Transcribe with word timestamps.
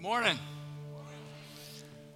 Morning. 0.00 0.38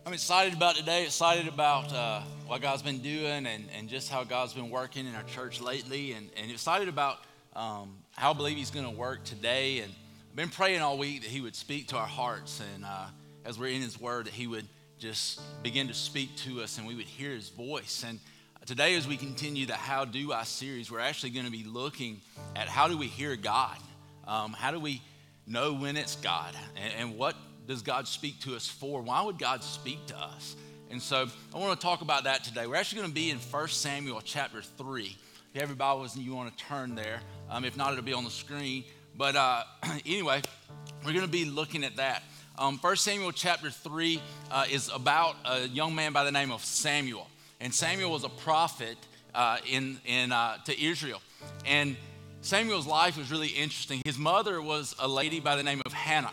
I'm 0.06 0.14
excited 0.14 0.54
about 0.54 0.74
today, 0.76 1.04
excited 1.04 1.48
about 1.48 1.92
uh, 1.92 2.22
what 2.46 2.62
God's 2.62 2.80
been 2.80 3.00
doing 3.00 3.44
and, 3.44 3.64
and 3.76 3.90
just 3.90 4.08
how 4.08 4.24
God's 4.24 4.54
been 4.54 4.70
working 4.70 5.06
in 5.06 5.14
our 5.14 5.22
church 5.24 5.60
lately, 5.60 6.12
and, 6.12 6.30
and 6.38 6.50
excited 6.50 6.88
about 6.88 7.18
um, 7.54 7.94
how 8.12 8.30
I 8.30 8.32
believe 8.32 8.56
He's 8.56 8.70
going 8.70 8.86
to 8.86 8.90
work 8.90 9.22
today. 9.24 9.80
And 9.80 9.92
I've 10.30 10.36
been 10.36 10.48
praying 10.48 10.80
all 10.80 10.96
week 10.96 11.24
that 11.24 11.30
He 11.30 11.42
would 11.42 11.54
speak 11.54 11.88
to 11.88 11.98
our 11.98 12.06
hearts, 12.06 12.62
and 12.74 12.86
uh, 12.86 13.04
as 13.44 13.58
we're 13.58 13.74
in 13.74 13.82
His 13.82 14.00
Word, 14.00 14.28
that 14.28 14.32
He 14.32 14.46
would 14.46 14.66
just 14.98 15.42
begin 15.62 15.86
to 15.88 15.94
speak 15.94 16.34
to 16.36 16.62
us 16.62 16.78
and 16.78 16.86
we 16.86 16.94
would 16.94 17.04
hear 17.04 17.32
His 17.32 17.50
voice. 17.50 18.02
And 18.08 18.18
today, 18.64 18.94
as 18.94 19.06
we 19.06 19.18
continue 19.18 19.66
the 19.66 19.74
How 19.74 20.06
Do 20.06 20.32
I 20.32 20.44
series, 20.44 20.90
we're 20.90 21.00
actually 21.00 21.30
going 21.30 21.44
to 21.44 21.52
be 21.52 21.64
looking 21.64 22.22
at 22.56 22.66
how 22.66 22.88
do 22.88 22.96
we 22.96 23.08
hear 23.08 23.36
God? 23.36 23.76
Um, 24.26 24.54
how 24.54 24.70
do 24.70 24.80
we 24.80 25.02
know 25.46 25.74
when 25.74 25.98
it's 25.98 26.16
God? 26.16 26.56
And, 26.76 26.92
and 26.98 27.18
what 27.18 27.36
does 27.66 27.82
God 27.82 28.06
speak 28.06 28.40
to 28.40 28.54
us 28.54 28.66
for? 28.68 29.02
Why 29.02 29.22
would 29.22 29.38
God 29.38 29.62
speak 29.62 30.04
to 30.06 30.16
us? 30.16 30.56
And 30.90 31.00
so 31.00 31.26
I 31.54 31.58
want 31.58 31.78
to 31.78 31.84
talk 31.84 32.02
about 32.02 32.24
that 32.24 32.44
today. 32.44 32.66
We're 32.66 32.76
actually 32.76 32.98
going 32.98 33.10
to 33.10 33.14
be 33.14 33.30
in 33.30 33.38
1 33.38 33.68
Samuel 33.68 34.20
chapter 34.22 34.62
3. 34.62 35.04
If 35.04 35.16
you 35.54 35.60
have 35.60 35.70
your 35.70 35.76
Bibles 35.76 36.14
and 36.14 36.24
you 36.24 36.34
want 36.34 36.56
to 36.56 36.64
turn 36.64 36.94
there, 36.94 37.20
um, 37.50 37.64
if 37.64 37.76
not, 37.76 37.92
it'll 37.92 38.04
be 38.04 38.12
on 38.12 38.24
the 38.24 38.30
screen. 38.30 38.84
But 39.16 39.36
uh, 39.36 39.64
anyway, 40.06 40.42
we're 41.04 41.12
going 41.12 41.24
to 41.24 41.30
be 41.30 41.44
looking 41.44 41.84
at 41.84 41.96
that. 41.96 42.22
Um, 42.58 42.78
1 42.78 42.96
Samuel 42.96 43.32
chapter 43.32 43.70
3 43.70 44.20
uh, 44.50 44.64
is 44.70 44.90
about 44.94 45.36
a 45.44 45.66
young 45.66 45.94
man 45.94 46.12
by 46.12 46.24
the 46.24 46.32
name 46.32 46.52
of 46.52 46.64
Samuel. 46.64 47.28
And 47.60 47.74
Samuel 47.74 48.10
was 48.10 48.24
a 48.24 48.28
prophet 48.28 48.96
uh, 49.34 49.58
in, 49.68 49.98
in, 50.04 50.32
uh, 50.32 50.58
to 50.66 50.80
Israel. 50.80 51.20
And 51.66 51.96
Samuel's 52.42 52.86
life 52.86 53.16
was 53.16 53.32
really 53.32 53.48
interesting. 53.48 54.02
His 54.04 54.18
mother 54.18 54.60
was 54.60 54.94
a 54.98 55.08
lady 55.08 55.40
by 55.40 55.56
the 55.56 55.62
name 55.62 55.80
of 55.86 55.92
Hannah. 55.92 56.30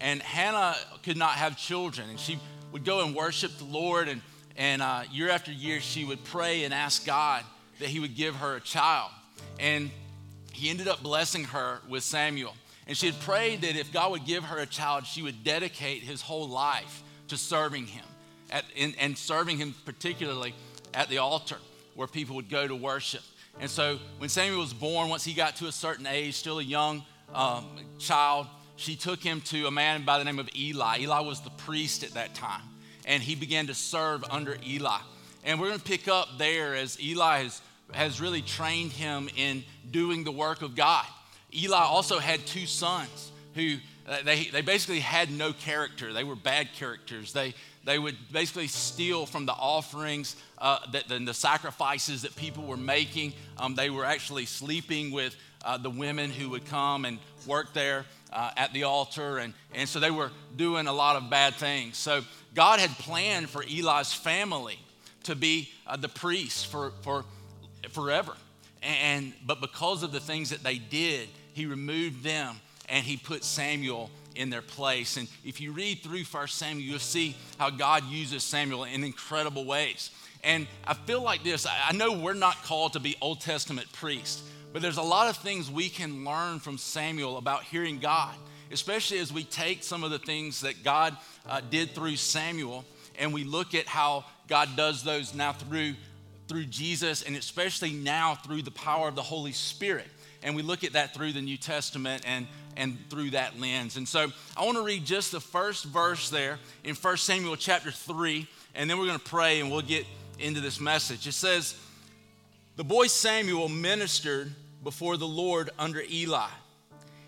And 0.00 0.20
Hannah 0.22 0.76
could 1.02 1.16
not 1.16 1.32
have 1.32 1.56
children. 1.56 2.10
And 2.10 2.18
she 2.18 2.38
would 2.72 2.84
go 2.84 3.04
and 3.04 3.14
worship 3.14 3.56
the 3.58 3.64
Lord. 3.64 4.08
And, 4.08 4.20
and 4.56 4.82
uh, 4.82 5.04
year 5.12 5.30
after 5.30 5.52
year, 5.52 5.80
she 5.80 6.04
would 6.04 6.22
pray 6.24 6.64
and 6.64 6.74
ask 6.74 7.06
God 7.06 7.44
that 7.80 7.88
He 7.88 8.00
would 8.00 8.16
give 8.16 8.36
her 8.36 8.56
a 8.56 8.60
child. 8.60 9.10
And 9.58 9.90
He 10.52 10.70
ended 10.70 10.88
up 10.88 11.02
blessing 11.02 11.44
her 11.44 11.80
with 11.88 12.02
Samuel. 12.02 12.54
And 12.86 12.96
she 12.96 13.06
had 13.06 13.18
prayed 13.20 13.62
that 13.62 13.76
if 13.76 13.92
God 13.92 14.10
would 14.10 14.26
give 14.26 14.44
her 14.44 14.58
a 14.58 14.66
child, 14.66 15.06
she 15.06 15.22
would 15.22 15.42
dedicate 15.42 16.02
his 16.02 16.20
whole 16.20 16.48
life 16.48 17.02
to 17.28 17.36
serving 17.38 17.86
Him 17.86 18.04
at, 18.50 18.64
in, 18.76 18.94
and 19.00 19.16
serving 19.16 19.56
Him 19.56 19.74
particularly 19.86 20.54
at 20.92 21.08
the 21.08 21.18
altar 21.18 21.56
where 21.94 22.06
people 22.06 22.36
would 22.36 22.50
go 22.50 22.66
to 22.66 22.74
worship. 22.74 23.22
And 23.60 23.70
so 23.70 23.98
when 24.18 24.28
Samuel 24.28 24.60
was 24.60 24.74
born, 24.74 25.08
once 25.08 25.24
he 25.24 25.32
got 25.32 25.56
to 25.56 25.66
a 25.66 25.72
certain 25.72 26.06
age, 26.06 26.34
still 26.34 26.58
a 26.58 26.62
young 26.62 27.04
um, 27.32 27.66
child, 27.98 28.46
she 28.76 28.96
took 28.96 29.22
him 29.22 29.40
to 29.42 29.66
a 29.66 29.70
man 29.70 30.04
by 30.04 30.18
the 30.18 30.24
name 30.24 30.38
of 30.38 30.48
Eli. 30.56 30.98
Eli 31.00 31.20
was 31.20 31.40
the 31.40 31.50
priest 31.50 32.02
at 32.02 32.12
that 32.12 32.34
time, 32.34 32.62
and 33.04 33.22
he 33.22 33.34
began 33.34 33.66
to 33.68 33.74
serve 33.74 34.24
under 34.30 34.56
Eli. 34.66 34.98
And 35.44 35.60
we're 35.60 35.68
going 35.68 35.78
to 35.78 35.84
pick 35.84 36.08
up 36.08 36.38
there 36.38 36.74
as 36.74 37.00
Eli 37.00 37.42
has, 37.42 37.60
has 37.92 38.20
really 38.20 38.42
trained 38.42 38.92
him 38.92 39.28
in 39.36 39.62
doing 39.90 40.24
the 40.24 40.32
work 40.32 40.62
of 40.62 40.74
God. 40.74 41.04
Eli 41.54 41.78
also 41.78 42.18
had 42.18 42.44
two 42.46 42.66
sons 42.66 43.30
who 43.54 43.76
uh, 44.06 44.18
they, 44.24 44.44
they 44.44 44.60
basically 44.60 45.00
had 45.00 45.30
no 45.30 45.52
character. 45.52 46.12
They 46.12 46.24
were 46.24 46.36
bad 46.36 46.72
characters. 46.74 47.32
They, 47.32 47.54
they 47.84 47.98
would 47.98 48.16
basically 48.32 48.66
steal 48.66 49.24
from 49.24 49.46
the 49.46 49.52
offerings, 49.52 50.36
uh, 50.58 50.78
that, 50.92 51.08
the, 51.08 51.18
the 51.18 51.34
sacrifices 51.34 52.22
that 52.22 52.36
people 52.36 52.64
were 52.64 52.76
making. 52.76 53.32
Um, 53.56 53.74
they 53.74 53.90
were 53.90 54.04
actually 54.04 54.46
sleeping 54.46 55.10
with 55.10 55.36
uh, 55.64 55.78
the 55.78 55.90
women 55.90 56.30
who 56.30 56.50
would 56.50 56.66
come 56.66 57.04
and 57.04 57.18
work 57.46 57.72
there 57.72 58.04
uh, 58.34 58.50
at 58.56 58.72
the 58.72 58.82
altar. 58.84 59.38
And, 59.38 59.54
and 59.74 59.88
so 59.88 60.00
they 60.00 60.10
were 60.10 60.30
doing 60.56 60.86
a 60.86 60.92
lot 60.92 61.16
of 61.16 61.30
bad 61.30 61.54
things. 61.54 61.96
So 61.96 62.22
God 62.54 62.80
had 62.80 62.90
planned 62.90 63.48
for 63.48 63.62
Eli's 63.62 64.12
family 64.12 64.78
to 65.22 65.34
be 65.34 65.70
uh, 65.86 65.96
the 65.96 66.08
priests 66.08 66.64
for, 66.64 66.92
for 67.02 67.24
forever. 67.90 68.34
And, 68.82 69.32
but 69.46 69.60
because 69.60 70.02
of 70.02 70.12
the 70.12 70.20
things 70.20 70.50
that 70.50 70.62
they 70.62 70.76
did, 70.76 71.28
he 71.54 71.66
removed 71.66 72.22
them 72.22 72.56
and 72.88 73.04
he 73.04 73.16
put 73.16 73.44
Samuel 73.44 74.10
in 74.34 74.50
their 74.50 74.62
place. 74.62 75.16
And 75.16 75.28
if 75.44 75.60
you 75.60 75.72
read 75.72 76.00
through 76.02 76.24
First 76.24 76.58
Samuel, 76.58 76.84
you'll 76.84 76.98
see 76.98 77.36
how 77.58 77.70
God 77.70 78.04
uses 78.04 78.42
Samuel 78.42 78.84
in 78.84 79.04
incredible 79.04 79.64
ways. 79.64 80.10
And 80.42 80.66
I 80.86 80.94
feel 80.94 81.22
like 81.22 81.42
this 81.42 81.66
I 81.66 81.92
know 81.92 82.12
we're 82.12 82.34
not 82.34 82.62
called 82.64 82.92
to 82.94 83.00
be 83.00 83.16
Old 83.20 83.40
Testament 83.40 83.90
priests, 83.92 84.42
but 84.74 84.82
there's 84.82 84.96
a 84.96 85.02
lot 85.02 85.30
of 85.30 85.36
things 85.36 85.70
we 85.70 85.88
can 85.88 86.24
learn 86.24 86.58
from 86.58 86.78
Samuel 86.78 87.38
about 87.38 87.62
hearing 87.62 88.00
God, 88.00 88.34
especially 88.72 89.20
as 89.20 89.32
we 89.32 89.44
take 89.44 89.84
some 89.84 90.02
of 90.02 90.10
the 90.10 90.18
things 90.18 90.62
that 90.62 90.82
God 90.82 91.16
uh, 91.48 91.60
did 91.70 91.92
through 91.92 92.16
Samuel 92.16 92.84
and 93.16 93.32
we 93.32 93.44
look 93.44 93.76
at 93.76 93.86
how 93.86 94.24
God 94.48 94.70
does 94.74 95.04
those 95.04 95.32
now 95.32 95.52
through, 95.52 95.94
through 96.48 96.64
Jesus 96.64 97.22
and 97.22 97.36
especially 97.36 97.92
now 97.92 98.34
through 98.34 98.62
the 98.62 98.72
power 98.72 99.06
of 99.06 99.14
the 99.14 99.22
Holy 99.22 99.52
Spirit. 99.52 100.08
And 100.42 100.56
we 100.56 100.62
look 100.62 100.82
at 100.82 100.94
that 100.94 101.14
through 101.14 101.34
the 101.34 101.40
New 101.40 101.56
Testament 101.56 102.24
and, 102.26 102.48
and 102.76 102.98
through 103.10 103.30
that 103.30 103.60
lens. 103.60 103.96
And 103.96 104.08
so 104.08 104.32
I 104.56 104.64
want 104.64 104.76
to 104.76 104.82
read 104.82 105.04
just 105.04 105.30
the 105.30 105.40
first 105.40 105.84
verse 105.84 106.30
there 106.30 106.58
in 106.82 106.96
1 106.96 107.16
Samuel 107.18 107.54
chapter 107.54 107.92
3, 107.92 108.48
and 108.74 108.90
then 108.90 108.98
we're 108.98 109.06
going 109.06 109.20
to 109.20 109.24
pray 109.24 109.60
and 109.60 109.70
we'll 109.70 109.82
get 109.82 110.04
into 110.40 110.60
this 110.60 110.80
message. 110.80 111.28
It 111.28 111.32
says, 111.34 111.78
The 112.74 112.82
boy 112.82 113.06
Samuel 113.06 113.68
ministered 113.68 114.52
before 114.84 115.16
the 115.16 115.26
Lord 115.26 115.70
under 115.78 116.02
Eli. 116.08 116.48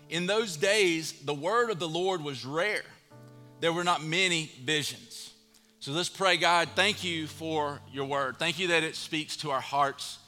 In 0.09 0.25
those 0.25 0.55
days, 0.55 1.11
the 1.23 1.33
word 1.33 1.69
of 1.69 1.79
the 1.79 1.87
Lord 1.87 2.23
was 2.23 2.45
rare. 2.45 2.83
There 3.59 3.73
were 3.73 3.83
not 3.83 4.03
many 4.03 4.51
visions. 4.63 5.33
So 5.79 5.91
let's 5.91 6.09
pray, 6.09 6.37
God, 6.37 6.69
thank 6.75 7.03
you 7.03 7.27
for 7.27 7.79
your 7.91 8.05
word. 8.05 8.37
Thank 8.37 8.59
you 8.59 8.69
that 8.69 8.83
it 8.83 8.95
speaks 8.95 9.37
to 9.37 9.51
our 9.51 9.61
hearts. 9.61 10.19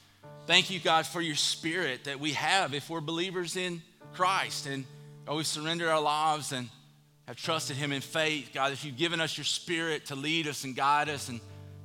Thank 0.48 0.70
you, 0.70 0.80
God, 0.80 1.06
for 1.06 1.22
your 1.22 1.36
spirit 1.36 2.06
that 2.06 2.20
we 2.20 2.34
have 2.34 2.74
if 2.74 2.90
we're 2.90 3.02
believers 3.02 3.56
in 3.56 3.82
Christ 4.14 4.66
and 4.66 4.86
oh, 5.28 5.32
always 5.32 5.48
surrender 5.48 5.90
our 5.90 6.02
lives 6.02 6.52
and 6.52 6.70
have 7.28 7.36
trusted 7.36 7.78
Him 7.78 7.92
in 7.92 8.02
faith. 8.02 8.50
God, 8.54 8.72
if 8.72 8.84
you've 8.84 8.98
given 8.98 9.22
us 9.22 9.38
your 9.38 9.46
spirit 9.46 10.08
to 10.08 10.16
lead 10.16 10.48
us 10.48 10.64
and 10.64 10.76
guide 10.76 11.10
us 11.10 11.30
and 11.30 11.40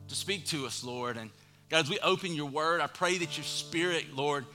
to 0.09 0.15
speak 0.15 0.47
to 0.47 0.67
us, 0.67 0.83
Lord. 0.83 1.17
And 1.17 1.31
God, 1.69 1.85
as 1.85 1.91
we 1.91 1.99
open 2.01 2.35
your 2.35 2.47
word, 2.47 2.81
I 2.81 2.87
pray 2.87 3.19
that 3.19 3.37
your 3.37 3.45
spirit, 3.45 4.15
Lord, 4.15 4.47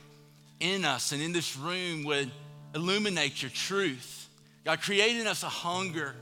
in 0.60 0.86
us 0.86 1.12
and 1.12 1.22
in 1.22 1.32
this 1.32 1.56
room 1.58 2.04
would 2.04 2.32
illuminate 2.76 3.42
your 3.42 3.52
truth. 3.52 4.30
God, 4.66 4.82
creating 4.82 5.28
us 5.28 5.44
a 5.44 5.50
hunger 5.50 6.16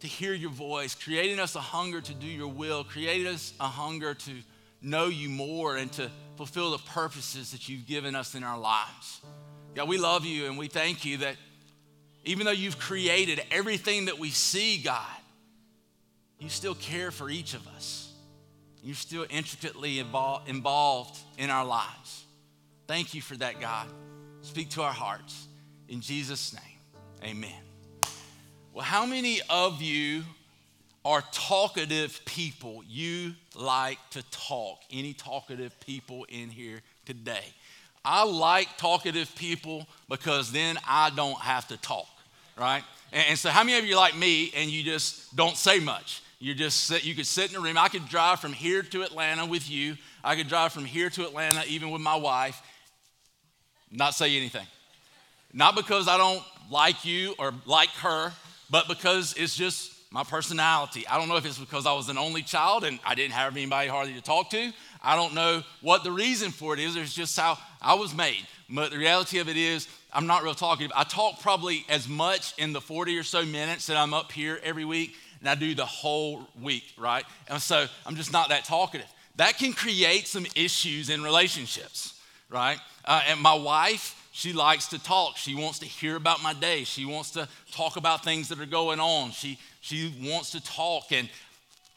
to 0.00 0.06
hear 0.06 0.32
your 0.32 0.50
voice, 0.50 0.94
creating 0.94 1.40
us 1.40 1.56
a 1.56 1.60
hunger 1.60 2.00
to 2.00 2.14
do 2.14 2.26
your 2.26 2.48
will, 2.48 2.84
creating 2.84 3.26
us 3.26 3.52
a 3.60 3.66
hunger 3.66 4.14
to 4.14 4.30
know 4.80 5.06
you 5.06 5.28
more 5.28 5.76
and 5.76 5.90
to 5.92 6.10
fulfill 6.36 6.70
the 6.70 6.78
purposes 6.78 7.50
that 7.50 7.68
you've 7.68 7.86
given 7.86 8.14
us 8.14 8.34
in 8.34 8.44
our 8.44 8.58
lives. 8.58 9.20
God, 9.74 9.88
we 9.88 9.98
love 9.98 10.24
you 10.24 10.46
and 10.46 10.56
we 10.56 10.68
thank 10.68 11.04
you 11.04 11.18
that 11.18 11.36
even 12.24 12.46
though 12.46 12.52
you've 12.52 12.78
created 12.78 13.42
everything 13.50 14.04
that 14.06 14.18
we 14.18 14.30
see, 14.30 14.78
God, 14.78 15.04
you 16.38 16.48
still 16.48 16.74
care 16.74 17.10
for 17.10 17.28
each 17.28 17.54
of 17.54 17.66
us. 17.68 18.12
You're 18.82 18.94
still 18.94 19.26
intricately 19.28 19.98
involved 19.98 21.18
in 21.36 21.50
our 21.50 21.64
lives. 21.64 22.24
Thank 22.88 23.12
you 23.12 23.20
for 23.20 23.36
that, 23.36 23.60
God. 23.60 23.86
Speak 24.40 24.70
to 24.70 24.82
our 24.82 24.92
hearts. 24.92 25.46
In 25.90 26.00
Jesus' 26.00 26.54
name, 26.54 27.30
amen. 27.30 27.60
Well, 28.72 28.84
how 28.84 29.04
many 29.04 29.40
of 29.50 29.82
you 29.82 30.22
are 31.04 31.22
talkative 31.30 32.18
people? 32.24 32.82
You 32.88 33.34
like 33.54 33.98
to 34.10 34.22
talk. 34.30 34.78
Any 34.90 35.12
talkative 35.12 35.78
people 35.80 36.24
in 36.30 36.48
here 36.48 36.80
today? 37.04 37.44
I 38.06 38.24
like 38.24 38.68
talkative 38.78 39.34
people 39.36 39.86
because 40.08 40.50
then 40.50 40.78
I 40.88 41.10
don't 41.10 41.38
have 41.40 41.68
to 41.68 41.76
talk, 41.76 42.08
right? 42.58 42.82
And 43.12 43.38
so, 43.38 43.50
how 43.50 43.64
many 43.64 43.78
of 43.78 43.84
you 43.84 43.96
like 43.96 44.16
me 44.16 44.50
and 44.56 44.70
you 44.70 44.82
just 44.82 45.36
don't 45.36 45.58
say 45.58 45.78
much? 45.78 46.22
You 46.38 46.54
just 46.54 47.04
you 47.04 47.14
could 47.14 47.26
sit 47.26 47.50
in 47.50 47.56
a 47.56 47.60
room. 47.60 47.76
I 47.76 47.88
could 47.88 48.08
drive 48.08 48.40
from 48.40 48.54
here 48.54 48.82
to 48.82 49.02
Atlanta 49.02 49.44
with 49.44 49.68
you. 49.70 49.96
I 50.24 50.36
could 50.36 50.48
drive 50.48 50.72
from 50.72 50.86
here 50.86 51.10
to 51.10 51.26
Atlanta 51.26 51.64
even 51.68 51.90
with 51.90 52.00
my 52.00 52.16
wife, 52.16 52.62
not 53.90 54.14
say 54.14 54.36
anything. 54.36 54.66
Not 55.52 55.74
because 55.74 56.08
I 56.08 56.16
don't 56.16 56.42
like 56.70 57.04
you 57.04 57.34
or 57.38 57.52
like 57.66 57.88
her, 58.00 58.32
but 58.70 58.88
because 58.88 59.34
it's 59.36 59.56
just 59.56 59.94
my 60.10 60.24
personality. 60.24 61.06
I 61.06 61.18
don't 61.18 61.28
know 61.28 61.36
if 61.36 61.44
it's 61.44 61.58
because 61.58 61.86
I 61.86 61.92
was 61.92 62.08
an 62.08 62.18
only 62.18 62.42
child 62.42 62.84
and 62.84 62.98
I 63.04 63.14
didn't 63.14 63.32
have 63.32 63.54
anybody 63.54 63.88
hardly 63.88 64.14
to 64.14 64.22
talk 64.22 64.50
to. 64.50 64.72
I 65.02 65.16
don't 65.16 65.34
know 65.34 65.62
what 65.80 66.02
the 66.02 66.12
reason 66.12 66.50
for 66.50 66.74
it 66.74 66.80
is. 66.80 66.96
It's 66.96 67.14
just 67.14 67.38
how 67.38 67.58
I 67.80 67.94
was 67.94 68.14
made. 68.14 68.46
But 68.70 68.90
the 68.90 68.98
reality 68.98 69.38
of 69.38 69.48
it 69.48 69.56
is, 69.56 69.88
I'm 70.12 70.26
not 70.26 70.42
real 70.42 70.54
talkative. 70.54 70.92
I 70.94 71.04
talk 71.04 71.40
probably 71.40 71.84
as 71.88 72.08
much 72.08 72.54
in 72.58 72.72
the 72.72 72.80
40 72.80 73.16
or 73.18 73.22
so 73.22 73.44
minutes 73.44 73.86
that 73.86 73.96
I'm 73.96 74.12
up 74.12 74.32
here 74.32 74.58
every 74.62 74.84
week, 74.84 75.14
and 75.40 75.48
I 75.48 75.54
do 75.54 75.74
the 75.74 75.86
whole 75.86 76.46
week, 76.60 76.84
right? 76.98 77.24
And 77.48 77.60
so 77.60 77.86
I'm 78.06 78.16
just 78.16 78.32
not 78.32 78.48
that 78.48 78.64
talkative. 78.64 79.06
That 79.36 79.56
can 79.56 79.72
create 79.72 80.26
some 80.26 80.46
issues 80.56 81.10
in 81.10 81.22
relationships 81.22 82.18
right? 82.50 82.78
Uh, 83.08 83.22
and 83.26 83.40
my 83.40 83.54
wife 83.54 84.14
she 84.38 84.52
likes 84.52 84.86
to 84.90 85.02
talk. 85.02 85.36
She 85.36 85.56
wants 85.56 85.80
to 85.80 85.86
hear 85.86 86.14
about 86.14 86.44
my 86.44 86.54
day. 86.54 86.84
She 86.84 87.04
wants 87.04 87.32
to 87.32 87.48
talk 87.72 87.96
about 87.96 88.22
things 88.22 88.48
that 88.50 88.60
are 88.60 88.66
going 88.66 89.00
on. 89.00 89.32
She, 89.32 89.58
she 89.80 90.14
wants 90.22 90.52
to 90.52 90.62
talk, 90.62 91.10
and 91.10 91.28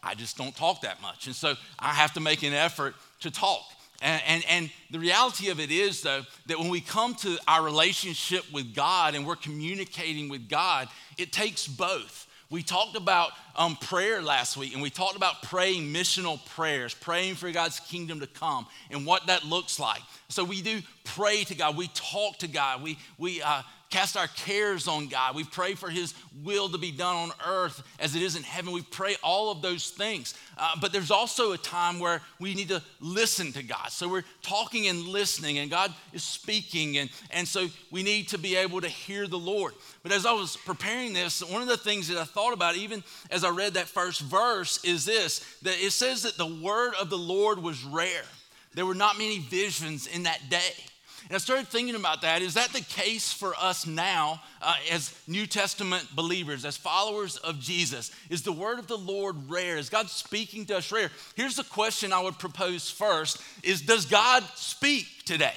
I 0.02 0.16
just 0.16 0.38
don't 0.38 0.56
talk 0.56 0.82
that 0.82 1.00
much. 1.04 1.28
And 1.28 1.36
so 1.36 1.54
I 1.78 1.90
have 1.90 2.14
to 2.14 2.20
make 2.20 2.42
an 2.42 2.54
effort 2.54 2.96
to 3.20 3.30
talk. 3.30 3.62
And, 4.02 4.24
and, 4.26 4.44
and, 4.50 4.70
the 4.90 4.98
reality 4.98 5.50
of 5.50 5.60
it 5.60 5.70
is, 5.70 6.02
though, 6.02 6.24
that 6.48 6.58
when 6.58 6.70
we 6.70 6.82
come 6.82 7.14
to 7.16 7.38
our 7.48 7.64
relationship 7.64 8.44
with 8.52 8.74
God 8.74 9.14
and 9.14 9.28
we're 9.28 9.36
communicating 9.36 10.28
with 10.28 10.50
God, 10.50 10.88
it 11.20 11.32
takes 11.32 11.68
both. 11.68 12.26
We 12.52 12.64
talked 12.64 12.98
about 12.98 13.32
um, 13.56 13.78
prayer 13.78 14.22
last 14.22 14.58
week, 14.58 14.74
and 14.74 14.82
we 14.82 14.90
talked 14.90 15.16
about 15.16 15.42
praying 15.44 15.84
missional 15.84 16.46
prayers, 16.48 16.94
praying 16.94 17.36
for 17.36 17.50
God's 17.50 17.80
kingdom 17.80 18.20
to 18.20 18.28
come, 18.28 18.68
and 18.92 19.06
what 19.06 19.28
that 19.28 19.46
looks 19.46 19.80
like. 19.80 20.02
So 20.28 20.44
we 20.44 20.62
do 20.62 20.82
pray 21.06 21.46
to 21.46 21.56
God, 21.56 21.78
we 21.78 21.88
talk 21.94 22.40
to 22.40 22.50
God, 22.50 22.84
we, 22.84 23.00
we 23.18 23.42
uh, 23.42 23.62
cast 23.92 24.16
our 24.18 24.28
cares 24.28 24.88
on 24.88 25.08
God. 25.08 25.36
We 25.36 25.44
pray 25.44 25.76
for 25.76 25.90
His 25.90 26.14
will 26.44 26.70
to 26.70 26.78
be 26.78 26.92
done 26.92 27.16
on 27.16 27.32
earth 27.46 27.84
as 28.00 28.16
it 28.16 28.22
is 28.22 28.36
in 28.36 28.44
heaven. 28.44 28.72
We 28.72 28.82
pray 28.82 29.18
all 29.22 29.52
of 29.52 29.62
those 29.62 29.92
things. 29.92 30.34
Uh, 30.58 30.72
but 30.80 30.92
there's 30.92 31.12
also 31.12 31.52
a 31.52 31.58
time 31.58 32.00
where 32.00 32.22
we 32.40 32.56
need 32.56 32.70
to 32.70 32.82
listen 33.02 33.52
to 33.52 33.64
God. 33.64 33.90
So 33.90 34.08
we're 34.08 34.24
talking 34.42 34.88
and 34.88 35.04
listening, 35.04 35.60
and 35.60 35.70
God 35.70 35.94
is 36.14 36.24
speaking. 36.24 36.98
And, 36.98 37.10
and 37.30 37.48
so 37.48 37.68
we 37.92 38.02
need 38.02 38.30
to 38.30 38.38
be 38.38 38.56
able 38.56 38.82
to 38.82 38.88
hear 38.88 39.28
the 39.28 39.38
Lord. 39.38 39.74
But 40.04 40.14
as 40.14 40.26
I 40.26 40.32
was 40.32 40.58
preparing 40.58 41.14
this, 41.14 41.44
one 41.44 41.62
of 41.62 41.68
the 41.68 41.78
things 41.78 42.08
that 42.08 42.18
I 42.18 42.24
thought 42.24 42.54
about, 42.54 42.78
even 42.78 43.04
as 43.30 43.44
I 43.44 43.50
read 43.50 43.74
that 43.74 43.88
first 43.88 44.22
verse, 44.22 44.84
is 44.84 45.06
this 45.06 45.40
that 45.64 45.76
it 45.84 45.92
says 45.92 46.24
that 46.24 46.38
the 46.38 46.48
word 46.62 46.94
of 47.00 47.10
the 47.10 47.18
Lord 47.18 47.60
was 47.60 47.84
rare. 47.84 48.24
There 48.74 48.86
were 48.86 48.96
not 48.96 49.18
many 49.18 49.40
visions 49.40 50.08
in 50.08 50.24
that 50.24 50.50
day. 50.50 50.74
And 51.28 51.36
I 51.36 51.38
started 51.38 51.68
thinking 51.68 51.96
about 51.96 52.22
that. 52.22 52.42
Is 52.42 52.56
that 52.56 52.74
the 52.74 52.82
case 52.82 53.32
for 53.32 53.54
us 53.60 53.86
now 53.86 54.42
uh, 54.62 54.76
as 54.92 55.16
New 55.28 55.46
Testament 55.46 56.08
believers, 56.16 56.66
as 56.66 56.78
followers 56.78 57.38
of 57.38 57.60
Jesus? 57.60 58.12
Is 58.30 58.42
the 58.42 58.52
word 58.52 58.80
of 58.80 58.88
the 58.88 58.98
Lord 58.98 59.50
rare? 59.50 59.78
Is 59.78 59.90
God 59.90 60.10
speaking 60.10 60.66
to 60.68 60.78
us 60.78 60.92
rare? 60.92 61.10
Here's 61.36 61.56
the 61.56 61.64
question 61.64 62.12
I 62.12 62.22
would 62.22 62.40
propose 62.40 62.90
first 62.90 63.42
is 63.64 63.82
does 63.82 64.06
God 64.06 64.44
speak 64.56 65.06
today? 65.26 65.56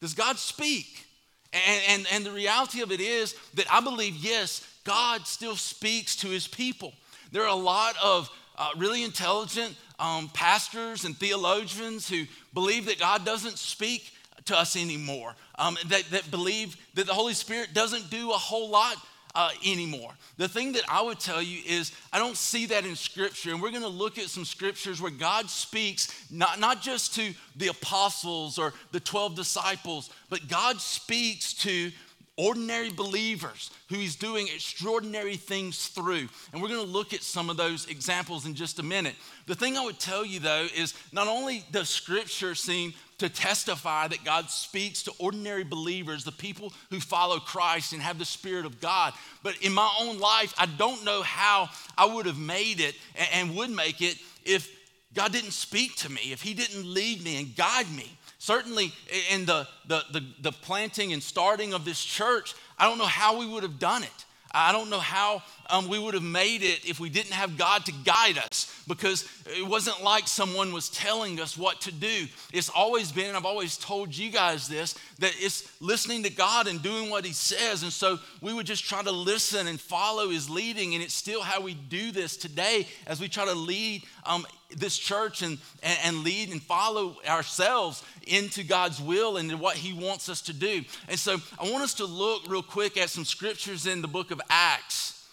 Does 0.00 0.14
God 0.14 0.38
speak? 0.38 1.06
And, 1.52 1.82
and, 1.88 2.06
and 2.12 2.26
the 2.26 2.30
reality 2.30 2.80
of 2.80 2.92
it 2.92 3.00
is 3.00 3.34
that 3.54 3.66
I 3.72 3.80
believe, 3.80 4.14
yes, 4.16 4.66
God 4.84 5.26
still 5.26 5.56
speaks 5.56 6.16
to 6.16 6.28
his 6.28 6.46
people. 6.46 6.94
There 7.32 7.42
are 7.42 7.48
a 7.48 7.54
lot 7.54 7.94
of 8.02 8.30
uh, 8.56 8.70
really 8.76 9.04
intelligent 9.04 9.74
um, 9.98 10.28
pastors 10.32 11.04
and 11.04 11.16
theologians 11.16 12.08
who 12.08 12.24
believe 12.54 12.86
that 12.86 12.98
God 12.98 13.24
doesn't 13.24 13.58
speak 13.58 14.12
to 14.46 14.58
us 14.58 14.76
anymore, 14.76 15.34
um, 15.58 15.76
that, 15.88 16.04
that 16.10 16.30
believe 16.30 16.76
that 16.94 17.06
the 17.06 17.14
Holy 17.14 17.34
Spirit 17.34 17.74
doesn't 17.74 18.10
do 18.10 18.30
a 18.30 18.34
whole 18.34 18.70
lot 18.70 18.96
uh, 19.34 19.50
anymore. 19.64 20.12
The 20.38 20.48
thing 20.48 20.72
that 20.72 20.82
I 20.88 21.02
would 21.02 21.20
tell 21.20 21.40
you 21.42 21.60
is, 21.66 21.92
I 22.12 22.18
don't 22.18 22.36
see 22.36 22.66
that 22.66 22.84
in 22.84 22.96
Scripture. 22.96 23.50
And 23.50 23.62
we're 23.62 23.70
going 23.70 23.82
to 23.82 23.88
look 23.88 24.18
at 24.18 24.24
some 24.24 24.44
scriptures 24.44 25.00
where 25.00 25.10
God 25.10 25.48
speaks 25.48 26.26
not, 26.30 26.58
not 26.58 26.82
just 26.82 27.14
to 27.16 27.32
the 27.56 27.68
apostles 27.68 28.58
or 28.58 28.74
the 28.92 29.00
12 29.00 29.36
disciples, 29.36 30.10
but 30.28 30.48
God 30.48 30.80
speaks 30.80 31.54
to 31.54 31.92
ordinary 32.40 32.90
believers 32.90 33.70
who 33.90 33.96
he's 33.96 34.16
doing 34.16 34.48
extraordinary 34.48 35.36
things 35.36 35.88
through. 35.88 36.26
And 36.52 36.62
we're 36.62 36.68
going 36.68 36.84
to 36.84 36.90
look 36.90 37.12
at 37.12 37.22
some 37.22 37.50
of 37.50 37.58
those 37.58 37.86
examples 37.88 38.46
in 38.46 38.54
just 38.54 38.78
a 38.78 38.82
minute. 38.82 39.14
The 39.46 39.54
thing 39.54 39.76
I 39.76 39.84
would 39.84 39.98
tell 39.98 40.24
you, 40.24 40.40
though, 40.40 40.66
is 40.74 40.94
not 41.12 41.28
only 41.28 41.64
does 41.70 41.90
Scripture 41.90 42.54
seem 42.54 42.94
to 43.18 43.28
testify 43.28 44.08
that 44.08 44.24
God 44.24 44.48
speaks 44.48 45.02
to 45.02 45.12
ordinary 45.18 45.64
believers, 45.64 46.24
the 46.24 46.32
people 46.32 46.72
who 46.88 46.98
follow 46.98 47.38
Christ 47.38 47.92
and 47.92 48.00
have 48.00 48.18
the 48.18 48.24
Spirit 48.24 48.64
of 48.64 48.80
God. 48.80 49.12
But 49.42 49.58
in 49.60 49.74
my 49.74 49.90
own 50.00 50.18
life, 50.18 50.54
I 50.56 50.64
don't 50.64 51.04
know 51.04 51.20
how 51.20 51.68
I 51.98 52.06
would 52.06 52.24
have 52.24 52.38
made 52.38 52.80
it 52.80 52.94
and 53.34 53.54
would 53.56 53.70
make 53.70 54.00
it 54.00 54.16
if 54.46 54.74
God 55.12 55.32
didn't 55.32 55.50
speak 55.50 55.96
to 55.96 56.10
me, 56.10 56.32
if 56.32 56.40
He 56.40 56.54
didn't 56.54 56.86
lead 56.86 57.22
me 57.22 57.38
and 57.38 57.54
guide 57.54 57.90
me. 57.94 58.10
Certainly, 58.40 58.90
in 59.30 59.44
the, 59.44 59.68
the, 59.86 60.02
the, 60.12 60.24
the 60.40 60.50
planting 60.50 61.12
and 61.12 61.22
starting 61.22 61.74
of 61.74 61.84
this 61.84 62.02
church, 62.02 62.54
I 62.78 62.86
don't 62.86 62.96
know 62.96 63.04
how 63.04 63.38
we 63.38 63.46
would 63.46 63.62
have 63.62 63.78
done 63.78 64.02
it. 64.02 64.24
I 64.50 64.72
don't 64.72 64.88
know 64.88 64.98
how 64.98 65.42
um, 65.68 65.88
we 65.88 65.98
would 65.98 66.14
have 66.14 66.22
made 66.22 66.62
it 66.62 66.88
if 66.88 66.98
we 66.98 67.10
didn't 67.10 67.34
have 67.34 67.58
God 67.58 67.84
to 67.84 67.92
guide 67.92 68.38
us 68.38 68.82
because 68.88 69.28
it 69.46 69.64
wasn't 69.64 70.02
like 70.02 70.26
someone 70.26 70.72
was 70.72 70.88
telling 70.88 71.38
us 71.38 71.56
what 71.56 71.82
to 71.82 71.92
do. 71.92 72.26
It's 72.50 72.70
always 72.70 73.12
been, 73.12 73.36
I've 73.36 73.44
always 73.44 73.76
told 73.76 74.16
you 74.16 74.30
guys 74.30 74.66
this, 74.66 74.94
that 75.18 75.32
it's 75.36 75.70
listening 75.82 76.22
to 76.22 76.30
God 76.30 76.66
and 76.66 76.82
doing 76.82 77.10
what 77.10 77.26
He 77.26 77.34
says. 77.34 77.82
And 77.82 77.92
so 77.92 78.18
we 78.40 78.54
would 78.54 78.66
just 78.66 78.84
try 78.84 79.02
to 79.02 79.12
listen 79.12 79.66
and 79.66 79.78
follow 79.78 80.30
His 80.30 80.48
leading. 80.48 80.94
And 80.94 81.02
it's 81.02 81.12
still 81.12 81.42
how 81.42 81.60
we 81.60 81.74
do 81.74 82.10
this 82.10 82.38
today 82.38 82.88
as 83.06 83.20
we 83.20 83.28
try 83.28 83.44
to 83.44 83.54
lead 83.54 84.02
um, 84.24 84.46
this 84.76 84.96
church 84.96 85.42
and, 85.42 85.58
and, 85.82 86.18
lead 86.18 86.50
and 86.50 86.62
follow 86.62 87.16
ourselves 87.26 88.04
into 88.26 88.62
God's 88.62 89.00
will 89.00 89.36
and 89.36 89.60
what 89.60 89.76
He 89.76 89.92
wants 89.92 90.28
us 90.28 90.40
to 90.42 90.52
do. 90.52 90.82
And 91.08 91.18
so 91.18 91.38
I 91.58 91.70
want 91.70 91.82
us 91.82 91.94
to 91.94 92.04
look 92.04 92.48
real 92.48 92.62
quick 92.62 92.96
at 92.96 93.10
some 93.10 93.24
scriptures 93.24 93.86
in 93.86 94.02
the 94.02 94.08
book 94.08 94.30
of 94.30 94.40
Acts. 94.48 95.26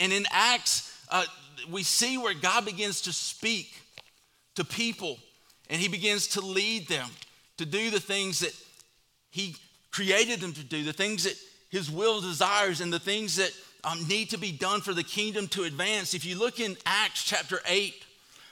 And 0.00 0.12
in 0.12 0.26
Acts, 0.30 1.04
uh, 1.10 1.24
we 1.70 1.82
see 1.82 2.18
where 2.18 2.34
God 2.34 2.64
begins 2.64 3.02
to 3.02 3.12
speak 3.12 3.80
to 4.56 4.64
people 4.64 5.18
and 5.68 5.80
He 5.80 5.88
begins 5.88 6.28
to 6.28 6.40
lead 6.40 6.88
them 6.88 7.08
to 7.58 7.64
do 7.64 7.90
the 7.90 8.00
things 8.00 8.40
that 8.40 8.54
He 9.30 9.56
created 9.90 10.40
them 10.40 10.52
to 10.54 10.64
do, 10.64 10.82
the 10.82 10.92
things 10.92 11.24
that 11.24 11.36
His 11.70 11.90
will 11.90 12.20
desires, 12.20 12.80
and 12.80 12.92
the 12.92 12.98
things 12.98 13.36
that 13.36 13.52
um, 13.84 14.06
need 14.08 14.30
to 14.30 14.38
be 14.38 14.52
done 14.52 14.80
for 14.80 14.92
the 14.92 15.04
kingdom 15.04 15.48
to 15.48 15.62
advance. 15.64 16.12
If 16.14 16.24
you 16.24 16.38
look 16.38 16.60
in 16.60 16.76
Acts 16.84 17.24
chapter 17.24 17.60
8, 17.66 17.94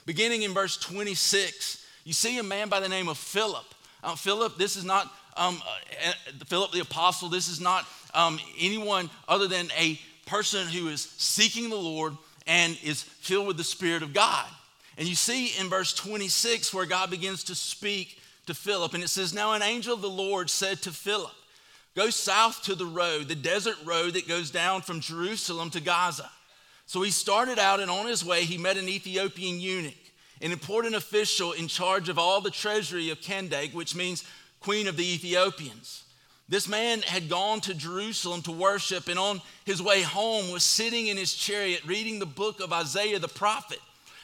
beginning 0.08 0.40
in 0.40 0.54
verse 0.54 0.78
26, 0.78 1.84
you 2.04 2.14
see 2.14 2.38
a 2.38 2.42
man 2.42 2.70
by 2.70 2.80
the 2.80 2.88
name 2.88 3.10
of 3.10 3.18
Philip. 3.18 3.66
Uh, 4.02 4.14
Philip, 4.14 4.56
this 4.56 4.74
is 4.74 4.82
not 4.82 5.12
um, 5.36 5.60
uh, 5.62 6.44
Philip 6.46 6.72
the 6.72 6.80
apostle, 6.80 7.28
this 7.28 7.46
is 7.46 7.60
not 7.60 7.86
um, 8.14 8.40
anyone 8.58 9.10
other 9.28 9.46
than 9.46 9.68
a 9.78 10.00
person 10.24 10.66
who 10.66 10.88
is 10.88 11.02
seeking 11.18 11.68
the 11.68 11.76
Lord 11.76 12.16
and 12.46 12.78
is 12.82 13.02
filled 13.02 13.46
with 13.46 13.58
the 13.58 13.64
Spirit 13.64 14.02
of 14.02 14.14
God. 14.14 14.46
And 14.96 15.06
you 15.06 15.14
see 15.14 15.48
in 15.60 15.68
verse 15.68 15.92
26 15.92 16.72
where 16.72 16.86
God 16.86 17.10
begins 17.10 17.44
to 17.44 17.54
speak 17.54 18.18
to 18.46 18.54
Philip, 18.54 18.94
and 18.94 19.04
it 19.04 19.08
says, 19.08 19.34
Now 19.34 19.52
an 19.52 19.60
angel 19.60 19.92
of 19.92 20.00
the 20.00 20.08
Lord 20.08 20.48
said 20.48 20.80
to 20.82 20.90
Philip, 20.90 21.34
Go 21.94 22.08
south 22.08 22.62
to 22.62 22.74
the 22.74 22.86
road, 22.86 23.28
the 23.28 23.34
desert 23.34 23.76
road 23.84 24.14
that 24.14 24.26
goes 24.26 24.50
down 24.50 24.80
from 24.80 25.00
Jerusalem 25.00 25.68
to 25.70 25.82
Gaza. 25.82 26.30
So 26.88 27.02
he 27.02 27.10
started 27.10 27.58
out, 27.58 27.80
and 27.80 27.90
on 27.90 28.06
his 28.06 28.24
way, 28.24 28.44
he 28.44 28.56
met 28.56 28.78
an 28.78 28.88
Ethiopian 28.88 29.60
eunuch, 29.60 29.92
an 30.40 30.52
important 30.52 30.94
official 30.94 31.52
in 31.52 31.68
charge 31.68 32.08
of 32.08 32.18
all 32.18 32.40
the 32.40 32.50
treasury 32.50 33.10
of 33.10 33.20
Kandake, 33.20 33.74
which 33.74 33.94
means 33.94 34.24
queen 34.60 34.88
of 34.88 34.96
the 34.96 35.06
Ethiopians. 35.06 36.04
This 36.48 36.66
man 36.66 37.02
had 37.02 37.28
gone 37.28 37.60
to 37.60 37.74
Jerusalem 37.74 38.40
to 38.42 38.52
worship, 38.52 39.08
and 39.08 39.18
on 39.18 39.42
his 39.66 39.82
way 39.82 40.00
home 40.00 40.50
was 40.50 40.64
sitting 40.64 41.08
in 41.08 41.18
his 41.18 41.34
chariot 41.34 41.82
reading 41.84 42.18
the 42.18 42.24
book 42.24 42.58
of 42.58 42.72
Isaiah 42.72 43.18
the 43.18 43.28
prophet. 43.28 43.80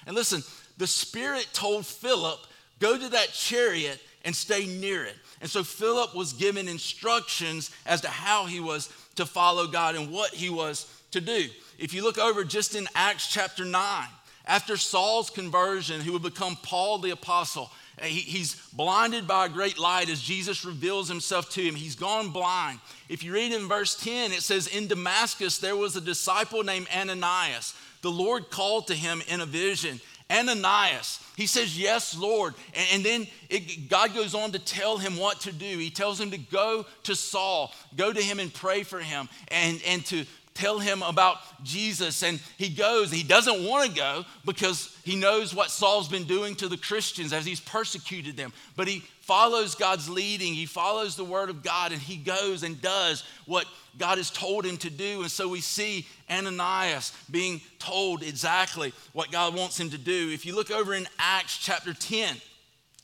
And 0.06 0.16
listen, 0.16 0.42
the 0.78 0.86
Spirit 0.86 1.46
told 1.52 1.84
Philip, 1.84 2.40
Go 2.78 2.96
to 2.96 3.08
that 3.10 3.34
chariot 3.34 4.00
and 4.24 4.34
stay 4.34 4.64
near 4.64 5.04
it. 5.04 5.16
And 5.42 5.50
so 5.50 5.62
Philip 5.62 6.14
was 6.14 6.32
given 6.32 6.66
instructions 6.66 7.70
as 7.84 8.00
to 8.00 8.08
how 8.08 8.46
he 8.46 8.58
was 8.58 8.90
to 9.16 9.26
follow 9.26 9.66
God 9.66 9.96
and 9.96 10.10
what 10.10 10.32
he 10.32 10.48
was 10.48 10.90
to 11.10 11.20
do. 11.20 11.50
If 11.78 11.92
you 11.92 12.02
look 12.02 12.18
over 12.18 12.44
just 12.44 12.74
in 12.74 12.86
Acts 12.94 13.28
chapter 13.28 13.64
9, 13.64 14.06
after 14.46 14.76
Saul's 14.76 15.30
conversion, 15.30 16.00
who 16.00 16.12
would 16.12 16.22
become 16.22 16.56
Paul 16.56 16.98
the 16.98 17.10
apostle, 17.10 17.70
eh, 17.98 18.06
he's 18.06 18.54
blinded 18.72 19.26
by 19.26 19.46
a 19.46 19.48
great 19.48 19.78
light 19.78 20.10
as 20.10 20.20
Jesus 20.20 20.64
reveals 20.64 21.08
himself 21.08 21.50
to 21.50 21.62
him. 21.62 21.74
He's 21.74 21.96
gone 21.96 22.30
blind. 22.30 22.78
If 23.08 23.22
you 23.22 23.32
read 23.32 23.52
in 23.52 23.68
verse 23.68 23.96
10, 23.96 24.32
it 24.32 24.42
says, 24.42 24.66
In 24.66 24.86
Damascus 24.86 25.58
there 25.58 25.76
was 25.76 25.96
a 25.96 26.00
disciple 26.00 26.62
named 26.62 26.88
Ananias. 26.94 27.74
The 28.02 28.10
Lord 28.10 28.50
called 28.50 28.88
to 28.88 28.94
him 28.94 29.22
in 29.28 29.40
a 29.40 29.46
vision. 29.46 30.00
Ananias, 30.30 31.20
he 31.36 31.46
says, 31.46 31.78
Yes, 31.78 32.16
Lord. 32.16 32.54
And, 32.92 33.04
then 33.04 33.26
it, 33.48 33.88
God 33.88 34.14
goes 34.14 34.34
on 34.34 34.52
to 34.52 34.58
tell 34.58 34.98
him 34.98 35.16
what 35.16 35.40
to 35.40 35.52
do. 35.52 35.78
He 35.78 35.90
tells 35.90 36.20
him 36.20 36.30
to 36.30 36.38
go 36.38 36.86
to 37.04 37.14
Saul, 37.14 37.72
go 37.96 38.12
to 38.12 38.22
him 38.22 38.40
and 38.40 38.52
pray 38.52 38.82
for 38.82 39.00
him, 39.00 39.28
and, 39.48 39.80
and 39.86 40.04
to 40.06 40.24
tell 40.54 40.78
him 40.78 41.02
about 41.02 41.38
Jesus. 41.62 42.22
And 42.22 42.40
he 42.56 42.68
goes. 42.68 43.10
He 43.10 43.22
doesn't 43.22 43.64
want 43.64 43.90
to 43.90 43.96
go 43.96 44.24
because 44.44 44.96
he 45.04 45.16
knows 45.16 45.54
what 45.54 45.70
Saul's 45.70 46.08
been 46.08 46.24
doing 46.24 46.54
to 46.56 46.68
the 46.68 46.76
Christians 46.76 47.32
as 47.32 47.44
he's 47.44 47.60
persecuted 47.60 48.36
them. 48.36 48.52
But 48.76 48.88
he 48.88 49.02
follows 49.20 49.74
God's 49.74 50.08
leading, 50.08 50.52
he 50.52 50.66
follows 50.66 51.16
the 51.16 51.24
word 51.24 51.48
of 51.48 51.62
God, 51.62 51.92
and 51.92 52.00
he 52.00 52.16
goes 52.16 52.62
and 52.62 52.80
does 52.82 53.24
what 53.46 53.64
God 53.98 54.18
has 54.18 54.30
told 54.30 54.66
him 54.66 54.76
to 54.78 54.90
do. 54.90 55.22
And 55.22 55.30
so 55.30 55.48
we 55.48 55.60
see 55.60 56.06
Ananias 56.30 57.12
being 57.30 57.62
told 57.78 58.22
exactly 58.22 58.92
what 59.12 59.30
God 59.30 59.54
wants 59.54 59.80
him 59.80 59.90
to 59.90 59.98
do. 59.98 60.30
If 60.30 60.44
you 60.44 60.54
look 60.54 60.70
over 60.70 60.94
in 60.94 61.08
Acts 61.18 61.56
chapter 61.56 61.94
10, 61.94 62.36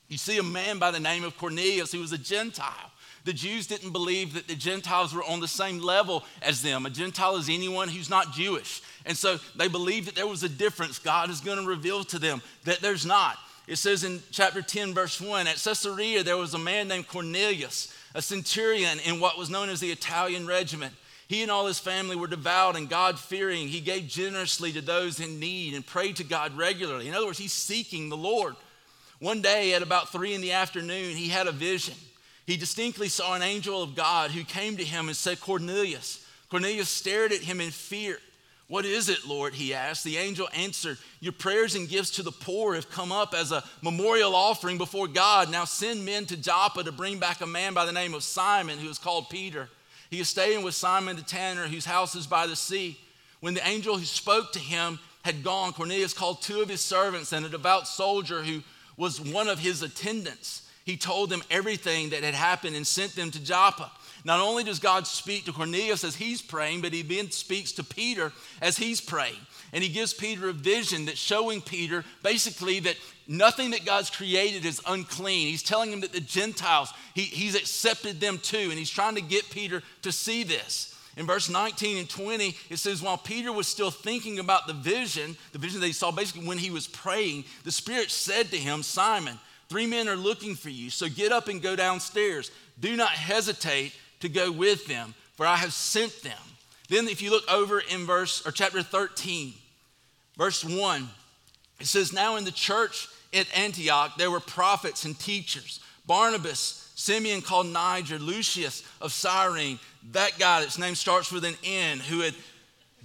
you 0.09 0.19
see 0.19 0.38
a 0.38 0.42
man 0.42 0.78
by 0.78 0.90
the 0.90 1.00
name 1.00 1.25
of 1.25 1.38
Cornelius 1.38 1.92
who 1.92 2.00
was 2.00 2.12
a 2.12 2.19
Gentile. 2.19 2.89
The 3.24 3.32
Jews 3.32 3.66
didn't 3.66 3.92
believe 3.92 4.34
that 4.34 4.48
the 4.48 4.54
Gentiles 4.54 5.14
were 5.14 5.24
on 5.24 5.40
the 5.40 5.48
same 5.48 5.78
level 5.78 6.24
as 6.40 6.62
them. 6.62 6.86
A 6.86 6.90
Gentile 6.90 7.36
is 7.36 7.48
anyone 7.48 7.88
who's 7.88 8.08
not 8.08 8.32
Jewish. 8.32 8.82
And 9.04 9.16
so 9.16 9.38
they 9.56 9.68
believed 9.68 10.08
that 10.08 10.14
there 10.14 10.26
was 10.26 10.42
a 10.42 10.48
difference. 10.48 10.98
God 10.98 11.30
is 11.30 11.40
going 11.40 11.58
to 11.58 11.66
reveal 11.66 12.04
to 12.04 12.18
them 12.18 12.40
that 12.64 12.80
there's 12.80 13.04
not. 13.04 13.36
It 13.66 13.76
says 13.76 14.04
in 14.04 14.20
chapter 14.30 14.62
10, 14.62 14.94
verse 14.94 15.20
1 15.20 15.46
At 15.46 15.56
Caesarea, 15.56 16.22
there 16.22 16.36
was 16.36 16.54
a 16.54 16.58
man 16.58 16.88
named 16.88 17.08
Cornelius, 17.08 17.94
a 18.14 18.22
centurion 18.22 18.98
in 19.00 19.20
what 19.20 19.38
was 19.38 19.50
known 19.50 19.68
as 19.68 19.80
the 19.80 19.92
Italian 19.92 20.46
regiment. 20.46 20.94
He 21.28 21.42
and 21.42 21.50
all 21.50 21.66
his 21.66 21.78
family 21.78 22.16
were 22.16 22.26
devout 22.26 22.74
and 22.74 22.88
God 22.88 23.16
fearing. 23.16 23.68
He 23.68 23.80
gave 23.80 24.08
generously 24.08 24.72
to 24.72 24.80
those 24.80 25.20
in 25.20 25.38
need 25.38 25.74
and 25.74 25.86
prayed 25.86 26.16
to 26.16 26.24
God 26.24 26.56
regularly. 26.56 27.06
In 27.06 27.14
other 27.14 27.26
words, 27.26 27.38
he's 27.38 27.52
seeking 27.52 28.08
the 28.08 28.16
Lord. 28.16 28.56
One 29.20 29.40
day 29.40 29.74
at 29.74 29.82
about 29.82 30.10
three 30.10 30.34
in 30.34 30.40
the 30.40 30.50
afternoon, 30.50 31.14
he 31.14 31.28
had 31.28 31.46
a 31.46 31.52
vision. 31.52 31.94
He 32.47 32.56
distinctly 32.56 33.09
saw 33.09 33.35
an 33.35 33.42
angel 33.42 33.82
of 33.82 33.94
God 33.94 34.30
who 34.30 34.44
came 34.44 34.76
to 34.76 34.85
him 34.85 35.09
and 35.09 35.16
said, 35.16 35.40
Cornelius. 35.40 36.26
Cornelius 36.49 36.88
stared 36.88 37.32
at 37.32 37.42
him 37.42 37.61
in 37.61 37.70
fear. 37.70 38.18
What 38.70 38.85
is 38.85 39.09
it, 39.09 39.26
Lord? 39.26 39.54
He 39.54 39.75
asked. 39.75 40.04
The 40.04 40.16
angel 40.16 40.49
answered, 40.54 40.99
Your 41.18 41.32
prayers 41.32 41.75
and 41.75 41.88
gifts 41.88 42.12
to 42.12 42.23
the 42.23 42.30
poor 42.30 42.76
have 42.76 42.88
come 42.88 43.11
up 43.11 43.35
as 43.35 43.50
a 43.50 43.64
memorial 43.82 44.37
offering 44.37 44.78
before 44.78 45.09
God. 45.09 45.50
Now 45.50 45.64
send 45.64 46.04
men 46.04 46.25
to 46.26 46.37
Joppa 46.37 46.85
to 46.85 46.92
bring 46.92 47.18
back 47.18 47.40
a 47.40 47.47
man 47.47 47.75
by 47.75 47.85
the 47.85 47.92
name 47.92 48.14
of 48.14 48.23
Simon, 48.23 48.78
who 48.78 48.88
is 48.88 48.99
called 48.99 49.28
Peter. 49.28 49.68
He 50.09 50.20
is 50.20 50.28
staying 50.28 50.62
with 50.62 50.75
Simon 50.75 51.16
the 51.16 51.23
tanner, 51.23 51.66
whose 51.66 51.85
house 51.85 52.14
is 52.14 52.28
by 52.28 52.47
the 52.47 52.54
sea. 52.54 52.97
When 53.40 53.54
the 53.54 53.66
angel 53.66 53.99
who 53.99 54.04
spoke 54.04 54.52
to 54.52 54.61
him 54.61 55.00
had 55.25 55.42
gone, 55.42 55.73
Cornelius 55.73 56.12
called 56.12 56.40
two 56.40 56.61
of 56.61 56.68
his 56.68 56.80
servants 56.80 57.32
and 57.32 57.44
a 57.44 57.49
devout 57.49 57.88
soldier 57.88 58.42
who 58.42 58.62
was 58.97 59.20
one 59.20 59.49
of 59.49 59.59
his 59.59 59.82
attendants. 59.82 60.69
He 60.90 60.97
told 60.97 61.30
them 61.30 61.44
everything 61.52 62.11
that 62.11 62.25
had 62.25 62.35
happened 62.35 62.75
and 62.75 62.85
sent 62.85 63.14
them 63.14 63.30
to 63.30 63.38
Joppa. 63.38 63.92
Not 64.25 64.40
only 64.40 64.64
does 64.64 64.80
God 64.80 65.06
speak 65.06 65.44
to 65.44 65.52
Cornelius 65.52 66.02
as 66.02 66.16
he's 66.16 66.42
praying, 66.42 66.80
but 66.80 66.92
he 66.92 67.02
then 67.02 67.30
speaks 67.30 67.70
to 67.73 67.85
Peter 67.85 68.32
as 68.61 68.76
he's 68.76 69.00
praying. 69.00 69.38
And 69.73 69.85
he 69.85 69.88
gives 69.88 70.12
Peter 70.12 70.49
a 70.49 70.52
vision 70.52 71.06
that's 71.06 71.16
showing 71.16 71.61
Peter 71.61 72.04
basically 72.25 72.80
that 72.80 72.97
nothing 73.28 73.70
that 73.70 73.85
God's 73.85 74.11
created 74.11 74.64
is 74.64 74.82
unclean. 74.85 75.47
He's 75.47 75.62
telling 75.62 75.92
him 75.92 76.00
that 76.00 76.12
the 76.12 76.20
Gentiles, 76.20 76.92
he, 77.14 77.23
he's 77.23 77.54
accepted 77.54 78.18
them 78.18 78.38
too. 78.38 78.59
And 78.59 78.73
he's 78.73 78.90
trying 78.90 79.14
to 79.14 79.23
get 79.23 79.49
Peter 79.49 79.85
to 80.02 80.11
see 80.11 80.42
this. 80.42 80.99
In 81.16 81.25
verse 81.25 81.49
19 81.49 81.99
and 81.99 82.11
20, 82.11 82.56
it 82.68 82.78
says, 82.78 83.00
While 83.00 83.16
Peter 83.16 83.52
was 83.52 83.68
still 83.68 83.92
thinking 83.92 84.40
about 84.40 84.66
the 84.66 84.73
vision, 84.73 85.37
the 85.52 85.59
vision 85.61 85.78
that 85.82 85.87
he 85.87 85.92
saw 85.92 86.11
basically 86.11 86.49
when 86.49 86.59
he 86.59 86.73
was 86.73 86.88
praying, 86.88 87.44
the 87.62 87.70
Spirit 87.70 88.11
said 88.11 88.50
to 88.50 88.56
him, 88.56 88.82
Simon, 88.82 89.38
three 89.70 89.86
men 89.86 90.08
are 90.08 90.16
looking 90.16 90.54
for 90.54 90.68
you, 90.68 90.90
so 90.90 91.08
get 91.08 91.32
up 91.32 91.48
and 91.48 91.62
go 91.62 91.74
downstairs. 91.74 92.50
Do 92.78 92.96
not 92.96 93.10
hesitate 93.10 93.94
to 94.20 94.28
go 94.28 94.52
with 94.52 94.86
them, 94.86 95.14
for 95.36 95.46
I 95.46 95.56
have 95.56 95.72
sent 95.72 96.22
them. 96.22 96.38
Then, 96.90 97.08
if 97.08 97.22
you 97.22 97.30
look 97.30 97.50
over 97.50 97.80
in 97.80 98.04
verse 98.04 98.44
or 98.44 98.50
chapter 98.50 98.82
13, 98.82 99.54
verse 100.36 100.64
1, 100.64 101.08
it 101.78 101.86
says, 101.86 102.12
Now 102.12 102.36
in 102.36 102.44
the 102.44 102.50
church 102.50 103.08
at 103.32 103.46
Antioch 103.56 104.18
there 104.18 104.30
were 104.30 104.40
prophets 104.40 105.04
and 105.04 105.18
teachers 105.18 105.80
Barnabas, 106.06 106.90
Simeon 106.96 107.40
called 107.40 107.68
Niger, 107.68 108.18
Lucius 108.18 108.82
of 109.00 109.12
Cyrene, 109.12 109.78
that 110.10 110.36
guy, 110.40 110.60
that's 110.60 110.76
name 110.76 110.96
starts 110.96 111.30
with 111.30 111.44
an 111.44 111.54
N, 111.64 111.98
who 112.00 112.18
had 112.20 112.34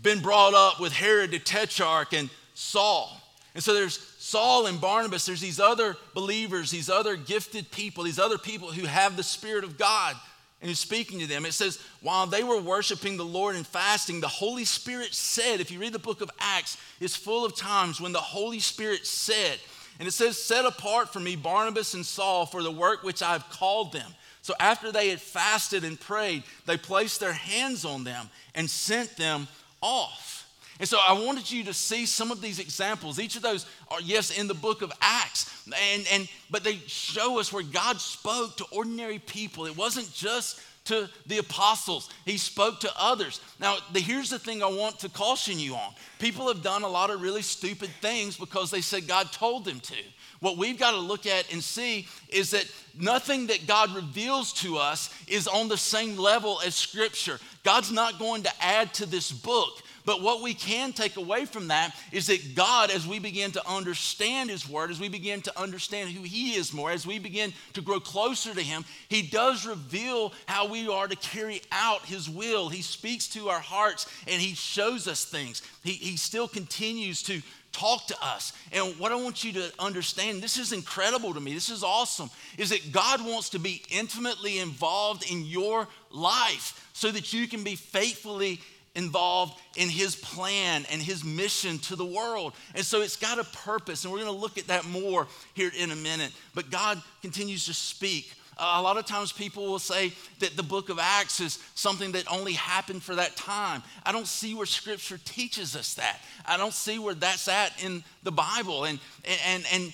been 0.01 0.21
brought 0.21 0.55
up 0.55 0.79
with 0.79 0.91
Herod 0.91 1.29
the 1.29 1.37
Tetrarch 1.37 2.13
and 2.13 2.31
Saul. 2.55 3.21
And 3.53 3.63
so 3.63 3.75
there's 3.75 4.14
Saul 4.25 4.65
and 4.65 4.81
Barnabas, 4.81 5.27
there's 5.27 5.39
these 5.39 5.59
other 5.59 5.97
believers, 6.15 6.71
these 6.71 6.89
other 6.89 7.15
gifted 7.15 7.69
people, 7.69 8.03
these 8.03 8.17
other 8.17 8.39
people 8.39 8.71
who 8.71 8.87
have 8.87 9.15
the 9.15 9.21
Spirit 9.21 9.63
of 9.63 9.77
God 9.77 10.15
and 10.61 10.67
he's 10.67 10.79
speaking 10.79 11.19
to 11.19 11.27
them. 11.27 11.45
It 11.45 11.53
says, 11.53 11.79
while 12.01 12.25
they 12.25 12.43
were 12.43 12.59
worshiping 12.59 13.17
the 13.17 13.23
Lord 13.23 13.55
and 13.55 13.67
fasting, 13.67 14.21
the 14.21 14.27
Holy 14.27 14.65
Spirit 14.65 15.13
said, 15.13 15.59
if 15.59 15.69
you 15.69 15.79
read 15.79 15.93
the 15.93 15.99
book 15.99 16.21
of 16.21 16.31
Acts, 16.39 16.75
it's 16.99 17.15
full 17.15 17.45
of 17.45 17.55
times 17.55 18.01
when 18.01 18.13
the 18.13 18.19
Holy 18.19 18.57
Spirit 18.57 19.05
said, 19.05 19.59
and 19.99 20.07
it 20.07 20.11
says, 20.11 20.43
set 20.43 20.65
apart 20.65 21.13
for 21.13 21.19
me 21.19 21.35
Barnabas 21.35 21.93
and 21.93 22.03
Saul 22.03 22.47
for 22.47 22.63
the 22.63 22.71
work 22.71 23.03
which 23.03 23.21
I've 23.21 23.47
called 23.51 23.93
them. 23.93 24.11
So 24.41 24.55
after 24.59 24.91
they 24.91 25.09
had 25.09 25.21
fasted 25.21 25.83
and 25.83 25.99
prayed, 25.99 26.41
they 26.65 26.77
placed 26.77 27.19
their 27.19 27.33
hands 27.33 27.85
on 27.85 28.03
them 28.03 28.27
and 28.55 28.67
sent 28.67 29.17
them 29.17 29.47
off. 29.81 30.44
And 30.79 30.87
so 30.87 30.99
I 31.05 31.13
wanted 31.13 31.49
you 31.49 31.63
to 31.65 31.73
see 31.73 32.05
some 32.05 32.31
of 32.31 32.41
these 32.41 32.59
examples. 32.59 33.19
Each 33.19 33.35
of 33.35 33.41
those 33.41 33.65
are, 33.89 34.01
yes, 34.01 34.37
in 34.37 34.47
the 34.47 34.53
book 34.53 34.81
of 34.81 34.91
Acts. 35.01 35.63
And, 35.93 36.05
and, 36.11 36.27
but 36.49 36.63
they 36.63 36.75
show 36.87 37.39
us 37.39 37.53
where 37.53 37.63
God 37.63 38.01
spoke 38.01 38.57
to 38.57 38.65
ordinary 38.71 39.19
people. 39.19 39.65
It 39.65 39.77
wasn't 39.77 40.11
just 40.13 40.59
to 40.85 41.09
the 41.25 41.39
apostles, 41.39 42.09
He 42.25 42.37
spoke 42.37 42.79
to 42.81 42.91
others. 42.97 43.41
Now, 43.59 43.77
the, 43.91 43.99
here's 43.99 44.29
the 44.29 44.39
thing 44.39 44.61
I 44.61 44.67
want 44.67 44.99
to 44.99 45.09
caution 45.09 45.59
you 45.59 45.75
on 45.75 45.93
people 46.19 46.47
have 46.47 46.61
done 46.61 46.83
a 46.83 46.87
lot 46.87 47.09
of 47.09 47.21
really 47.21 47.41
stupid 47.41 47.89
things 48.01 48.37
because 48.37 48.71
they 48.71 48.81
said 48.81 49.07
God 49.07 49.31
told 49.31 49.65
them 49.65 49.79
to. 49.81 49.95
What 50.39 50.57
we've 50.57 50.77
got 50.77 50.91
to 50.91 50.97
look 50.97 51.25
at 51.25 51.51
and 51.51 51.63
see 51.63 52.07
is 52.29 52.51
that 52.51 52.71
nothing 52.99 53.47
that 53.47 53.65
God 53.67 53.95
reveals 53.95 54.53
to 54.53 54.77
us 54.77 55.13
is 55.27 55.47
on 55.47 55.67
the 55.69 55.77
same 55.77 56.17
level 56.17 56.59
as 56.63 56.75
Scripture. 56.75 57.39
God's 57.63 57.91
not 57.91 58.19
going 58.19 58.43
to 58.43 58.51
add 58.63 58.93
to 58.95 59.05
this 59.05 59.31
book. 59.31 59.81
But 60.05 60.21
what 60.21 60.41
we 60.41 60.53
can 60.53 60.93
take 60.93 61.17
away 61.17 61.45
from 61.45 61.69
that 61.69 61.95
is 62.11 62.27
that 62.27 62.55
God, 62.55 62.91
as 62.91 63.07
we 63.07 63.19
begin 63.19 63.51
to 63.53 63.69
understand 63.69 64.49
His 64.49 64.69
Word, 64.69 64.91
as 64.91 64.99
we 64.99 65.09
begin 65.09 65.41
to 65.41 65.59
understand 65.59 66.11
who 66.11 66.23
He 66.23 66.53
is 66.53 66.73
more, 66.73 66.91
as 66.91 67.07
we 67.07 67.19
begin 67.19 67.53
to 67.73 67.81
grow 67.81 67.99
closer 67.99 68.53
to 68.53 68.61
Him, 68.61 68.85
He 69.09 69.23
does 69.23 69.65
reveal 69.65 70.31
how 70.45 70.67
we 70.67 70.87
are 70.87 71.07
to 71.07 71.15
carry 71.15 71.61
out 71.71 72.05
His 72.05 72.29
will. 72.29 72.69
He 72.69 72.81
speaks 72.81 73.27
to 73.29 73.49
our 73.49 73.59
hearts 73.59 74.07
and 74.27 74.41
He 74.41 74.53
shows 74.53 75.07
us 75.07 75.25
things. 75.25 75.61
He, 75.83 75.93
he 75.93 76.17
still 76.17 76.47
continues 76.47 77.23
to 77.23 77.41
talk 77.75 78.07
to 78.07 78.15
us. 78.21 78.53
And 78.71 78.97
what 78.97 79.11
I 79.11 79.15
want 79.15 79.43
you 79.43 79.51
to 79.53 79.71
understand, 79.79 80.41
this 80.41 80.57
is 80.57 80.71
incredible 80.71 81.33
to 81.33 81.39
me, 81.39 81.53
this 81.53 81.69
is 81.69 81.83
awesome, 81.83 82.29
is 82.57 82.69
that 82.69 82.91
God 82.91 83.25
wants 83.25 83.49
to 83.49 83.59
be 83.59 83.83
intimately 83.89 84.59
involved 84.59 85.29
in 85.29 85.45
your 85.45 85.87
life 86.09 86.89
so 86.93 87.11
that 87.11 87.33
you 87.33 87.47
can 87.47 87.63
be 87.63 87.75
faithfully 87.75 88.61
involved 88.95 89.59
in 89.75 89.89
his 89.89 90.15
plan 90.15 90.85
and 90.91 91.01
his 91.01 91.23
mission 91.23 91.77
to 91.79 91.95
the 91.95 92.05
world. 92.05 92.53
And 92.73 92.83
so 92.83 93.01
it's 93.01 93.17
got 93.17 93.39
a 93.39 93.43
purpose, 93.43 94.03
and 94.03 94.11
we're 94.11 94.21
going 94.21 94.33
to 94.33 94.39
look 94.39 94.57
at 94.57 94.67
that 94.67 94.85
more 94.85 95.27
here 95.53 95.71
in 95.77 95.91
a 95.91 95.95
minute. 95.95 96.31
But 96.53 96.71
God 96.71 97.01
continues 97.21 97.65
to 97.65 97.73
speak. 97.73 98.31
A 98.57 98.81
lot 98.81 98.97
of 98.97 99.05
times 99.05 99.33
people 99.33 99.65
will 99.65 99.79
say 99.79 100.13
that 100.39 100.55
the 100.55 100.63
book 100.63 100.87
of 100.87 100.97
Acts 100.97 101.41
is 101.41 101.59
something 101.75 102.13
that 102.13 102.31
only 102.31 102.53
happened 102.53 103.03
for 103.03 103.15
that 103.15 103.35
time. 103.35 103.83
I 104.05 104.13
don't 104.13 104.27
see 104.27 104.55
where 104.55 104.65
scripture 104.65 105.19
teaches 105.25 105.75
us 105.75 105.95
that. 105.95 106.21
I 106.45 106.55
don't 106.55 106.73
see 106.73 106.97
where 106.97 107.15
that's 107.15 107.49
at 107.49 107.83
in 107.83 108.01
the 108.23 108.31
Bible. 108.31 108.85
And, 108.85 108.97
and, 109.45 109.65
and 109.73 109.93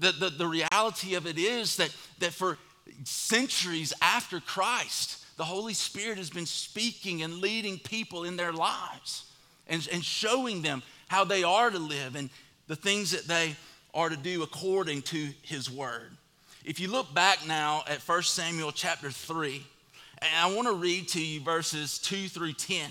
the, 0.00 0.10
the, 0.10 0.30
the 0.30 0.46
reality 0.46 1.14
of 1.14 1.28
it 1.28 1.38
is 1.38 1.76
that, 1.76 1.94
that 2.18 2.32
for 2.32 2.58
centuries 3.04 3.92
after 4.02 4.40
Christ, 4.40 5.19
the 5.40 5.46
Holy 5.46 5.72
Spirit 5.72 6.18
has 6.18 6.28
been 6.28 6.44
speaking 6.44 7.22
and 7.22 7.38
leading 7.38 7.78
people 7.78 8.24
in 8.24 8.36
their 8.36 8.52
lives 8.52 9.24
and, 9.68 9.88
and 9.90 10.04
showing 10.04 10.60
them 10.60 10.82
how 11.08 11.24
they 11.24 11.42
are 11.42 11.70
to 11.70 11.78
live 11.78 12.14
and 12.14 12.28
the 12.66 12.76
things 12.76 13.12
that 13.12 13.26
they 13.26 13.56
are 13.94 14.10
to 14.10 14.18
do 14.18 14.42
according 14.42 15.00
to 15.00 15.30
His 15.40 15.70
Word. 15.70 16.10
If 16.62 16.78
you 16.78 16.88
look 16.88 17.14
back 17.14 17.46
now 17.46 17.84
at 17.88 18.06
1 18.06 18.22
Samuel 18.24 18.70
chapter 18.70 19.10
3, 19.10 19.64
and 20.18 20.30
I 20.38 20.54
want 20.54 20.68
to 20.68 20.74
read 20.74 21.08
to 21.08 21.24
you 21.24 21.40
verses 21.40 21.96
2 22.00 22.28
through 22.28 22.52
10. 22.52 22.90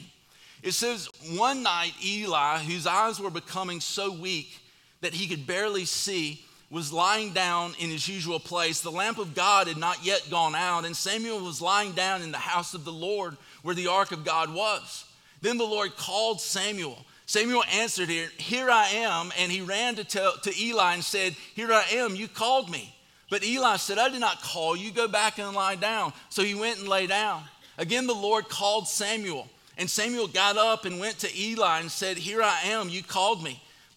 It 0.64 0.72
says, 0.72 1.08
One 1.38 1.62
night 1.62 1.94
Eli, 2.04 2.58
whose 2.64 2.88
eyes 2.88 3.20
were 3.20 3.30
becoming 3.30 3.80
so 3.80 4.12
weak 4.12 4.58
that 5.02 5.14
he 5.14 5.28
could 5.28 5.46
barely 5.46 5.86
see, 5.86 6.44
was 6.72 6.94
lying 6.94 7.34
down 7.34 7.74
in 7.80 7.90
his 7.90 8.08
usual 8.08 8.40
place. 8.40 8.82
The 8.82 8.92
lamp 8.92 9.18
of 9.18 9.34
God 9.34 9.68
had 9.68 9.78
not 9.78 10.06
yet 10.06 10.28
gone 10.30 10.56
out, 10.56 10.86
and 10.86 10.96
Samuel 10.96 11.40
was 11.40 11.62
lying 11.62 11.94
down 11.94 12.22
in 12.22 12.32
the 12.32 12.38
house 12.38 12.74
of 12.74 12.86
the 12.86 12.92
Lord 12.92 13.38
where 13.64 13.76
the 13.76 13.88
ark 13.88 14.12
of 14.12 14.24
God 14.24 14.54
was. 14.54 15.06
Then 15.42 15.58
the 15.58 15.64
Lord 15.64 15.96
called 15.96 16.42
Samuel. 16.42 17.06
Samuel 17.26 17.64
answered, 17.72 18.10
Here, 18.10 18.30
here 18.38 18.70
I 18.70 18.88
am. 18.88 19.32
And 19.38 19.52
he 19.52 19.62
ran 19.62 19.96
to, 19.96 20.04
tell, 20.04 20.34
to 20.38 20.62
Eli 20.62 20.96
and 20.96 21.04
said, 21.04 21.34
Here 21.56 21.72
I 21.72 21.86
am, 21.94 22.16
you 22.16 22.28
called 22.28 22.70
me. 22.70 22.96
But 23.30 23.44
Eli 23.44 23.78
said, 23.78 24.00
I 24.00 24.10
did 24.10 24.20
not 24.20 24.42
call 24.42 24.76
you, 24.76 24.92
go 24.92 25.08
back 25.08 25.38
and 25.38 25.54
lie 25.54 25.76
down. 25.76 26.14
So 26.30 26.44
he 26.44 26.56
went 26.56 26.80
and 26.80 26.88
lay 26.88 27.08
down. 27.08 27.44
Again, 27.78 28.08
the 28.08 28.14
Lord 28.14 28.50
called 28.50 28.88
Samuel. 28.88 29.48
And 29.78 29.90
Samuel 29.90 30.28
got 30.28 30.58
up 30.58 30.86
and 30.86 31.00
went 31.00 31.20
to 31.20 31.40
Eli 31.40 31.80
and 31.80 31.92
said, 31.92 32.18
Here 32.18 32.42
I 32.42 32.62
am, 32.66 32.90
you 32.90 33.04
called 33.04 33.44
me. 33.44 33.62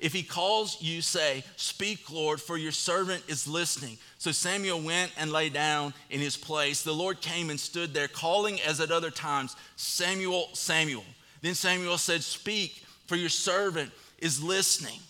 If 0.00 0.12
he 0.12 0.22
calls 0.22 0.80
you, 0.80 1.02
say, 1.02 1.44
Speak, 1.56 2.10
Lord, 2.10 2.40
for 2.40 2.56
your 2.56 2.72
servant 2.72 3.22
is 3.28 3.48
listening. 3.48 3.98
So 4.18 4.32
Samuel 4.32 4.80
went 4.80 5.12
and 5.18 5.32
lay 5.32 5.48
down 5.48 5.94
in 6.10 6.20
his 6.20 6.36
place. 6.36 6.82
The 6.82 6.92
Lord 6.92 7.20
came 7.20 7.50
and 7.50 7.58
stood 7.58 7.94
there, 7.94 8.08
calling 8.08 8.60
as 8.62 8.80
at 8.80 8.90
other 8.90 9.10
times, 9.10 9.56
Samuel, 9.76 10.48
Samuel. 10.52 11.04
Then 11.42 11.54
Samuel 11.54 11.98
said, 11.98 12.22
Speak, 12.22 12.82
for 13.06 13.16
your 13.16 13.28
servant 13.28 13.90
is 14.18 14.42
listening. 14.42 15.00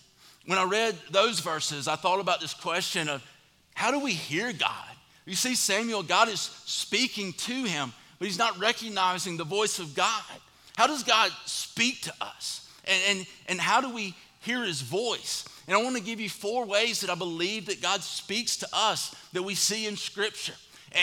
When 0.45 0.57
I 0.57 0.63
read 0.63 0.95
those 1.11 1.39
verses, 1.39 1.87
I 1.87 1.95
thought 1.95 2.19
about 2.19 2.41
this 2.41 2.53
question 2.53 3.09
of 3.09 3.23
how 3.75 3.91
do 3.91 3.99
we 3.99 4.13
hear 4.13 4.51
God? 4.51 4.85
You 5.25 5.35
see, 5.35 5.55
Samuel, 5.55 6.01
God 6.03 6.27
is 6.27 6.39
speaking 6.65 7.33
to 7.33 7.63
him 7.63 7.93
but 8.19 8.27
he's 8.27 8.37
not 8.37 8.59
recognizing 8.59 9.37
the 9.37 9.45
voice 9.45 9.79
of 9.79 9.95
God. 9.95 10.23
How 10.75 10.87
does 10.87 11.03
God 11.03 11.31
speak 11.45 12.01
to 12.01 12.13
us? 12.21 12.69
And, 12.85 13.01
and, 13.07 13.27
and 13.47 13.61
how 13.61 13.81
do 13.81 13.89
we 13.89 14.13
hear 14.39 14.63
his 14.63 14.81
voice? 14.81 15.45
And 15.67 15.77
I 15.77 15.83
want 15.83 15.95
to 15.97 16.03
give 16.03 16.19
you 16.19 16.29
four 16.29 16.65
ways 16.65 17.01
that 17.01 17.09
I 17.09 17.15
believe 17.15 17.67
that 17.67 17.81
God 17.81 18.01
speaks 18.01 18.57
to 18.57 18.67
us 18.73 19.15
that 19.33 19.43
we 19.43 19.55
see 19.55 19.87
in 19.87 19.95
Scripture. 19.95 20.55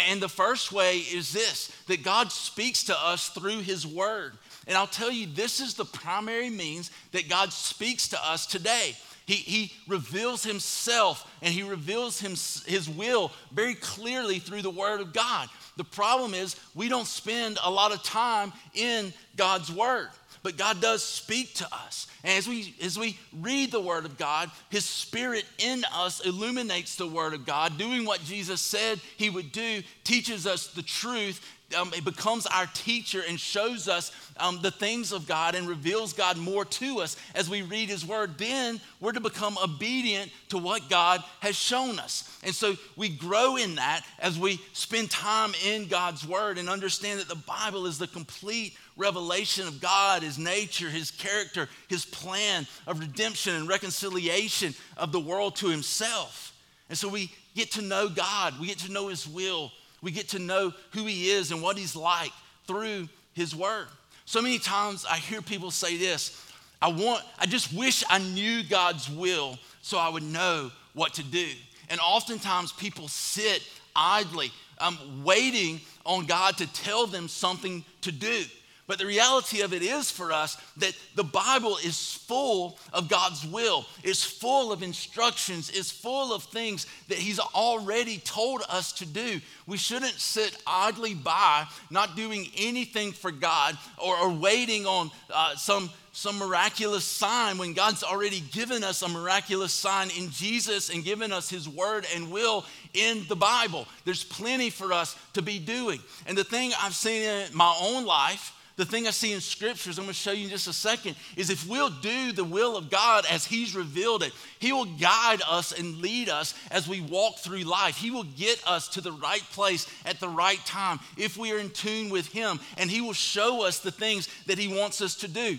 And 0.08 0.20
the 0.20 0.28
first 0.28 0.72
way 0.72 0.98
is 0.98 1.32
this 1.32 1.70
that 1.86 2.02
God 2.02 2.32
speaks 2.32 2.84
to 2.84 2.98
us 2.98 3.28
through 3.28 3.60
his 3.60 3.86
word. 3.86 4.32
And 4.66 4.76
I'll 4.76 4.88
tell 4.88 5.10
you, 5.10 5.26
this 5.26 5.60
is 5.60 5.74
the 5.74 5.84
primary 5.84 6.50
means 6.50 6.90
that 7.12 7.28
God 7.28 7.52
speaks 7.52 8.08
to 8.08 8.28
us 8.28 8.46
today. 8.46 8.96
He, 9.26 9.34
he 9.34 9.72
reveals 9.88 10.44
himself 10.44 11.28
and 11.42 11.52
he 11.52 11.62
reveals 11.64 12.20
him, 12.20 12.30
his 12.30 12.88
will 12.88 13.32
very 13.52 13.74
clearly 13.74 14.38
through 14.38 14.62
the 14.62 14.70
Word 14.70 15.00
of 15.00 15.12
God. 15.12 15.48
The 15.76 15.84
problem 15.84 16.32
is 16.32 16.56
we 16.74 16.88
don't 16.88 17.06
spend 17.06 17.58
a 17.62 17.70
lot 17.70 17.92
of 17.92 18.02
time 18.02 18.52
in 18.74 19.12
God's 19.36 19.70
Word. 19.70 20.08
But 20.46 20.56
God 20.56 20.80
does 20.80 21.02
speak 21.02 21.54
to 21.54 21.66
us. 21.74 22.06
And 22.22 22.38
as 22.38 22.46
we, 22.46 22.72
as 22.80 22.96
we 22.96 23.18
read 23.32 23.72
the 23.72 23.80
Word 23.80 24.04
of 24.04 24.16
God, 24.16 24.48
His 24.70 24.84
Spirit 24.84 25.44
in 25.58 25.84
us 25.92 26.24
illuminates 26.24 26.94
the 26.94 27.08
Word 27.08 27.34
of 27.34 27.44
God, 27.44 27.76
doing 27.76 28.04
what 28.04 28.22
Jesus 28.22 28.60
said 28.60 29.00
He 29.16 29.28
would 29.28 29.50
do, 29.50 29.82
teaches 30.04 30.46
us 30.46 30.68
the 30.68 30.84
truth, 30.84 31.44
um, 31.76 31.90
it 31.96 32.04
becomes 32.04 32.46
our 32.46 32.66
teacher 32.74 33.24
and 33.28 33.40
shows 33.40 33.88
us 33.88 34.12
um, 34.38 34.60
the 34.62 34.70
things 34.70 35.10
of 35.10 35.26
God 35.26 35.56
and 35.56 35.66
reveals 35.66 36.12
God 36.12 36.36
more 36.36 36.64
to 36.64 37.00
us 37.00 37.16
as 37.34 37.50
we 37.50 37.62
read 37.62 37.88
His 37.88 38.06
Word, 38.06 38.38
then 38.38 38.80
we're 39.00 39.10
to 39.10 39.20
become 39.20 39.58
obedient 39.58 40.30
to 40.50 40.58
what 40.58 40.88
God 40.88 41.24
has 41.40 41.56
shown 41.56 41.98
us. 41.98 42.38
And 42.44 42.54
so 42.54 42.76
we 42.94 43.08
grow 43.08 43.56
in 43.56 43.74
that 43.74 44.02
as 44.20 44.38
we 44.38 44.60
spend 44.74 45.10
time 45.10 45.54
in 45.66 45.88
God's 45.88 46.24
Word 46.24 46.58
and 46.58 46.68
understand 46.68 47.18
that 47.18 47.28
the 47.28 47.34
Bible 47.34 47.86
is 47.86 47.98
the 47.98 48.06
complete 48.06 48.76
revelation 48.96 49.68
of 49.68 49.80
God, 49.80 50.22
His 50.22 50.38
nature, 50.38 50.88
His 50.88 51.10
character, 51.10 51.68
His 51.88 52.04
plan 52.04 52.66
of 52.86 53.00
redemption 53.00 53.54
and 53.54 53.68
reconciliation 53.68 54.74
of 54.96 55.12
the 55.12 55.20
world 55.20 55.56
to 55.56 55.68
Himself. 55.68 56.52
And 56.88 56.96
so 56.96 57.08
we 57.08 57.30
get 57.54 57.72
to 57.72 57.82
know 57.82 58.08
God, 58.08 58.58
we 58.60 58.66
get 58.66 58.78
to 58.78 58.92
know 58.92 59.08
His 59.08 59.26
will 59.26 59.72
we 60.02 60.10
get 60.10 60.28
to 60.28 60.38
know 60.38 60.72
who 60.92 61.04
He 61.04 61.30
is 61.30 61.50
and 61.50 61.62
what 61.62 61.76
He's 61.76 61.96
like 61.96 62.32
through 62.66 63.08
His 63.32 63.54
Word. 63.54 63.88
So 64.24 64.42
many 64.42 64.58
times 64.58 65.06
I 65.08 65.16
hear 65.16 65.42
people 65.42 65.70
say 65.70 65.96
this 65.96 66.42
I 66.80 66.88
want, 66.88 67.24
I 67.38 67.46
just 67.46 67.72
wish 67.72 68.04
I 68.08 68.18
knew 68.18 68.62
God's 68.62 69.10
will 69.10 69.58
so 69.82 69.98
I 69.98 70.08
would 70.08 70.22
know 70.22 70.70
what 70.94 71.14
to 71.14 71.22
do. 71.22 71.48
And 71.88 72.00
oftentimes 72.00 72.72
people 72.72 73.08
sit 73.08 73.62
idly, 73.94 74.50
um, 74.78 75.24
waiting 75.24 75.80
on 76.04 76.26
God 76.26 76.56
to 76.58 76.72
tell 76.72 77.06
them 77.06 77.28
something 77.28 77.84
to 78.02 78.12
do. 78.12 78.44
But 78.86 78.98
the 78.98 79.06
reality 79.06 79.62
of 79.62 79.72
it 79.72 79.82
is 79.82 80.12
for 80.12 80.30
us 80.30 80.56
that 80.76 80.96
the 81.16 81.24
Bible 81.24 81.76
is 81.84 82.14
full 82.14 82.78
of 82.92 83.08
God's 83.08 83.44
will, 83.44 83.84
is 84.04 84.22
full 84.22 84.70
of 84.70 84.84
instructions, 84.84 85.70
is 85.70 85.90
full 85.90 86.32
of 86.32 86.44
things 86.44 86.86
that 87.08 87.18
He's 87.18 87.40
already 87.40 88.18
told 88.18 88.62
us 88.68 88.92
to 88.94 89.06
do. 89.06 89.40
We 89.66 89.76
shouldn't 89.76 90.14
sit 90.14 90.56
idly 90.66 91.14
by, 91.14 91.66
not 91.90 92.14
doing 92.14 92.46
anything 92.56 93.10
for 93.10 93.32
God 93.32 93.76
or, 93.98 94.16
or 94.18 94.30
waiting 94.30 94.86
on 94.86 95.10
uh, 95.34 95.56
some, 95.56 95.90
some 96.12 96.38
miraculous 96.38 97.04
sign 97.04 97.58
when 97.58 97.72
God's 97.72 98.04
already 98.04 98.38
given 98.52 98.84
us 98.84 99.02
a 99.02 99.08
miraculous 99.08 99.72
sign 99.72 100.10
in 100.16 100.30
Jesus 100.30 100.90
and 100.90 101.02
given 101.02 101.32
us 101.32 101.50
His 101.50 101.68
word 101.68 102.06
and 102.14 102.30
will 102.30 102.64
in 102.94 103.26
the 103.28 103.34
Bible. 103.34 103.88
There's 104.04 104.22
plenty 104.22 104.70
for 104.70 104.92
us 104.92 105.16
to 105.32 105.42
be 105.42 105.58
doing. 105.58 105.98
And 106.28 106.38
the 106.38 106.44
thing 106.44 106.70
I've 106.80 106.94
seen 106.94 107.22
in 107.22 107.56
my 107.56 107.76
own 107.82 108.04
life, 108.04 108.52
the 108.76 108.84
thing 108.84 109.06
I 109.06 109.10
see 109.10 109.32
in 109.32 109.40
scriptures, 109.40 109.98
I'm 109.98 110.04
going 110.04 110.12
to 110.12 110.18
show 110.18 110.32
you 110.32 110.44
in 110.44 110.50
just 110.50 110.68
a 110.68 110.72
second, 110.72 111.16
is 111.34 111.48
if 111.48 111.66
we'll 111.66 111.88
do 111.88 112.32
the 112.32 112.44
will 112.44 112.76
of 112.76 112.90
God 112.90 113.24
as 113.30 113.46
He's 113.46 113.74
revealed 113.74 114.22
it, 114.22 114.32
He 114.58 114.70
will 114.72 114.84
guide 114.84 115.40
us 115.48 115.72
and 115.72 115.96
lead 115.98 116.28
us 116.28 116.54
as 116.70 116.86
we 116.86 117.00
walk 117.00 117.38
through 117.38 117.62
life. 117.62 117.96
He 117.96 118.10
will 118.10 118.24
get 118.24 118.62
us 118.66 118.88
to 118.88 119.00
the 119.00 119.12
right 119.12 119.42
place 119.52 119.86
at 120.04 120.20
the 120.20 120.28
right 120.28 120.62
time 120.66 121.00
if 121.16 121.38
we 121.38 121.52
are 121.52 121.58
in 121.58 121.70
tune 121.70 122.10
with 122.10 122.28
Him, 122.28 122.60
and 122.76 122.90
He 122.90 123.00
will 123.00 123.14
show 123.14 123.64
us 123.64 123.78
the 123.78 123.90
things 123.90 124.28
that 124.44 124.58
He 124.58 124.68
wants 124.68 125.00
us 125.00 125.14
to 125.16 125.28
do. 125.28 125.58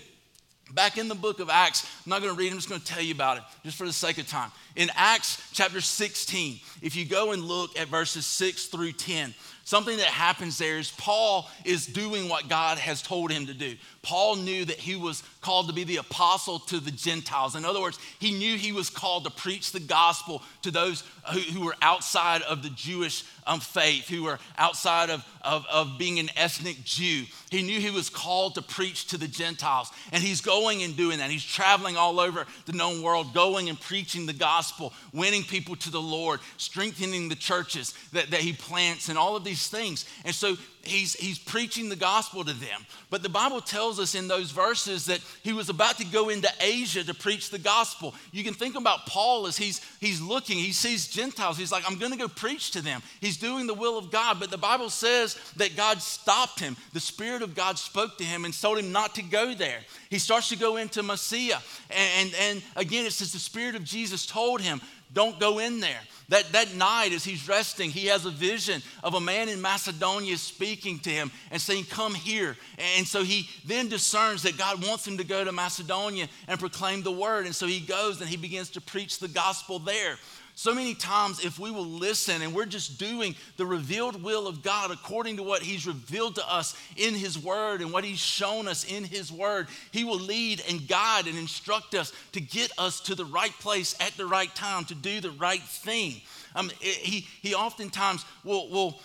Back 0.74 0.98
in 0.98 1.08
the 1.08 1.16
book 1.16 1.40
of 1.40 1.50
Acts, 1.50 1.90
I'm 2.08 2.12
not 2.12 2.22
going 2.22 2.34
to 2.34 2.40
read, 2.40 2.54
I'm 2.54 2.58
just 2.58 2.70
going 2.70 2.80
to 2.80 2.88
tell 2.88 3.04
you 3.04 3.14
about 3.14 3.36
it, 3.36 3.44
just 3.66 3.78
for 3.78 3.86
the 3.86 3.92
sake 3.92 4.18
of 4.18 4.30
time. 4.30 4.50
In 4.78 4.90
Acts 4.96 5.46
chapter 5.52 5.82
16, 5.82 6.58
if 6.82 6.96
you 6.96 7.04
go 7.04 7.34
and 7.34 7.44
look 7.44 7.78
at 7.78 7.90
verses 7.90 8.26
6 8.26 8.68
through 8.68 8.94
10, 8.94 9.34
Something 9.68 9.98
that 9.98 10.08
happens 10.08 10.58
there 10.58 10.78
is 10.80 10.92
Paul 10.92 11.50
is 11.66 11.88
doing 11.88 12.30
what 12.30 12.48
God 12.48 12.78
has 12.78 13.02
told 13.02 13.32
him 13.32 13.48
to 13.48 13.54
do. 13.54 13.76
Paul 14.02 14.38
knew 14.38 14.64
that 14.64 14.78
he 14.78 14.96
was 14.96 15.22
called 15.42 15.68
to 15.68 15.74
be 15.74 15.84
the 15.84 15.98
apostle 15.98 16.60
to 16.60 16.80
the 16.80 16.90
Gentiles. 16.90 17.54
In 17.54 17.66
other 17.66 17.82
words, 17.82 18.00
he 18.18 18.32
knew 18.32 18.56
he 18.56 18.72
was 18.72 18.90
called 18.90 19.26
to 19.26 19.30
preach 19.30 19.74
the 19.74 19.82
gospel 19.82 20.42
to 20.62 20.72
those 20.72 21.04
who, 21.34 21.40
who 21.40 21.66
were 21.66 21.76
outside 21.82 22.44
of 22.44 22.64
the 22.64 22.70
Jewish 22.70 23.26
um, 23.46 23.60
faith, 23.60 24.08
who 24.08 24.24
were 24.24 24.40
outside 24.58 25.10
of, 25.10 25.26
of, 25.42 25.66
of 25.70 25.98
being 25.98 26.18
an 26.20 26.30
ethnic 26.38 26.86
Jew. 26.86 27.26
He 27.52 27.62
knew 27.62 27.82
he 27.82 27.92
was 27.92 28.10
called 28.10 28.56
to 28.56 28.62
preach 28.62 29.08
to 29.08 29.18
the 29.18 29.28
Gentiles. 29.28 29.92
And 30.14 30.24
he's 30.24 30.40
going 30.40 30.82
and 30.82 30.96
doing 30.96 31.18
that. 31.18 31.30
He's 31.30 31.44
traveling 31.44 31.97
all 31.98 32.20
over 32.20 32.46
the 32.66 32.74
known 32.74 33.02
world, 33.02 33.34
going 33.34 33.70
and 33.70 33.80
preaching 33.80 34.26
the 34.26 34.34
gospel, 34.34 34.94
winning 35.14 35.44
people 35.44 35.76
to 35.78 35.92
the 35.92 36.02
Lord, 36.02 36.40
strengthening 36.58 37.30
the 37.30 37.36
churches 37.36 37.94
that, 38.14 38.32
that 38.32 38.42
he 38.42 38.54
plants, 38.54 39.10
and 39.10 39.18
all 39.18 39.36
of 39.36 39.44
these 39.44 39.68
things. 39.68 40.06
And 40.24 40.34
so 40.34 40.56
he's, 40.88 41.14
he's 41.14 41.40
preaching 41.40 41.90
the 41.90 41.96
gospel 41.96 42.44
to 42.44 42.54
them. 42.54 42.86
But 43.10 43.24
the 43.24 43.30
Bible 43.30 43.62
tells 43.62 44.00
us 44.00 44.16
in 44.16 44.28
those 44.28 44.52
verses 44.52 45.06
that 45.06 45.20
he 45.44 45.54
was 45.54 45.70
about 45.70 45.98
to 45.98 46.06
go 46.06 46.30
into 46.30 46.50
Asia 46.60 47.04
to 47.04 47.14
preach 47.14 47.50
the 47.50 47.60
gospel. 47.60 48.14
You 48.32 48.44
can 48.44 48.54
think 48.54 48.76
about 48.76 49.06
Paul 49.06 49.48
as 49.48 49.58
he's, 49.58 49.82
he's 50.00 50.22
looking, 50.22 50.58
he 50.58 50.72
sees 50.72 51.08
Gentiles. 51.08 51.58
He's 51.58 51.72
like, 51.72 51.90
I'm 51.90 51.98
going 51.98 52.12
to 52.12 52.18
go 52.18 52.28
preach 52.28 52.72
to 52.72 52.82
them. 52.82 53.02
He's 53.22 53.38
doing 53.38 53.68
the 53.68 53.74
will 53.74 53.98
of 53.98 54.12
God. 54.12 54.40
But 54.40 54.52
the 54.52 54.58
Bible 54.58 54.90
says 54.90 55.38
that 55.58 55.76
God 55.76 56.02
stopped 56.02 56.60
him. 56.60 56.76
The 56.94 57.00
Spirit 57.00 57.42
of 57.42 57.56
God 57.56 57.78
spoke 57.78 58.18
to 58.18 58.24
him 58.24 58.46
and 58.46 58.60
told 58.60 58.80
him 58.80 58.92
not 58.92 59.16
to 59.16 59.22
go 59.22 59.54
there. 59.54 59.80
He 60.10 60.20
starts 60.20 60.50
to 60.50 60.56
go 60.56 60.78
into 60.78 61.04
Mysia. 61.04 61.62
And, 61.90 62.12
and, 62.20 62.36
and 62.40 62.64
again, 62.76 63.06
it 63.06 63.14
says 63.14 63.34
the 63.34 63.40
Spirit 63.40 63.76
of 63.76 63.84
Jesus 63.84 64.26
told 64.26 64.62
him, 64.62 64.82
don't 65.14 65.40
go 65.40 65.60
in 65.60 65.80
there. 65.80 66.00
That, 66.30 66.52
that 66.52 66.76
night, 66.76 67.14
as 67.14 67.24
he's 67.24 67.48
resting, 67.48 67.90
he 67.90 68.08
has 68.08 68.26
a 68.26 68.32
vision 68.32 68.82
of 69.02 69.14
a 69.14 69.22
man 69.22 69.48
in 69.48 69.62
Macedonia 69.62 70.38
speaking 70.38 71.00
to 71.00 71.10
him 71.10 71.32
and 71.52 71.62
saying, 71.62 71.86
Come 71.86 72.14
here. 72.14 72.58
And 72.98 73.08
so 73.08 73.24
he 73.24 73.50
then 73.66 73.88
discerns 73.88 74.44
that 74.44 74.58
God 74.58 74.86
wants 74.86 75.08
him 75.08 75.18
to 75.18 75.24
go 75.24 75.46
to 75.46 75.54
Macedonia 75.54 76.28
and 76.50 76.60
proclaim 76.60 77.02
the 77.02 77.14
word. 77.14 77.46
And 77.46 77.56
so 77.56 77.66
he 77.66 77.80
goes 77.80 78.20
and 78.20 78.30
he 78.30 78.36
begins 78.36 78.72
to 78.72 78.82
preach 78.82 79.20
the 79.20 79.30
gospel 79.30 79.80
there. 79.80 80.18
So 80.58 80.74
many 80.74 80.96
times, 80.96 81.46
if 81.46 81.60
we 81.60 81.70
will 81.70 81.86
listen 81.86 82.42
and 82.42 82.52
we're 82.52 82.66
just 82.66 82.98
doing 82.98 83.36
the 83.58 83.66
revealed 83.68 84.24
will 84.24 84.48
of 84.48 84.64
God 84.64 84.90
according 84.90 85.38
to 85.38 85.44
what 85.44 85.62
He's 85.62 85.86
revealed 85.86 86.34
to 86.38 86.52
us 86.52 86.76
in 86.96 87.14
His 87.14 87.38
Word 87.38 87.82
and 87.82 87.94
what 87.94 88.04
He's 88.04 88.18
shown 88.18 88.68
us 88.68 88.84
in 88.84 89.04
His 89.04 89.32
Word, 89.32 89.68
He 89.92 90.04
will 90.04 90.18
lead 90.18 90.64
and 90.68 90.88
guide 90.88 91.28
and 91.28 91.38
instruct 91.38 91.94
us 91.94 92.12
to 92.32 92.42
get 92.42 92.72
us 92.80 93.00
to 93.02 93.14
the 93.14 93.24
right 93.24 93.52
place 93.60 93.96
at 94.00 94.14
the 94.18 94.26
right 94.26 94.54
time 94.56 94.86
to 94.86 94.96
do 94.96 95.22
the 95.22 95.30
right 95.30 95.62
thing. 95.62 96.22
Um, 96.56 96.72
he, 96.80 97.28
he 97.44 97.54
oftentimes 97.54 98.26
will, 98.44 98.68
will 98.70 99.00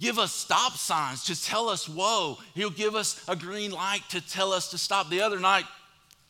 give 0.00 0.18
us 0.18 0.32
stop 0.32 0.74
signs 0.74 1.24
to 1.24 1.42
tell 1.42 1.70
us, 1.70 1.88
whoa. 1.88 2.36
He'll 2.54 2.68
give 2.68 2.94
us 2.94 3.24
a 3.26 3.34
green 3.34 3.70
light 3.70 4.02
to 4.10 4.20
tell 4.20 4.52
us 4.52 4.70
to 4.72 4.76
stop. 4.76 5.08
The 5.08 5.22
other 5.22 5.40
night, 5.40 5.64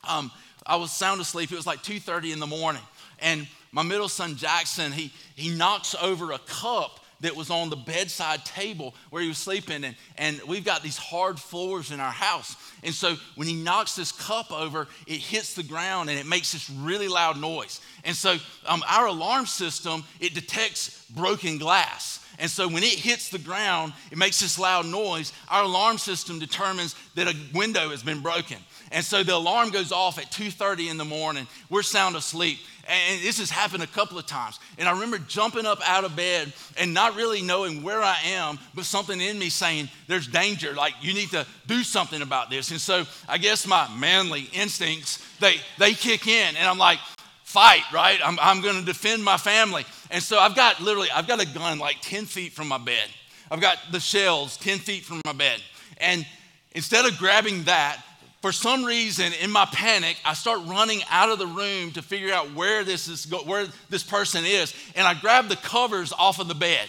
um, 0.09 0.31
I 0.65 0.77
was 0.77 0.93
sound 0.93 1.21
asleep. 1.21 1.51
It 1.51 1.57
was 1.57 1.67
like 1.67 1.83
2.30 1.83 2.33
in 2.33 2.39
the 2.39 2.47
morning. 2.47 2.83
And 3.19 3.49
my 3.73 3.83
middle 3.83 4.09
son 4.09 4.37
Jackson, 4.37 4.93
he, 4.93 5.13
he 5.37 5.51
knocks 5.51 5.95
over 6.01 6.33
a 6.33 6.39
cup 6.39 7.01
that 7.21 7.37
was 7.37 7.51
on 7.51 7.71
the 7.71 7.77
bedside 7.77 8.45
table 8.45 8.95
where 9.11 9.23
he 9.23 9.29
was 9.29 9.39
sleeping. 9.39 9.85
And, 9.85 9.95
and 10.17 10.41
we've 10.47 10.65
got 10.65 10.83
these 10.83 10.97
hard 10.97 11.39
floors 11.39 11.91
in 11.91 12.01
our 12.01 12.11
house. 12.11 12.57
And 12.83 12.95
so 12.95 13.17
when 13.37 13.47
he 13.47 13.55
knocks 13.55 13.95
this 13.95 14.11
cup 14.11 14.51
over, 14.51 14.89
it 15.07 15.19
hits 15.19 15.55
the 15.55 15.63
ground 15.63 16.09
and 16.11 16.19
it 16.19 16.27
makes 16.27 16.53
this 16.53 16.71
really 16.71 17.09
loud 17.09 17.39
noise. 17.41 17.81
And 18.05 18.17
so 18.17 18.37
um, 18.67 18.83
our 18.89 19.07
alarm 19.07 19.47
system, 19.47 20.05
it 20.19 20.35
detects 20.35 21.05
broken 21.11 21.59
glass. 21.59 22.25
And 22.39 22.51
so 22.51 22.67
when 22.67 22.83
it 22.83 22.99
hits 22.99 23.29
the 23.29 23.39
ground, 23.39 23.93
it 24.11 24.17
makes 24.17 24.41
this 24.41 24.59
loud 24.59 24.87
noise. 24.87 25.35
Our 25.49 25.65
alarm 25.65 25.99
system 25.99 26.39
determines 26.39 26.95
that 27.15 27.29
a 27.29 27.37
window 27.55 27.91
has 27.91 28.03
been 28.03 28.21
broken. 28.21 28.57
And 28.92 29.05
so 29.05 29.22
the 29.22 29.37
alarm 29.37 29.70
goes 29.70 29.92
off 29.92 30.18
at 30.18 30.31
2:30 30.33 30.88
in 30.88 30.96
the 30.96 31.05
morning. 31.05 31.46
We're 31.68 31.83
sound 31.83 32.16
asleep. 32.16 32.59
And 32.88 33.22
this 33.22 33.38
has 33.38 33.50
happened 33.50 33.85
a 33.85 33.87
couple 33.87 34.18
of 34.18 34.26
times. 34.26 34.59
And 34.76 34.88
I 34.88 34.92
remember 34.92 35.18
jumping 35.18 35.64
up 35.64 35.81
out 35.88 36.03
of 36.03 36.16
bed 36.16 36.53
and 36.76 36.92
not 36.92 37.14
really 37.14 37.40
knowing 37.40 37.85
where 37.85 38.03
I 38.03 38.18
am, 38.24 38.59
but 38.74 38.85
something 38.85 39.20
in 39.20 39.38
me 39.38 39.48
saying, 39.48 39.88
There's 40.09 40.26
danger. 40.26 40.72
Like, 40.72 40.94
you 41.00 41.14
need 41.14 41.31
to 41.31 41.46
do 41.68 41.85
something 41.85 42.20
about 42.20 42.50
this. 42.50 42.72
And 42.72 42.81
so 42.81 43.07
I 43.29 43.38
guess 43.38 43.64
my 43.64 43.88
manly 43.96 44.48
instincts, 44.53 45.24
they, 45.38 45.57
they 45.79 45.92
kick 45.92 46.26
in. 46.26 46.57
And 46.57 46.66
I'm 46.66 46.79
like, 46.79 46.98
Fight, 47.44 47.83
right? 47.92 48.18
I'm, 48.24 48.38
I'm 48.40 48.61
going 48.61 48.79
to 48.81 48.85
defend 48.85 49.22
my 49.22 49.37
family. 49.37 49.85
And 50.11 50.22
so 50.22 50.38
I've 50.38 50.57
got 50.57 50.81
literally, 50.81 51.11
I've 51.14 51.29
got 51.29 51.40
a 51.40 51.46
gun 51.46 51.79
like 51.79 51.96
10 52.00 52.26
feet 52.26 52.53
from 52.53 52.66
my 52.66 52.79
bed. 52.79 53.09
I've 53.50 53.61
got 53.61 53.79
the 53.92 54.00
shells 54.00 54.57
10 54.57 54.79
feet 54.79 55.05
from 55.05 55.20
my 55.24 55.33
bed. 55.33 55.61
And 55.98 56.26
instead 56.72 57.07
of 57.07 57.18
grabbing 57.18 57.64
that, 57.64 58.03
for 58.40 58.53
some 58.53 58.85
reason 58.85 59.33
in 59.40 59.50
my 59.50 59.66
panic 59.66 60.16
i 60.24 60.35
start 60.35 60.61
running 60.66 61.00
out 61.11 61.29
of 61.29 61.38
the 61.38 61.46
room 61.46 61.90
to 61.92 62.03
figure 62.03 62.33
out 62.33 62.53
where 62.55 62.85
this 62.85 63.09
is 63.09 63.31
where 63.44 63.66
this 63.88 64.03
person 64.03 64.44
is 64.44 64.74
and 64.96 65.07
i 65.07 65.14
grab 65.14 65.48
the 65.48 65.57
covers 65.57 66.12
off 66.12 66.38
of 66.38 66.48
the 66.48 66.55
bed. 66.55 66.87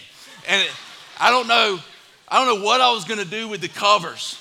And 0.48 0.62
it, 0.62 0.70
i 1.20 1.30
don't 1.30 1.46
know 1.46 1.78
i 2.28 2.44
don't 2.44 2.58
know 2.58 2.64
what 2.64 2.80
i 2.80 2.90
was 2.90 3.04
going 3.04 3.20
to 3.20 3.28
do 3.28 3.48
with 3.48 3.60
the 3.60 3.68
covers. 3.68 4.38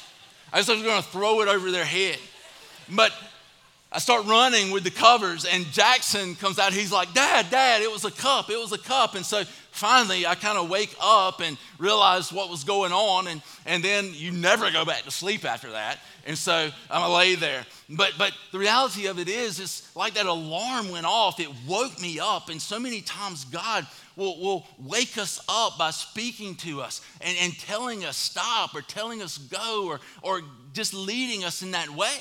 I 0.53 0.57
just 0.57 0.69
was 0.69 0.83
going 0.83 1.01
to 1.01 1.07
throw 1.07 1.41
it 1.41 1.47
over 1.47 1.71
their 1.71 1.85
head. 1.85 2.17
But 2.89 3.13
i 3.91 3.99
start 3.99 4.25
running 4.25 4.71
with 4.71 4.83
the 4.83 4.91
covers 4.91 5.43
and 5.45 5.65
jackson 5.65 6.35
comes 6.35 6.57
out 6.57 6.71
he's 6.71 6.93
like 6.93 7.13
dad 7.13 7.47
dad 7.51 7.81
it 7.81 7.91
was 7.91 8.05
a 8.05 8.11
cup 8.11 8.49
it 8.49 8.57
was 8.57 8.71
a 8.71 8.77
cup. 8.77 9.15
And 9.15 9.25
so 9.25 9.43
finally 9.71 10.25
I 10.25 10.35
kind 10.35 10.57
of 10.57 10.69
wake 10.69 10.95
up 11.01 11.41
and 11.41 11.57
realize 11.79 12.31
what 12.31 12.49
was 12.49 12.63
going 12.63 12.91
on, 12.91 13.27
and, 13.27 13.41
and 13.65 13.83
then 13.83 14.11
you 14.13 14.31
never 14.31 14.69
go 14.71 14.85
back 14.85 15.03
to 15.03 15.11
sleep 15.11 15.45
after 15.45 15.71
that. 15.71 15.99
And 16.25 16.37
so 16.37 16.53
I'm 16.53 17.01
gonna 17.01 17.13
lay 17.13 17.35
there. 17.35 17.65
But 17.89 18.13
but 18.17 18.33
the 18.51 18.59
reality 18.59 19.07
of 19.07 19.17
it 19.17 19.27
is, 19.27 19.59
it's 19.59 19.95
like 19.95 20.13
that 20.13 20.27
alarm 20.27 20.91
went 20.91 21.05
off, 21.05 21.39
it 21.39 21.49
woke 21.67 21.99
me 21.99 22.19
up. 22.19 22.49
And 22.49 22.61
so 22.61 22.79
many 22.79 23.01
times 23.01 23.45
God 23.45 23.87
will, 24.15 24.39
will 24.39 24.67
wake 24.77 25.17
us 25.17 25.43
up 25.49 25.77
by 25.77 25.91
speaking 25.91 26.55
to 26.55 26.81
us 26.81 27.01
and, 27.21 27.35
and 27.39 27.57
telling 27.57 28.05
us 28.05 28.17
stop 28.17 28.75
or 28.75 28.81
telling 28.81 29.21
us 29.21 29.37
go 29.37 29.87
or, 29.87 29.99
or 30.21 30.41
just 30.73 30.93
leading 30.93 31.43
us 31.43 31.61
in 31.63 31.71
that 31.71 31.89
way. 31.89 32.19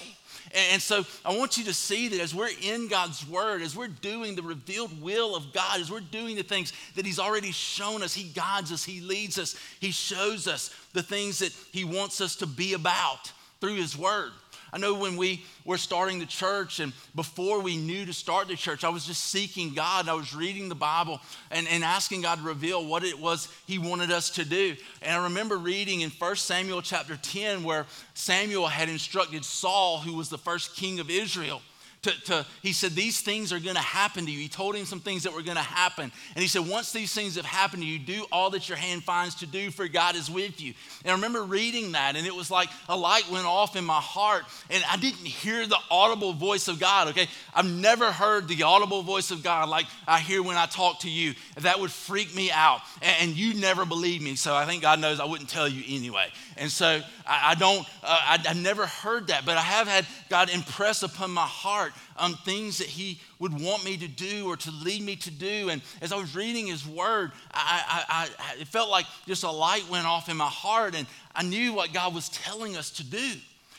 And 0.53 0.83
so 0.83 1.05
I 1.25 1.37
want 1.37 1.57
you 1.59 1.65
to 1.65 1.75
see 1.75 2.09
that 2.09 2.21
as 2.21 2.35
we're 2.35 2.51
in 2.63 2.89
God's 2.89 3.27
word, 3.29 3.63
as 3.63 3.77
we're 3.77 3.89
doing 3.89 4.35
the 4.35 4.43
revealed 4.43 5.01
will 5.01 5.37
of 5.37 5.53
God, 5.53 5.81
as 5.81 5.91
we're 5.91 6.01
doing 6.01 6.35
the 6.35 6.43
things 6.43 6.73
that 6.97 7.07
He's 7.07 7.21
already 7.21 7.53
shown 7.53 8.03
us, 8.03 8.15
He 8.15 8.25
guides 8.25 8.73
us, 8.73 8.85
He 8.85 9.01
leads 9.01 9.39
us, 9.39 9.55
He 9.79 9.93
shows 9.93 10.49
us 10.49 10.75
the 10.93 11.03
things 11.03 11.39
that 11.39 11.53
He 11.73 11.85
wants 11.85 12.21
us 12.21 12.35
to 12.37 12.47
be 12.47 12.75
about 12.75 13.33
through 13.61 13.77
His 13.77 13.97
word. 13.97 14.33
I 14.73 14.79
know 14.79 14.95
when 14.95 15.17
we 15.17 15.45
were 15.65 15.79
starting 15.79 16.19
the 16.19 16.27
church 16.27 16.79
and 16.81 16.93
before 17.15 17.61
we 17.61 17.77
knew 17.77 18.07
to 18.07 18.13
start 18.13 18.49
the 18.49 18.57
church, 18.57 18.85
I 18.85 18.89
was 18.89 19.05
just 19.05 19.25
seeking 19.25 19.75
God. 19.75 20.09
I 20.09 20.15
was 20.15 20.35
reading 20.35 20.69
the 20.69 20.75
Bible 20.75 21.21
and, 21.51 21.67
and 21.69 21.83
asking 21.83 22.23
God 22.23 22.39
to 22.39 22.45
reveal 22.45 22.85
what 22.85 23.03
it 23.03 23.19
was 23.19 23.49
He 23.67 23.79
wanted 23.79 24.13
us 24.13 24.31
to 24.31 24.45
do. 24.45 24.77
And 25.03 25.21
I 25.21 25.25
remember 25.25 25.57
reading 25.57 26.03
in 26.03 26.11
1 26.11 26.37
Samuel 26.37 26.83
chapter 26.83 27.17
10 27.17 27.65
where 27.65 27.87
Samuel 28.15 28.69
had 28.69 28.89
instructed 28.89 29.45
Saul, 29.45 29.99
who 29.99 30.15
was 30.15 30.29
the 30.29 30.39
first 30.39 30.77
king 30.77 31.01
of 31.01 31.11
Israel, 31.11 31.63
to, 32.03 32.11
to, 32.23 32.47
he 32.63 32.73
said, 32.73 32.93
These 32.93 33.21
things 33.21 33.53
are 33.53 33.61
going 33.61 33.77
to 33.77 33.83
happen 33.83 34.25
to 34.25 34.31
you. 34.31 34.39
He 34.39 34.49
told 34.49 34.75
him 34.75 34.87
some 34.87 35.01
things 35.01 35.25
that 35.25 35.35
were 35.35 35.43
going 35.43 35.57
to 35.57 35.63
happen. 35.63 36.11
And 36.35 36.43
he 36.43 36.49
said, 36.49 36.67
Once 36.67 36.93
these 36.93 37.13
things 37.13 37.37
have 37.37 37.45
happened 37.45 37.83
to 37.83 37.89
you, 37.89 37.99
do 37.99 38.25
all 38.33 38.51
that 38.51 38.69
your 38.69 38.79
hand 38.79 39.05
finds 39.05 39.35
to 39.37 39.47
do, 39.47 39.71
for 39.71 39.87
God 39.87 40.17
is 40.17 40.31
with 40.31 40.61
you. 40.61 40.73
And 41.05 41.11
I 41.11 41.15
remember 41.15 41.43
reading 41.43 41.93
that, 41.93 42.17
and 42.17 42.27
it 42.27 42.35
was 42.35 42.51
like 42.51 42.71
a 42.89 42.97
light 42.97 43.31
went 43.31 43.47
off 43.47 43.77
in 43.77 43.85
my 43.85 44.01
heart, 44.01 44.45
and 44.71 44.83
I 44.91 44.97
didn't 44.97 45.27
hear 45.27 45.67
the 45.67 45.79
audible 45.91 46.33
voice 46.33 46.69
of 46.69 46.81
God, 46.81 47.09
okay? 47.09 47.29
I've 47.55 47.71
never 47.71 48.11
heard 48.11 48.49
the 48.49 48.63
audible 48.63 49.03
voice 49.03 49.31
of 49.31 49.43
God 49.43 49.69
like 49.69 49.87
I 50.07 50.21
hear 50.21 50.43
when 50.43 50.57
I 50.57 50.67
talk 50.67 51.01
to 51.01 51.11
you. 51.11 51.35
That 51.59 51.81
would 51.81 51.91
freak 51.91 52.35
me 52.35 52.51
out. 52.51 52.81
And, 53.03 53.29
and 53.29 53.37
you 53.37 53.61
never 53.61 53.85
believe 53.85 54.23
me, 54.23 54.37
so 54.37 54.55
I 54.55 54.65
think 54.65 54.81
God 54.81 55.01
knows 55.01 55.21
I 55.21 55.27
wouldn't 55.27 55.51
tell 55.51 55.69
you 55.69 55.83
anyway. 55.87 56.29
And 56.57 56.71
so 56.71 57.03
I, 57.31 57.53
I 57.53 57.55
don't, 57.55 57.87
uh, 58.03 58.21
I, 58.23 58.39
I've 58.49 58.61
never 58.61 58.87
heard 58.87 59.29
that, 59.29 59.47
but 59.47 59.57
I 59.57 59.63
have 59.63 59.87
had 59.87 60.05
God 60.29 60.51
impress 60.51 61.05
upon 61.05 61.31
my 61.31 61.47
heart 61.47 61.93
um, 62.17 62.35
things 62.45 62.79
that 62.79 62.89
He 62.89 63.21
would 63.39 63.59
want 63.59 63.85
me 63.85 63.97
to 63.99 64.09
do 64.09 64.49
or 64.49 64.57
to 64.57 64.71
lead 64.71 65.03
me 65.03 65.15
to 65.17 65.31
do. 65.31 65.71
And 65.71 65.81
as 66.03 66.13
I 66.13 66.17
was 66.17 66.35
reading 66.35 66.67
His 66.67 66.87
Word, 66.87 67.31
I, 67.55 68.05
I, 68.09 68.29
I, 68.39 68.61
it 68.61 68.69
felt 68.69 68.91
like 68.91 69.07
just 69.27 69.45
a 69.45 69.51
light 69.51 69.89
went 69.89 70.07
off 70.07 70.29
in 70.29 70.37
my 70.37 70.49
heart, 70.49 70.97
and 70.97 71.07
I 71.35 71.45
knew 71.45 71.73
what 71.73 71.93
God 71.93 72.15
was 72.15 72.29
telling 72.31 72.77
us 72.77 72.91
to 72.93 73.05
do. 73.05 73.33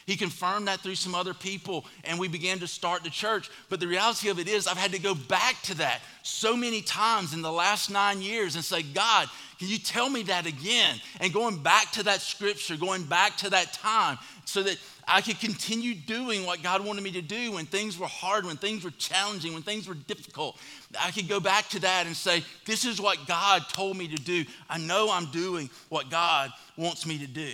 He 0.05 0.17
confirmed 0.17 0.67
that 0.67 0.79
through 0.79 0.95
some 0.95 1.13
other 1.13 1.33
people, 1.33 1.85
and 2.03 2.19
we 2.19 2.27
began 2.27 2.59
to 2.59 2.67
start 2.67 3.03
the 3.03 3.09
church. 3.09 3.49
But 3.69 3.79
the 3.79 3.87
reality 3.87 4.29
of 4.29 4.39
it 4.39 4.47
is, 4.47 4.65
I've 4.65 4.77
had 4.77 4.91
to 4.93 4.99
go 4.99 5.13
back 5.13 5.61
to 5.63 5.75
that 5.75 6.01
so 6.23 6.57
many 6.57 6.81
times 6.81 7.33
in 7.33 7.41
the 7.41 7.51
last 7.51 7.89
nine 7.89 8.21
years 8.21 8.55
and 8.55 8.63
say, 8.63 8.81
God, 8.81 9.27
can 9.61 9.69
you 9.69 9.77
tell 9.77 10.09
me 10.09 10.23
that 10.23 10.47
again? 10.47 10.99
And 11.19 11.31
going 11.31 11.61
back 11.61 11.91
to 11.91 12.03
that 12.05 12.21
scripture, 12.21 12.75
going 12.75 13.03
back 13.03 13.37
to 13.37 13.49
that 13.51 13.73
time, 13.73 14.17
so 14.43 14.63
that 14.63 14.79
I 15.07 15.21
could 15.21 15.39
continue 15.39 15.93
doing 15.93 16.47
what 16.47 16.63
God 16.63 16.83
wanted 16.83 17.03
me 17.03 17.11
to 17.11 17.21
do 17.21 17.51
when 17.51 17.67
things 17.67 17.99
were 17.99 18.07
hard, 18.07 18.43
when 18.43 18.57
things 18.57 18.83
were 18.83 18.89
challenging, 18.89 19.53
when 19.53 19.61
things 19.61 19.87
were 19.87 19.93
difficult. 19.93 20.57
I 20.99 21.11
could 21.11 21.29
go 21.29 21.39
back 21.39 21.69
to 21.69 21.79
that 21.81 22.07
and 22.07 22.15
say, 22.15 22.43
This 22.65 22.85
is 22.85 22.99
what 22.99 23.27
God 23.27 23.69
told 23.69 23.97
me 23.97 24.07
to 24.07 24.15
do. 24.15 24.45
I 24.67 24.79
know 24.79 25.11
I'm 25.11 25.27
doing 25.27 25.69
what 25.89 26.09
God 26.09 26.49
wants 26.75 27.05
me 27.05 27.19
to 27.19 27.27
do. 27.27 27.53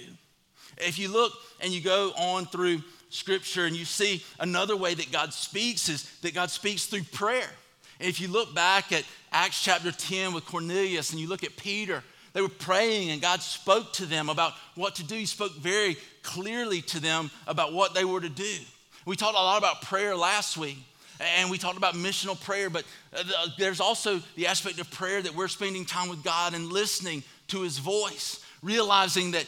If 0.78 0.98
you 0.98 1.10
look 1.10 1.34
and 1.60 1.74
you 1.74 1.82
go 1.82 2.14
on 2.18 2.46
through 2.46 2.84
scripture 3.10 3.66
and 3.66 3.76
you 3.76 3.84
see 3.84 4.24
another 4.40 4.78
way 4.78 4.94
that 4.94 5.12
God 5.12 5.34
speaks 5.34 5.90
is 5.90 6.10
that 6.22 6.34
God 6.34 6.52
speaks 6.52 6.86
through 6.86 7.04
prayer. 7.12 7.50
And 8.00 8.10
if 8.10 8.22
you 8.22 8.28
look 8.28 8.54
back 8.54 8.92
at 8.92 9.04
Acts 9.32 9.62
chapter 9.64 9.92
10 9.92 10.34
with 10.34 10.46
Cornelius 10.46 11.12
and 11.12 11.20
you 11.20 11.28
look 11.28 11.44
at 11.44 11.56
Peter, 11.58 12.04
they 12.34 12.42
were 12.42 12.50
praying 12.50 13.10
and 13.10 13.22
God 13.22 13.42
spoke 13.42 13.94
to 13.94 14.06
them 14.06 14.30
about 14.30 14.54
what 14.76 14.96
to 14.96 15.04
do. 15.04 15.16
He 15.16 15.26
spoke 15.26 15.54
very 15.54 15.98
clearly 16.22 16.82
to 16.84 17.00
them 17.00 17.32
about 17.48 17.74
what 17.74 17.94
they 17.94 18.06
were 18.06 18.22
to 18.22 18.30
do. 18.30 18.56
We 19.06 19.16
talked 19.16 19.36
a 19.36 19.42
lot 19.42 19.58
about 19.58 19.82
prayer 19.82 20.16
last 20.16 20.58
week 20.58 20.78
and 21.20 21.50
we 21.50 21.58
talked 21.58 21.78
about 21.78 21.96
missional 21.96 22.40
prayer, 22.40 22.70
but 22.70 22.84
uh, 23.16 23.48
there's 23.58 23.80
also 23.80 24.22
the 24.36 24.48
aspect 24.48 24.80
of 24.80 24.92
prayer 24.92 25.22
that 25.22 25.34
we're 25.34 25.48
spending 25.48 25.86
time 25.86 26.10
with 26.10 26.24
God 26.24 26.54
and 26.54 26.72
listening 26.72 27.24
to 27.48 27.62
his 27.62 27.80
voice, 27.80 28.44
realizing 28.62 29.32
that 29.32 29.46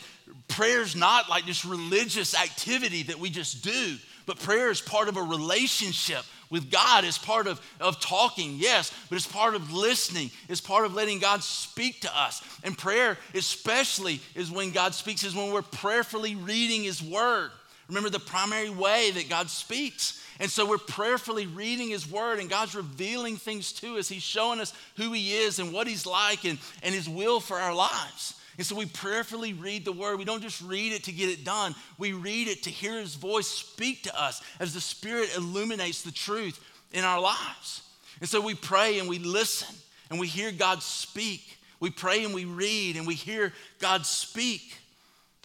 prayer 0.47 0.81
is 0.81 0.95
not 0.95 1.29
like 1.29 1.45
this 1.45 1.65
religious 1.65 2.35
activity 2.35 3.03
that 3.03 3.19
we 3.19 3.29
just 3.29 3.63
do, 3.63 3.97
but 4.25 4.39
prayer 4.39 4.69
is 4.69 4.81
part 4.81 5.09
of 5.09 5.17
a 5.17 5.21
relationship 5.21 6.23
with 6.49 6.71
God. 6.71 7.03
is 7.03 7.17
part 7.17 7.47
of, 7.47 7.62
of 7.79 7.99
talking, 7.99 8.55
yes, 8.57 8.91
but 9.09 9.15
it's 9.15 9.27
part 9.27 9.55
of 9.55 9.71
listening. 9.71 10.31
It's 10.47 10.62
part 10.62 10.85
of 10.85 10.93
letting 10.93 11.19
God 11.19 11.43
speak 11.43 12.01
to 12.01 12.19
us. 12.19 12.41
And 12.63 12.77
prayer, 12.77 13.17
especially, 13.33 14.21
is 14.35 14.51
when 14.51 14.71
God 14.71 14.93
speaks, 14.93 15.23
is 15.23 15.35
when 15.35 15.51
we're 15.51 15.62
prayerfully 15.62 16.35
reading 16.35 16.83
His 16.83 17.03
Word. 17.03 17.51
Remember 17.88 18.09
the 18.09 18.19
primary 18.19 18.69
way 18.69 19.12
that 19.12 19.29
God 19.29 19.49
speaks. 19.49 20.23
And 20.39 20.49
so 20.49 20.65
we're 20.65 20.77
prayerfully 20.77 21.47
reading 21.47 21.89
His 21.89 22.09
Word, 22.09 22.39
and 22.39 22.49
God's 22.49 22.75
revealing 22.75 23.38
things 23.38 23.73
to 23.73 23.97
us. 23.97 24.07
He's 24.07 24.23
showing 24.23 24.59
us 24.59 24.73
who 24.95 25.12
He 25.12 25.33
is 25.33 25.59
and 25.59 25.73
what 25.73 25.88
He's 25.88 26.05
like 26.05 26.45
and, 26.45 26.57
and 26.81 26.95
His 26.95 27.09
will 27.09 27.39
for 27.39 27.57
our 27.57 27.73
lives. 27.73 28.38
And 28.59 28.65
so 28.65 28.75
we 28.75 28.87
prayerfully 28.87 29.53
read 29.53 29.85
the 29.85 29.93
word. 29.93 30.19
We 30.19 30.25
don't 30.25 30.41
just 30.41 30.61
read 30.61 30.91
it 30.91 31.05
to 31.05 31.13
get 31.13 31.29
it 31.29 31.45
done, 31.45 31.73
we 31.97 32.11
read 32.11 32.49
it 32.49 32.63
to 32.63 32.69
hear 32.69 32.99
his 32.99 33.15
voice 33.15 33.47
speak 33.47 34.03
to 34.03 34.21
us 34.21 34.43
as 34.59 34.73
the 34.73 34.81
Spirit 34.81 35.35
illuminates 35.37 36.01
the 36.01 36.11
truth 36.11 36.59
in 36.91 37.05
our 37.05 37.21
lives. 37.21 37.83
And 38.19 38.27
so 38.27 38.41
we 38.41 38.55
pray 38.55 38.99
and 38.99 39.07
we 39.07 39.17
listen 39.17 39.73
and 40.09 40.19
we 40.19 40.27
hear 40.27 40.51
God 40.51 40.83
speak. 40.83 41.57
We 41.79 41.89
pray 41.89 42.25
and 42.25 42.33
we 42.33 42.43
read 42.43 42.97
and 42.97 43.07
we 43.07 43.15
hear 43.15 43.53
God 43.79 44.05
speak 44.05 44.77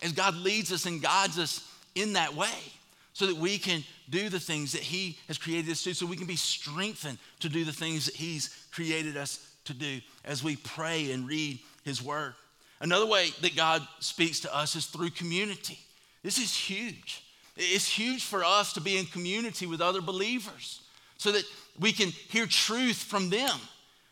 as 0.02 0.10
God 0.10 0.34
leads 0.34 0.72
us 0.72 0.84
and 0.84 1.00
guides 1.00 1.38
us 1.38 1.64
in 1.94 2.14
that 2.14 2.34
way 2.34 2.48
so 3.12 3.26
that 3.26 3.36
we 3.36 3.58
can 3.58 3.84
do 4.10 4.28
the 4.28 4.40
things 4.40 4.72
that 4.72 4.82
He 4.82 5.16
has 5.28 5.38
created 5.38 5.70
us 5.70 5.84
to, 5.84 5.94
so 5.94 6.04
we 6.04 6.16
can 6.16 6.26
be 6.26 6.34
strengthened 6.34 7.18
to 7.38 7.48
do 7.48 7.64
the 7.64 7.72
things 7.72 8.06
that 8.06 8.16
He's 8.16 8.66
created 8.72 9.16
us 9.16 9.54
to 9.66 9.72
do 9.72 10.00
as 10.24 10.42
we 10.42 10.56
pray 10.56 11.12
and 11.12 11.28
read 11.28 11.60
His 11.84 12.02
Word. 12.02 12.34
Another 12.80 13.06
way 13.06 13.30
that 13.40 13.56
God 13.56 13.86
speaks 14.00 14.40
to 14.40 14.54
us 14.54 14.76
is 14.76 14.86
through 14.86 15.10
community. 15.10 15.78
This 16.22 16.38
is 16.38 16.54
huge. 16.54 17.22
It's 17.56 17.88
huge 17.88 18.24
for 18.24 18.44
us 18.44 18.72
to 18.72 18.80
be 18.80 18.98
in 18.98 19.06
community 19.06 19.66
with 19.66 19.80
other 19.80 20.00
believers 20.00 20.80
so 21.16 21.32
that 21.32 21.44
we 21.78 21.92
can 21.92 22.08
hear 22.08 22.46
truth 22.46 22.96
from 22.96 23.30
them. 23.30 23.58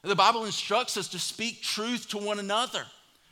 The 0.03 0.17
Bible 0.17 0.45
instructs 0.45 0.97
us 0.97 1.09
to 1.09 1.19
speak 1.19 1.63
truth 1.63 2.09
to 2.11 2.19
one 2.19 2.39
another 2.39 2.85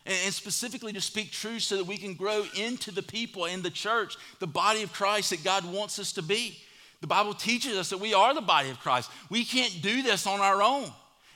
and 0.06 0.32
specifically 0.32 0.92
to 0.92 1.00
speak 1.00 1.30
truth 1.30 1.62
so 1.62 1.76
that 1.76 1.86
we 1.86 1.96
can 1.96 2.14
grow 2.14 2.44
into 2.56 2.90
the 2.90 3.02
people 3.02 3.44
in 3.44 3.62
the 3.62 3.70
church, 3.70 4.16
the 4.38 4.46
body 4.46 4.82
of 4.82 4.92
Christ 4.92 5.30
that 5.30 5.44
God 5.44 5.64
wants 5.64 5.98
us 5.98 6.12
to 6.12 6.22
be. 6.22 6.58
The 7.00 7.06
Bible 7.06 7.34
teaches 7.34 7.76
us 7.76 7.90
that 7.90 7.98
we 7.98 8.14
are 8.14 8.34
the 8.34 8.40
body 8.40 8.70
of 8.70 8.78
Christ. 8.80 9.10
We 9.30 9.44
can't 9.44 9.80
do 9.82 10.02
this 10.02 10.26
on 10.26 10.40
our 10.40 10.62
own. 10.62 10.90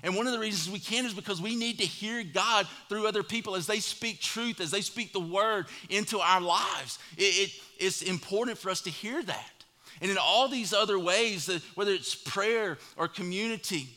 And 0.04 0.14
one 0.14 0.26
of 0.26 0.34
the 0.34 0.38
reasons 0.38 0.70
we 0.70 0.78
can 0.78 1.06
is 1.06 1.14
because 1.14 1.40
we 1.40 1.56
need 1.56 1.78
to 1.78 1.86
hear 1.86 2.22
God 2.22 2.68
through 2.90 3.08
other 3.08 3.22
people 3.22 3.56
as 3.56 3.66
they 3.66 3.80
speak 3.80 4.20
truth, 4.20 4.60
as 4.60 4.70
they 4.70 4.82
speak 4.82 5.14
the 5.14 5.18
word 5.18 5.64
into 5.88 6.20
our 6.20 6.42
lives. 6.42 6.98
It, 7.16 7.22
it, 7.22 7.50
it's 7.78 8.02
important 8.02 8.58
for 8.58 8.68
us 8.68 8.82
to 8.82 8.90
hear 8.90 9.22
that. 9.22 9.50
And 10.02 10.10
in 10.10 10.18
all 10.18 10.48
these 10.48 10.74
other 10.74 10.98
ways, 10.98 11.48
whether 11.74 11.92
it's 11.92 12.14
prayer 12.14 12.76
or 12.98 13.08
community, 13.08 13.88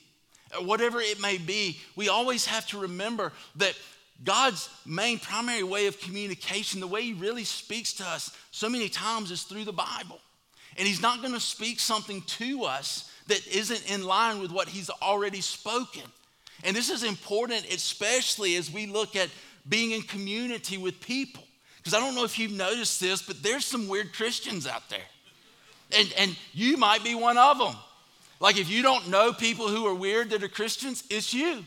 whatever 0.62 1.02
it 1.02 1.20
may 1.20 1.38
be, 1.38 1.78
we 1.98 2.08
always 2.08 2.46
have 2.46 2.66
to 2.68 2.80
remember 2.80 3.34
that 3.58 3.76
God's 4.24 4.70
main 4.86 5.20
primary 5.20 5.64
way 5.64 5.88
of 5.88 6.00
communication, 6.00 6.80
the 6.80 6.88
way 6.88 7.02
He 7.02 7.14
really 7.14 7.44
speaks 7.44 7.92
to 7.94 8.06
us 8.06 8.32
so 8.52 8.70
many 8.70 8.88
times, 8.88 9.30
is 9.30 9.44
through 9.44 9.66
the 9.66 9.74
Bible. 9.74 10.22
And 10.78 10.88
He's 10.88 11.02
not 11.02 11.22
going 11.22 11.34
to 11.34 11.40
speak 11.42 11.82
something 11.82 12.22
to 12.22 12.64
us 12.64 13.12
that 13.28 13.46
isn't 13.48 13.90
in 13.92 14.04
line 14.04 14.40
with 14.40 14.52
what 14.52 14.68
He's 14.68 14.90
already 14.90 15.42
spoken. 15.42 16.04
And 16.64 16.76
this 16.76 16.90
is 16.90 17.04
important, 17.04 17.66
especially 17.72 18.56
as 18.56 18.72
we 18.72 18.88
look 18.88 19.16
at 19.16 19.30
being 19.70 19.92
in 19.92 20.02
community 20.02 20.78
with 20.78 21.00
people. 21.02 21.44
Because 21.78 21.94
I 21.94 22.00
don't 22.00 22.16
know 22.16 22.24
if 22.24 22.40
you've 22.40 22.52
noticed 22.52 23.00
this, 23.00 23.22
but 23.22 23.42
there's 23.44 23.66
some 23.66 23.88
weird 23.88 24.14
Christians 24.14 24.68
out 24.68 24.90
there. 24.90 25.00
And, 25.98 26.14
and 26.18 26.38
you 26.54 26.78
might 26.78 27.04
be 27.04 27.16
one 27.16 27.38
of 27.38 27.60
them. 27.60 27.76
Like 28.40 28.58
if 28.58 28.70
you 28.70 28.82
don't 28.82 29.10
know 29.10 29.34
people 29.34 29.68
who 29.68 29.86
are 29.88 29.94
weird 29.94 30.32
that 30.32 30.44
are 30.44 30.50
Christians, 30.50 31.04
it's 31.10 31.34
you, 31.34 31.64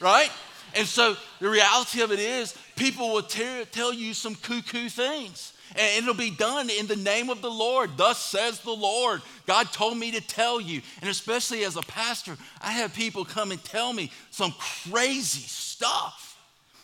right? 0.00 0.30
And 0.74 0.86
so 0.86 1.16
the 1.40 1.48
reality 1.48 2.00
of 2.00 2.12
it 2.12 2.18
is, 2.18 2.56
people 2.76 3.12
will 3.12 3.22
tell 3.22 3.92
you 3.92 4.14
some 4.14 4.34
cuckoo 4.34 4.88
things. 4.88 5.52
And 5.70 6.02
it'll 6.02 6.14
be 6.14 6.30
done 6.30 6.70
in 6.70 6.86
the 6.86 6.96
name 6.96 7.30
of 7.30 7.42
the 7.42 7.50
Lord. 7.50 7.96
Thus 7.96 8.18
says 8.18 8.60
the 8.60 8.70
Lord. 8.70 9.22
God 9.46 9.72
told 9.72 9.98
me 9.98 10.12
to 10.12 10.20
tell 10.20 10.60
you. 10.60 10.80
And 11.00 11.10
especially 11.10 11.64
as 11.64 11.76
a 11.76 11.82
pastor, 11.82 12.36
I 12.62 12.72
have 12.72 12.94
people 12.94 13.24
come 13.24 13.50
and 13.50 13.62
tell 13.64 13.92
me 13.92 14.10
some 14.30 14.54
crazy 14.58 15.46
stuff. 15.46 16.38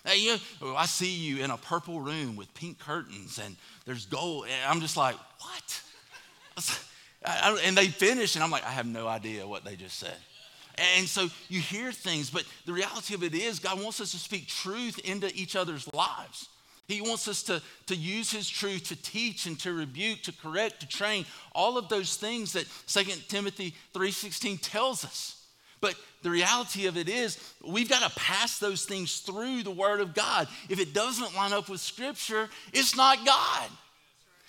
Hey, 0.05 0.19
you 0.19 0.37
know, 0.61 0.75
I 0.75 0.87
see 0.87 1.13
you 1.13 1.45
in 1.45 1.51
a 1.51 1.57
purple 1.57 2.01
room 2.01 2.35
with 2.35 2.53
pink 2.55 2.79
curtains 2.79 3.39
and 3.43 3.57
there's 3.87 4.07
gold. 4.07 4.47
And 4.47 4.71
I'm 4.71 4.81
just 4.81 4.97
like, 4.97 5.17
what? 5.41 5.83
And 7.25 7.77
they 7.77 7.87
finish, 7.87 8.35
and 8.35 8.43
I'm 8.43 8.51
like, 8.51 8.67
I 8.67 8.71
have 8.71 8.85
no 8.85 9.07
idea 9.07 9.47
what 9.47 9.65
they 9.65 9.77
just 9.77 9.97
said. 9.97 10.17
And 10.99 11.07
so 11.07 11.29
you 11.49 11.61
hear 11.61 11.93
things, 11.93 12.31
but 12.31 12.45
the 12.67 12.73
reality 12.73 13.15
of 13.15 13.23
it 13.23 13.35
is, 13.35 13.59
God 13.59 13.81
wants 13.81 14.01
us 14.01 14.13
to 14.13 14.19
speak 14.19 14.49
truth 14.49 14.99
into 15.01 15.33
each 15.35 15.55
other's 15.55 15.93
lives. 15.95 16.49
He 16.93 17.01
wants 17.01 17.29
us 17.29 17.43
to, 17.45 17.63
to 17.87 17.97
use 17.97 18.31
his 18.31 18.49
truth 18.49 18.89
to 18.89 18.97
teach 18.97 19.47
and 19.47 19.59
to 19.61 19.73
rebuke, 19.73 20.23
to 20.23 20.33
correct, 20.33 20.81
to 20.81 20.89
train, 20.89 21.27
all 21.55 21.79
of 21.79 21.89
those 21.89 22.17
things 22.17 22.53
that 22.53 22.67
2 22.87 23.05
Timothy 23.29 23.75
3:16 23.95 24.59
tells 24.61 25.05
us. 25.05 25.45
But 25.81 25.97
the 26.23 26.31
reality 26.31 26.87
of 26.87 26.97
it 26.97 27.09
is, 27.09 27.39
we've 27.67 27.89
got 27.89 28.09
to 28.09 28.19
pass 28.19 28.59
those 28.59 28.85
things 28.85 29.19
through 29.19 29.65
the 29.65 29.71
Word 29.71 30.01
of 30.01 30.15
God. 30.15 30.47
If 30.69 30.79
it 30.79 30.95
doesn't 30.95 31.35
line 31.35 31.53
up 31.53 31.69
with 31.69 31.81
Scripture, 31.81 32.49
it's 32.73 32.97
not 32.97 33.27
God. 33.27 33.69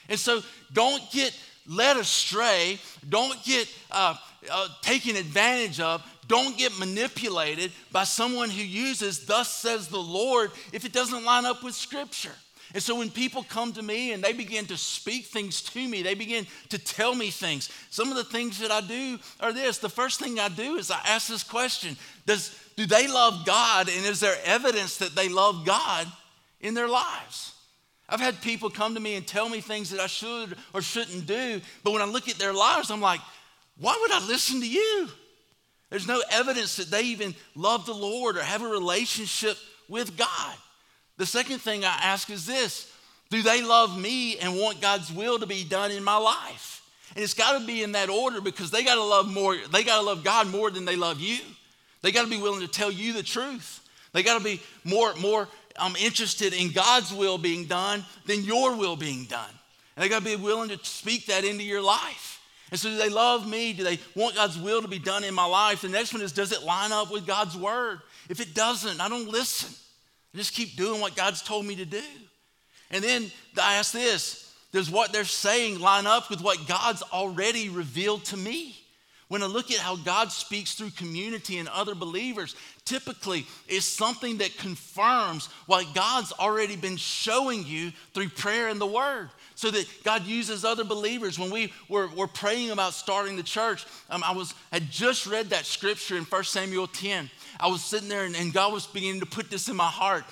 And 0.10 0.20
so 0.20 0.44
don't 0.72 1.02
get 1.12 1.36
led 1.66 1.98
astray, 1.98 2.80
don't 3.08 3.44
get 3.44 3.68
uh, 3.90 4.16
uh, 4.52 4.68
taken 4.82 5.16
advantage 5.16 5.80
of, 5.80 6.04
don't 6.28 6.58
get 6.58 6.78
manipulated 6.80 7.72
by 7.92 8.04
someone 8.04 8.50
who 8.50 8.64
uses, 8.64 9.26
Thus 9.26 9.52
says 9.52 9.88
the 9.88 10.00
Lord, 10.00 10.52
if 10.72 10.86
it 10.86 10.94
doesn't 10.94 11.26
line 11.26 11.46
up 11.46 11.64
with 11.64 11.76
Scripture. 11.76 12.32
And 12.74 12.82
so 12.82 12.98
when 12.98 13.12
people 13.12 13.44
come 13.44 13.72
to 13.74 13.84
me 13.84 14.14
and 14.14 14.24
they 14.24 14.34
begin 14.34 14.66
to 14.68 14.78
speak 14.78 15.26
things 15.26 15.62
to 15.62 15.88
me, 15.88 16.02
they 16.02 16.16
begin 16.16 16.48
to 16.70 16.80
tell 16.80 17.14
me 17.14 17.30
things. 17.30 17.70
Some 17.92 18.10
of 18.10 18.16
the 18.16 18.24
things 18.24 18.60
that 18.60 18.72
I 18.72 18.82
do 18.82 19.20
are 19.40 19.54
this. 19.54 19.78
The 19.78 19.90
first 19.90 20.20
thing 20.20 20.40
I 20.40 20.50
do 20.50 20.78
is 20.78 20.90
I 20.90 21.00
ask 21.06 21.28
this 21.28 21.44
question 21.44 21.96
Does, 22.26 22.58
Do 22.76 22.88
they 22.88 23.08
love 23.08 23.46
God? 23.46 23.90
And 23.90 24.06
is 24.06 24.20
there 24.20 24.38
evidence 24.44 24.98
that 24.98 25.14
they 25.14 25.30
love 25.30 25.66
God 25.66 26.08
in 26.62 26.74
their 26.74 26.88
lives? 26.88 27.54
I've 28.10 28.20
had 28.20 28.42
people 28.42 28.70
come 28.70 28.96
to 28.96 29.00
me 29.00 29.16
and 29.16 29.26
tell 29.26 29.50
me 29.50 29.62
things 29.62 29.92
that 29.92 30.00
I 30.00 30.08
should 30.08 30.58
or 30.74 30.82
shouldn't 30.82 31.26
do, 31.26 31.62
but 31.84 31.92
when 31.92 32.02
I 32.02 32.06
look 32.06 32.28
at 32.28 32.36
their 32.36 32.54
lives, 32.54 32.92
I'm 32.92 33.02
like, 33.02 33.22
why 33.80 33.98
would 34.02 34.12
I 34.12 34.26
listen 34.26 34.62
to 34.62 34.70
you? 34.70 35.10
There's 35.90 36.08
no 36.08 36.22
evidence 36.32 36.76
that 36.78 36.90
they 36.90 37.04
even 37.04 37.36
love 37.56 37.86
the 37.86 37.94
Lord 37.94 38.38
or 38.38 38.44
have 38.44 38.64
a 38.64 38.68
relationship 38.68 39.58
with 39.88 40.18
God. 40.18 40.56
The 41.18 41.26
second 41.26 41.60
thing 41.60 41.86
I 41.86 41.96
ask 42.02 42.30
is 42.30 42.46
this 42.46 42.92
Do 43.30 43.42
they 43.42 43.62
love 43.62 44.00
me 44.00 44.38
and 44.38 44.58
want 44.58 44.82
God's 44.82 45.12
will 45.12 45.40
to 45.40 45.46
be 45.46 45.64
done 45.64 45.92
in 45.92 46.04
my 46.04 46.18
life? 46.18 46.82
And 47.16 47.24
it's 47.24 47.36
got 47.36 47.60
to 47.60 47.66
be 47.66 47.84
in 47.84 47.92
that 47.92 48.10
order 48.10 48.42
because 48.42 48.72
they 48.72 48.84
got 48.84 48.96
to 48.96 49.04
love 49.04 49.32
more, 49.32 49.56
they 49.72 49.84
got 49.84 50.00
to 50.00 50.06
love 50.06 50.24
God 50.24 50.48
more 50.48 50.72
than 50.72 50.86
they 50.86 50.96
love 50.96 51.20
you. 51.20 51.38
They 52.02 52.12
got 52.12 52.24
to 52.24 52.30
be 52.30 52.42
willing 52.42 52.62
to 52.62 52.68
tell 52.68 52.92
you 52.92 53.14
the 53.14 53.24
truth. 53.24 53.80
They 54.14 54.24
got 54.24 54.38
to 54.38 54.44
be 54.44 54.62
more, 54.84 55.14
more 55.16 55.48
I'm 55.78 55.96
interested 55.96 56.54
in 56.54 56.72
God's 56.72 57.14
will 57.14 57.38
being 57.38 57.66
done 57.66 58.06
than 58.26 58.44
your 58.44 58.76
will 58.76 58.96
being 58.96 59.26
done. 59.26 59.50
And 59.96 60.04
they 60.04 60.10
got 60.10 60.20
to 60.20 60.26
be 60.26 60.36
willing 60.36 60.70
to 60.70 60.80
speak 60.84 61.28
that 61.28 61.44
into 61.44 61.64
your 61.64 61.82
life. 61.82 62.33
And 62.74 62.80
so, 62.80 62.90
do 62.90 62.98
they 62.98 63.10
love 63.10 63.48
me? 63.48 63.72
Do 63.72 63.84
they 63.84 64.00
want 64.16 64.34
God's 64.34 64.58
will 64.58 64.82
to 64.82 64.88
be 64.88 64.98
done 64.98 65.24
in 65.24 65.36
my 65.36 65.46
life? 65.46 65.82
The 65.82 65.90
next 65.90 66.12
one 66.12 66.24
is, 66.24 66.32
does 66.32 66.52
it 66.52 66.64
line 66.64 66.92
up 66.92 67.12
with 67.12 67.28
God's 67.28 67.56
word? 67.56 68.00
If 68.30 68.40
it 68.40 68.56
doesn't, 68.56 69.00
I 69.00 69.08
don't 69.10 69.30
listen. 69.30 69.70
I 70.34 70.40
just 70.40 70.56
keep 70.56 70.76
doing 70.76 71.00
what 71.00 71.16
God's 71.16 71.44
told 71.44 71.68
me 71.68 71.76
to 71.76 71.86
do. 71.86 72.02
And 72.90 73.04
then 73.04 73.30
I 73.62 73.76
ask 73.76 73.92
this 73.92 74.52
Does 74.72 74.90
what 74.90 75.14
they're 75.14 75.24
saying 75.24 75.82
line 75.82 76.08
up 76.08 76.32
with 76.32 76.42
what 76.42 76.68
God's 76.68 77.04
already 77.04 77.70
revealed 77.70 78.26
to 78.26 78.38
me? 78.38 78.76
When 79.34 79.42
I 79.42 79.48
look 79.48 79.72
at 79.72 79.80
how 79.80 79.96
God 79.96 80.32
speaks 80.32 80.76
through 80.76 80.92
community 80.92 81.58
and 81.58 81.68
other 81.68 81.96
believers, 81.96 82.56
typically 82.86 83.48
is 83.68 83.84
something 83.84 84.38
that 84.38 84.56
confirms 84.60 85.48
what 85.66 85.92
God's 85.96 86.32
already 86.34 86.76
been 86.76 86.98
showing 86.98 87.66
you 87.66 87.92
through 88.14 88.30
prayer 88.30 88.68
and 88.68 88.80
the 88.80 88.86
Word. 88.86 89.32
So 89.56 89.72
that 89.72 89.88
God 90.04 90.28
uses 90.28 90.64
other 90.64 90.84
believers. 90.84 91.40
When 91.40 91.50
we 91.50 91.74
were, 91.90 92.10
were 92.10 92.28
praying 92.28 92.70
about 92.70 92.94
starting 92.94 93.36
the 93.36 93.42
church, 93.42 93.88
um, 94.12 94.24
I 94.24 94.34
was 94.34 94.54
had 94.72 94.92
just 94.92 95.26
read 95.26 95.50
that 95.50 95.66
scripture 95.66 96.16
in 96.16 96.26
1 96.26 96.44
Samuel 96.44 96.86
10. 96.86 97.28
I 97.60 97.66
was 97.70 97.84
sitting 97.84 98.10
there 98.10 98.26
and, 98.26 98.36
and 98.36 98.54
God 98.54 98.72
was 98.72 98.86
beginning 98.86 99.22
to 99.22 99.26
put 99.26 99.50
this 99.50 99.68
in 99.68 99.76
my 99.76 99.90
heart. 99.90 100.26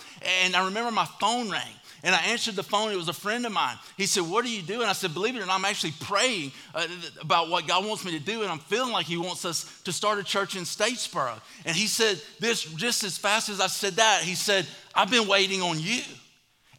And 0.43 0.55
I 0.55 0.63
remember 0.63 0.91
my 0.91 1.07
phone 1.19 1.49
rang. 1.49 1.73
And 2.03 2.15
I 2.15 2.19
answered 2.19 2.55
the 2.55 2.63
phone. 2.63 2.91
It 2.91 2.95
was 2.95 3.09
a 3.09 3.13
friend 3.13 3.45
of 3.45 3.51
mine. 3.51 3.77
He 3.95 4.07
said, 4.07 4.23
What 4.23 4.43
are 4.43 4.49
you 4.49 4.61
doing? 4.61 4.87
I 4.87 4.93
said, 4.93 5.13
Believe 5.13 5.35
it 5.35 5.41
or 5.41 5.45
not, 5.45 5.55
I'm 5.55 5.65
actually 5.65 5.93
praying 5.99 6.51
uh, 6.73 6.87
about 7.21 7.49
what 7.49 7.67
God 7.67 7.85
wants 7.85 8.03
me 8.03 8.11
to 8.17 8.23
do. 8.23 8.41
And 8.41 8.51
I'm 8.51 8.59
feeling 8.59 8.91
like 8.91 9.05
He 9.05 9.17
wants 9.17 9.45
us 9.45 9.81
to 9.83 9.91
start 9.91 10.17
a 10.17 10.23
church 10.23 10.55
in 10.55 10.63
Statesboro. 10.63 11.39
And 11.65 11.75
he 11.75 11.87
said, 11.87 12.19
This 12.39 12.63
just 12.63 13.03
as 13.03 13.17
fast 13.17 13.49
as 13.49 13.61
I 13.61 13.67
said 13.67 13.93
that, 13.93 14.23
he 14.23 14.35
said, 14.35 14.65
I've 14.95 15.11
been 15.11 15.27
waiting 15.27 15.61
on 15.61 15.79
you. 15.79 16.01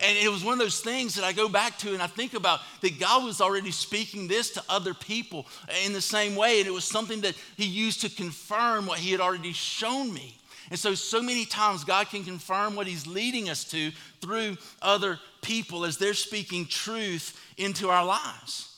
And 0.00 0.18
it 0.18 0.28
was 0.28 0.42
one 0.42 0.54
of 0.54 0.58
those 0.58 0.80
things 0.80 1.14
that 1.14 1.24
I 1.24 1.32
go 1.32 1.48
back 1.48 1.78
to 1.78 1.92
and 1.92 2.02
I 2.02 2.08
think 2.08 2.34
about 2.34 2.60
that 2.80 2.98
God 2.98 3.24
was 3.24 3.40
already 3.40 3.70
speaking 3.70 4.26
this 4.26 4.50
to 4.50 4.62
other 4.68 4.94
people 4.94 5.46
in 5.84 5.92
the 5.92 6.00
same 6.00 6.34
way. 6.34 6.58
And 6.58 6.66
it 6.66 6.72
was 6.72 6.84
something 6.84 7.20
that 7.20 7.36
He 7.56 7.66
used 7.66 8.00
to 8.00 8.08
confirm 8.08 8.86
what 8.86 8.98
He 8.98 9.12
had 9.12 9.20
already 9.20 9.52
shown 9.52 10.12
me. 10.12 10.36
And 10.72 10.78
so, 10.78 10.94
so 10.94 11.20
many 11.20 11.44
times, 11.44 11.84
God 11.84 12.08
can 12.08 12.24
confirm 12.24 12.74
what 12.74 12.86
He's 12.86 13.06
leading 13.06 13.50
us 13.50 13.62
to 13.72 13.90
through 14.22 14.56
other 14.80 15.20
people 15.42 15.84
as 15.84 15.98
they're 15.98 16.14
speaking 16.14 16.64
truth 16.64 17.38
into 17.58 17.90
our 17.90 18.06
lives. 18.06 18.74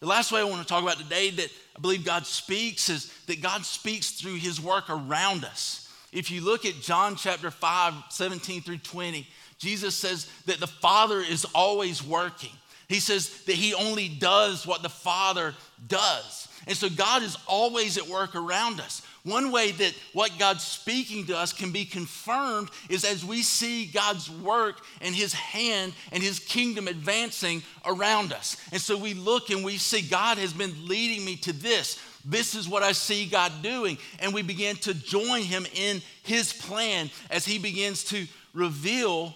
The 0.00 0.06
last 0.06 0.32
way 0.32 0.42
I 0.42 0.44
want 0.44 0.60
to 0.60 0.68
talk 0.68 0.82
about 0.82 0.98
today 0.98 1.30
that 1.30 1.48
I 1.78 1.80
believe 1.80 2.04
God 2.04 2.26
speaks 2.26 2.90
is 2.90 3.10
that 3.26 3.40
God 3.40 3.64
speaks 3.64 4.10
through 4.10 4.34
His 4.34 4.60
work 4.60 4.90
around 4.90 5.46
us. 5.46 5.90
If 6.12 6.30
you 6.30 6.42
look 6.42 6.66
at 6.66 6.82
John 6.82 7.16
chapter 7.16 7.50
5, 7.50 7.94
17 8.10 8.60
through 8.60 8.76
20, 8.76 9.26
Jesus 9.56 9.94
says 9.94 10.30
that 10.44 10.60
the 10.60 10.66
Father 10.66 11.20
is 11.20 11.46
always 11.54 12.04
working. 12.04 12.52
He 12.86 13.00
says 13.00 13.44
that 13.44 13.54
He 13.54 13.72
only 13.72 14.08
does 14.08 14.66
what 14.66 14.82
the 14.82 14.90
Father 14.90 15.54
does. 15.88 16.48
And 16.66 16.76
so 16.76 16.90
God 16.90 17.22
is 17.22 17.38
always 17.46 17.96
at 17.96 18.06
work 18.06 18.34
around 18.34 18.78
us. 18.78 19.00
One 19.22 19.52
way 19.52 19.70
that 19.72 19.94
what 20.14 20.38
God's 20.38 20.64
speaking 20.64 21.26
to 21.26 21.36
us 21.36 21.52
can 21.52 21.72
be 21.72 21.84
confirmed 21.84 22.70
is 22.88 23.04
as 23.04 23.24
we 23.24 23.42
see 23.42 23.84
God's 23.84 24.30
work 24.30 24.80
and 25.02 25.14
His 25.14 25.34
hand 25.34 25.92
and 26.10 26.22
His 26.22 26.38
kingdom 26.38 26.88
advancing 26.88 27.62
around 27.84 28.32
us. 28.32 28.56
And 28.72 28.80
so 28.80 28.96
we 28.96 29.12
look 29.12 29.50
and 29.50 29.62
we 29.62 29.76
see 29.76 30.00
God 30.00 30.38
has 30.38 30.54
been 30.54 30.72
leading 30.86 31.24
me 31.24 31.36
to 31.36 31.52
this. 31.52 32.00
This 32.24 32.54
is 32.54 32.68
what 32.68 32.82
I 32.82 32.92
see 32.92 33.26
God 33.26 33.52
doing. 33.62 33.98
And 34.20 34.32
we 34.32 34.42
begin 34.42 34.76
to 34.76 34.94
join 34.94 35.42
Him 35.42 35.66
in 35.74 36.00
His 36.22 36.54
plan 36.54 37.10
as 37.30 37.44
He 37.44 37.58
begins 37.58 38.04
to 38.04 38.26
reveal 38.54 39.34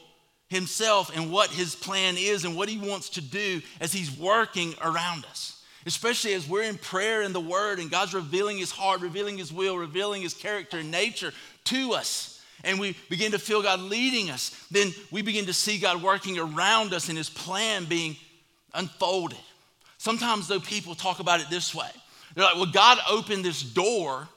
Himself 0.49 1.15
and 1.15 1.31
what 1.31 1.51
His 1.51 1.75
plan 1.75 2.17
is 2.17 2.47
and 2.47 2.57
what 2.57 2.71
He 2.71 2.79
wants 2.79 3.11
to 3.11 3.21
do 3.21 3.61
as 3.81 3.93
He's 3.93 4.17
working 4.19 4.75
around 4.81 5.27
us 5.27 5.61
especially 5.87 6.35
as 6.35 6.49
we're 6.49 6.63
in 6.63 6.79
prayer 6.79 7.23
and 7.23 7.35
the 7.35 7.41
Word 7.41 7.79
and 7.79 7.91
God's 7.91 8.15
revealing 8.15 8.59
His 8.59 8.71
heart, 8.71 9.01
revealing 9.01 9.39
His 9.39 9.53
will, 9.53 9.77
revealing 9.77 10.23
His 10.23 10.35
character 10.35 10.79
and 10.79 10.91
nature 10.91 11.33
to 11.65 11.93
us. 11.93 12.43
And 12.65 12.81
we 12.81 12.97
begin 13.11 13.33
to 13.33 13.39
feel 13.39 13.63
God 13.63 13.81
leading 13.81 14.31
us, 14.31 14.67
then 14.71 14.93
we 15.11 15.23
begin 15.23 15.47
to 15.47 15.53
see 15.53 15.79
God 15.79 16.03
working 16.03 16.39
around 16.39 16.95
us 16.95 17.09
and 17.09 17.19
His 17.19 17.29
plan 17.29 17.85
being 17.85 18.17
unfolded. 18.73 19.39
Sometimes, 19.99 20.49
though, 20.49 20.61
people 20.61 20.95
talk 20.95 21.21
about 21.21 21.41
it 21.41 21.49
this 21.51 21.75
way 21.75 21.91
they're 22.35 22.45
like, 22.45 22.57
well, 22.57 22.67
God 22.67 22.99
opened 23.09 23.45
this 23.45 23.63
door, 23.63 24.29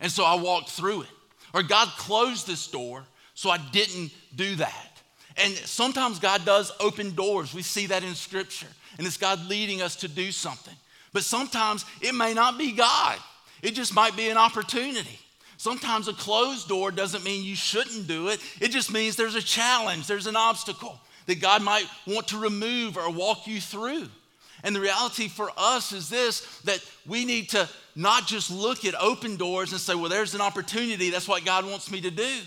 and 0.00 0.10
so 0.10 0.24
I 0.24 0.36
walked 0.36 0.70
through 0.70 1.02
it. 1.02 1.08
Or 1.52 1.62
God 1.62 1.88
closed 1.98 2.46
this 2.46 2.66
door, 2.66 3.04
so 3.34 3.50
I 3.50 3.58
didn't 3.58 4.12
do 4.34 4.56
that. 4.56 5.02
And 5.36 5.52
sometimes 5.54 6.18
God 6.18 6.44
does 6.44 6.72
open 6.80 7.14
doors. 7.14 7.52
We 7.52 7.62
see 7.62 7.86
that 7.86 8.02
in 8.02 8.14
Scripture. 8.14 8.68
And 8.98 9.06
it's 9.06 9.16
God 9.16 9.46
leading 9.48 9.82
us 9.82 9.96
to 9.96 10.08
do 10.08 10.32
something. 10.32 10.74
But 11.14 11.24
sometimes 11.24 11.86
it 12.02 12.14
may 12.14 12.34
not 12.34 12.58
be 12.58 12.72
God, 12.72 13.18
it 13.62 13.70
just 13.70 13.94
might 13.94 14.14
be 14.14 14.28
an 14.28 14.36
opportunity. 14.36 15.18
Sometimes 15.56 16.08
a 16.08 16.12
closed 16.12 16.68
door 16.68 16.90
doesn't 16.90 17.24
mean 17.24 17.42
you 17.42 17.54
shouldn't 17.56 18.06
do 18.06 18.28
it, 18.28 18.40
it 18.60 18.68
just 18.68 18.92
means 18.92 19.16
there's 19.16 19.36
a 19.36 19.40
challenge, 19.40 20.06
there's 20.06 20.26
an 20.26 20.36
obstacle 20.36 21.00
that 21.24 21.40
God 21.40 21.62
might 21.62 21.86
want 22.06 22.28
to 22.28 22.38
remove 22.38 22.98
or 22.98 23.10
walk 23.10 23.46
you 23.46 23.60
through. 23.60 24.08
And 24.62 24.74
the 24.74 24.80
reality 24.80 25.28
for 25.28 25.50
us 25.56 25.92
is 25.92 26.10
this 26.10 26.60
that 26.62 26.84
we 27.06 27.24
need 27.24 27.50
to 27.50 27.68
not 27.94 28.26
just 28.26 28.50
look 28.50 28.84
at 28.84 28.94
open 29.00 29.36
doors 29.36 29.72
and 29.72 29.80
say, 29.80 29.94
well, 29.94 30.08
there's 30.08 30.34
an 30.34 30.40
opportunity, 30.40 31.10
that's 31.10 31.28
what 31.28 31.44
God 31.44 31.64
wants 31.64 31.90
me 31.90 32.00
to 32.00 32.10
do. 32.10 32.38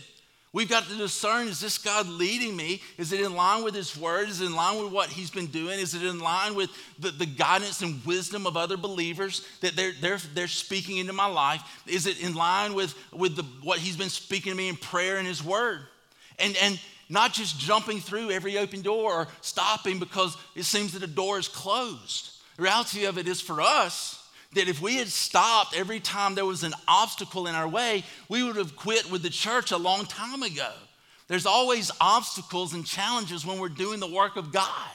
We've 0.58 0.68
got 0.68 0.90
to 0.90 0.98
discern 0.98 1.50
is 1.50 1.60
this 1.60 1.78
God 1.78 2.08
leading 2.08 2.56
me? 2.56 2.82
Is 2.98 3.12
it 3.12 3.22
in 3.22 3.36
line 3.36 3.64
with 3.64 3.76
His 3.76 3.96
word? 3.96 4.28
Is 4.28 4.42
it 4.42 4.48
in 4.48 4.56
line 4.56 4.84
with 4.84 4.92
what 4.92 5.08
He's 5.08 5.30
been 5.30 5.46
doing? 5.46 5.80
Is 5.80 5.94
it 5.94 6.02
in 6.02 6.18
line 6.18 6.56
with 6.56 6.72
the, 6.98 7.12
the 7.12 7.28
guidance 7.28 7.84
and 7.84 8.04
wisdom 8.04 8.48
of 8.48 8.58
other 8.58 8.76
believers 8.76 9.46
that 9.62 9.76
they're, 9.76 9.92
they're, 10.02 10.18
they're 10.34 10.48
speaking 10.48 10.98
into 10.98 11.14
my 11.14 11.28
life? 11.28 11.62
Is 11.86 12.08
it 12.08 12.20
in 12.24 12.34
line 12.34 12.74
with, 12.74 12.96
with 13.14 13.36
the, 13.36 13.44
what 13.62 13.78
He's 13.78 13.98
been 13.98 14.10
speaking 14.10 14.52
to 14.52 14.58
me 14.58 14.68
in 14.68 14.78
prayer 14.78 15.18
and 15.18 15.28
His 15.28 15.44
word? 15.44 15.82
And, 16.40 16.58
and 16.60 16.80
not 17.08 17.34
just 17.34 17.60
jumping 17.60 18.00
through 18.00 18.32
every 18.32 18.58
open 18.58 18.82
door 18.82 19.14
or 19.14 19.28
stopping 19.42 20.00
because 20.00 20.36
it 20.56 20.64
seems 20.64 20.94
that 20.94 21.04
a 21.04 21.08
door 21.08 21.38
is 21.38 21.48
closed. 21.48 22.32
The 22.56 22.64
reality 22.64 23.06
of 23.06 23.20
it 23.20 23.28
is 23.28 23.42
for 23.42 23.62
us, 23.62 24.17
that 24.54 24.68
if 24.68 24.82
we 24.82 24.96
had 24.96 25.08
stopped 25.08 25.76
every 25.76 26.00
time 26.00 26.36
there 26.36 26.46
was 26.46 26.64
an 26.64 26.74
obstacle 26.88 27.48
in 27.48 27.56
our 27.56 27.68
way, 27.68 28.04
we 28.30 28.44
would 28.44 28.56
have 28.56 28.76
quit 28.76 29.12
with 29.12 29.22
the 29.22 29.30
church 29.30 29.72
a 29.72 29.78
long 29.78 30.06
time 30.06 30.44
ago. 30.44 30.72
There's 31.28 31.46
always 31.46 31.92
obstacles 32.00 32.74
and 32.74 32.86
challenges 32.86 33.46
when 33.46 33.60
we're 33.60 33.70
doing 33.70 34.00
the 34.00 34.12
work 34.12 34.38
of 34.38 34.54
God. 34.54 34.92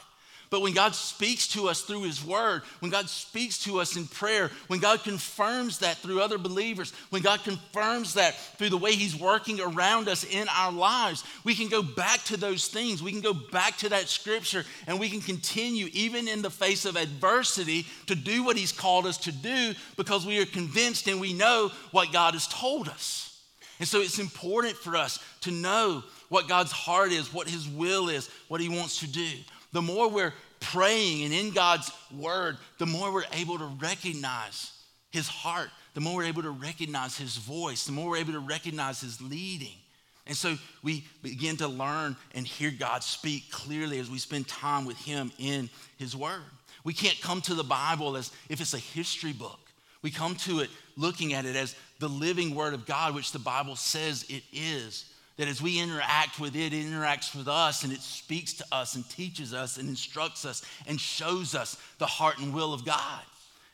But 0.53 0.61
when 0.61 0.75
God 0.75 0.93
speaks 0.93 1.47
to 1.47 1.67
us 1.67 1.81
through 1.81 2.03
His 2.03 2.23
Word, 2.23 2.61
when 2.79 2.91
God 2.91 3.09
speaks 3.09 3.57
to 3.63 3.79
us 3.79 3.97
in 3.97 4.05
prayer, 4.05 4.51
when 4.67 4.79
God 4.79 5.03
confirms 5.03 5.79
that 5.79 5.97
through 5.97 6.21
other 6.21 6.37
believers, 6.37 6.93
when 7.09 7.23
God 7.23 7.43
confirms 7.43 8.13
that 8.13 8.35
through 8.35 8.69
the 8.69 8.77
way 8.77 8.93
He's 8.93 9.19
working 9.19 9.59
around 9.59 10.07
us 10.07 10.23
in 10.23 10.47
our 10.49 10.71
lives, 10.71 11.23
we 11.43 11.55
can 11.55 11.69
go 11.69 11.81
back 11.81 12.23
to 12.25 12.37
those 12.37 12.67
things. 12.67 13.01
We 13.01 13.11
can 13.11 13.21
go 13.21 13.33
back 13.33 13.77
to 13.77 13.89
that 13.89 14.09
scripture 14.09 14.63
and 14.85 14.99
we 14.99 15.09
can 15.09 15.21
continue, 15.21 15.89
even 15.91 16.27
in 16.27 16.43
the 16.43 16.51
face 16.51 16.85
of 16.85 16.97
adversity, 16.97 17.87
to 18.05 18.13
do 18.13 18.43
what 18.43 18.55
He's 18.55 18.71
called 18.71 19.07
us 19.07 19.17
to 19.17 19.31
do 19.31 19.73
because 19.97 20.23
we 20.23 20.39
are 20.39 20.45
convinced 20.45 21.07
and 21.07 21.19
we 21.19 21.33
know 21.33 21.71
what 21.89 22.13
God 22.13 22.35
has 22.35 22.47
told 22.47 22.89
us. 22.89 23.41
And 23.79 23.87
so 23.87 24.01
it's 24.01 24.19
important 24.19 24.75
for 24.75 24.95
us 24.95 25.17
to 25.41 25.51
know 25.51 26.03
what 26.29 26.47
God's 26.47 26.71
heart 26.71 27.11
is, 27.11 27.33
what 27.33 27.49
His 27.49 27.67
will 27.67 28.07
is, 28.07 28.29
what 28.49 28.61
He 28.61 28.69
wants 28.69 28.99
to 28.99 29.07
do 29.07 29.29
the 29.73 29.81
more 29.81 30.07
we're 30.07 30.33
praying 30.63 31.23
and 31.23 31.33
in 31.33 31.51
God's 31.51 31.91
word, 32.11 32.57
the 32.79 32.85
more 32.85 33.13
we're 33.13 33.23
able 33.33 33.57
to 33.59 33.65
recognize 33.65 34.71
his 35.11 35.27
heart, 35.27 35.69
the 35.93 36.01
more 36.01 36.17
we're 36.17 36.23
able 36.23 36.41
to 36.41 36.51
recognize 36.51 37.17
his 37.17 37.37
voice, 37.37 37.85
the 37.85 37.91
more 37.91 38.09
we're 38.09 38.17
able 38.17 38.33
to 38.33 38.39
recognize 38.39 39.01
his 39.01 39.21
leading. 39.21 39.77
And 40.25 40.35
so 40.35 40.55
we 40.81 41.05
begin 41.21 41.57
to 41.57 41.67
learn 41.67 42.15
and 42.33 42.47
hear 42.47 42.71
God 42.71 43.03
speak 43.03 43.51
clearly 43.51 43.99
as 43.99 44.09
we 44.09 44.17
spend 44.17 44.47
time 44.47 44.85
with 44.85 44.97
him 44.97 45.31
in 45.37 45.69
his 45.97 46.15
word. 46.15 46.41
We 46.83 46.93
can't 46.93 47.19
come 47.21 47.41
to 47.41 47.53
the 47.53 47.63
Bible 47.63 48.17
as 48.17 48.31
if 48.49 48.61
it's 48.61 48.73
a 48.73 48.79
history 48.79 49.33
book. 49.33 49.59
We 50.01 50.11
come 50.11 50.35
to 50.35 50.59
it 50.59 50.69
looking 50.97 51.33
at 51.33 51.45
it 51.45 51.55
as 51.55 51.75
the 51.99 52.09
living 52.09 52.55
word 52.55 52.73
of 52.73 52.85
God, 52.85 53.15
which 53.15 53.31
the 53.31 53.39
Bible 53.39 53.75
says 53.75 54.25
it 54.29 54.43
is. 54.51 55.05
That 55.37 55.47
as 55.47 55.61
we 55.61 55.79
interact 55.79 56.39
with 56.39 56.55
it, 56.55 56.73
it 56.73 56.85
interacts 56.85 57.35
with 57.35 57.47
us 57.47 57.83
and 57.83 57.91
it 57.91 58.01
speaks 58.01 58.53
to 58.53 58.65
us 58.71 58.95
and 58.95 59.09
teaches 59.09 59.53
us 59.53 59.77
and 59.77 59.89
instructs 59.89 60.45
us 60.45 60.63
and 60.85 60.99
shows 60.99 61.55
us 61.55 61.75
the 61.97 62.05
heart 62.05 62.37
and 62.37 62.53
will 62.53 62.73
of 62.73 62.85
God 62.85 63.21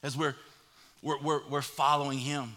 as 0.02 0.16
we're, 0.16 0.36
we're, 1.02 1.20
we're, 1.20 1.42
we're 1.50 1.62
following 1.62 2.18
Him. 2.18 2.54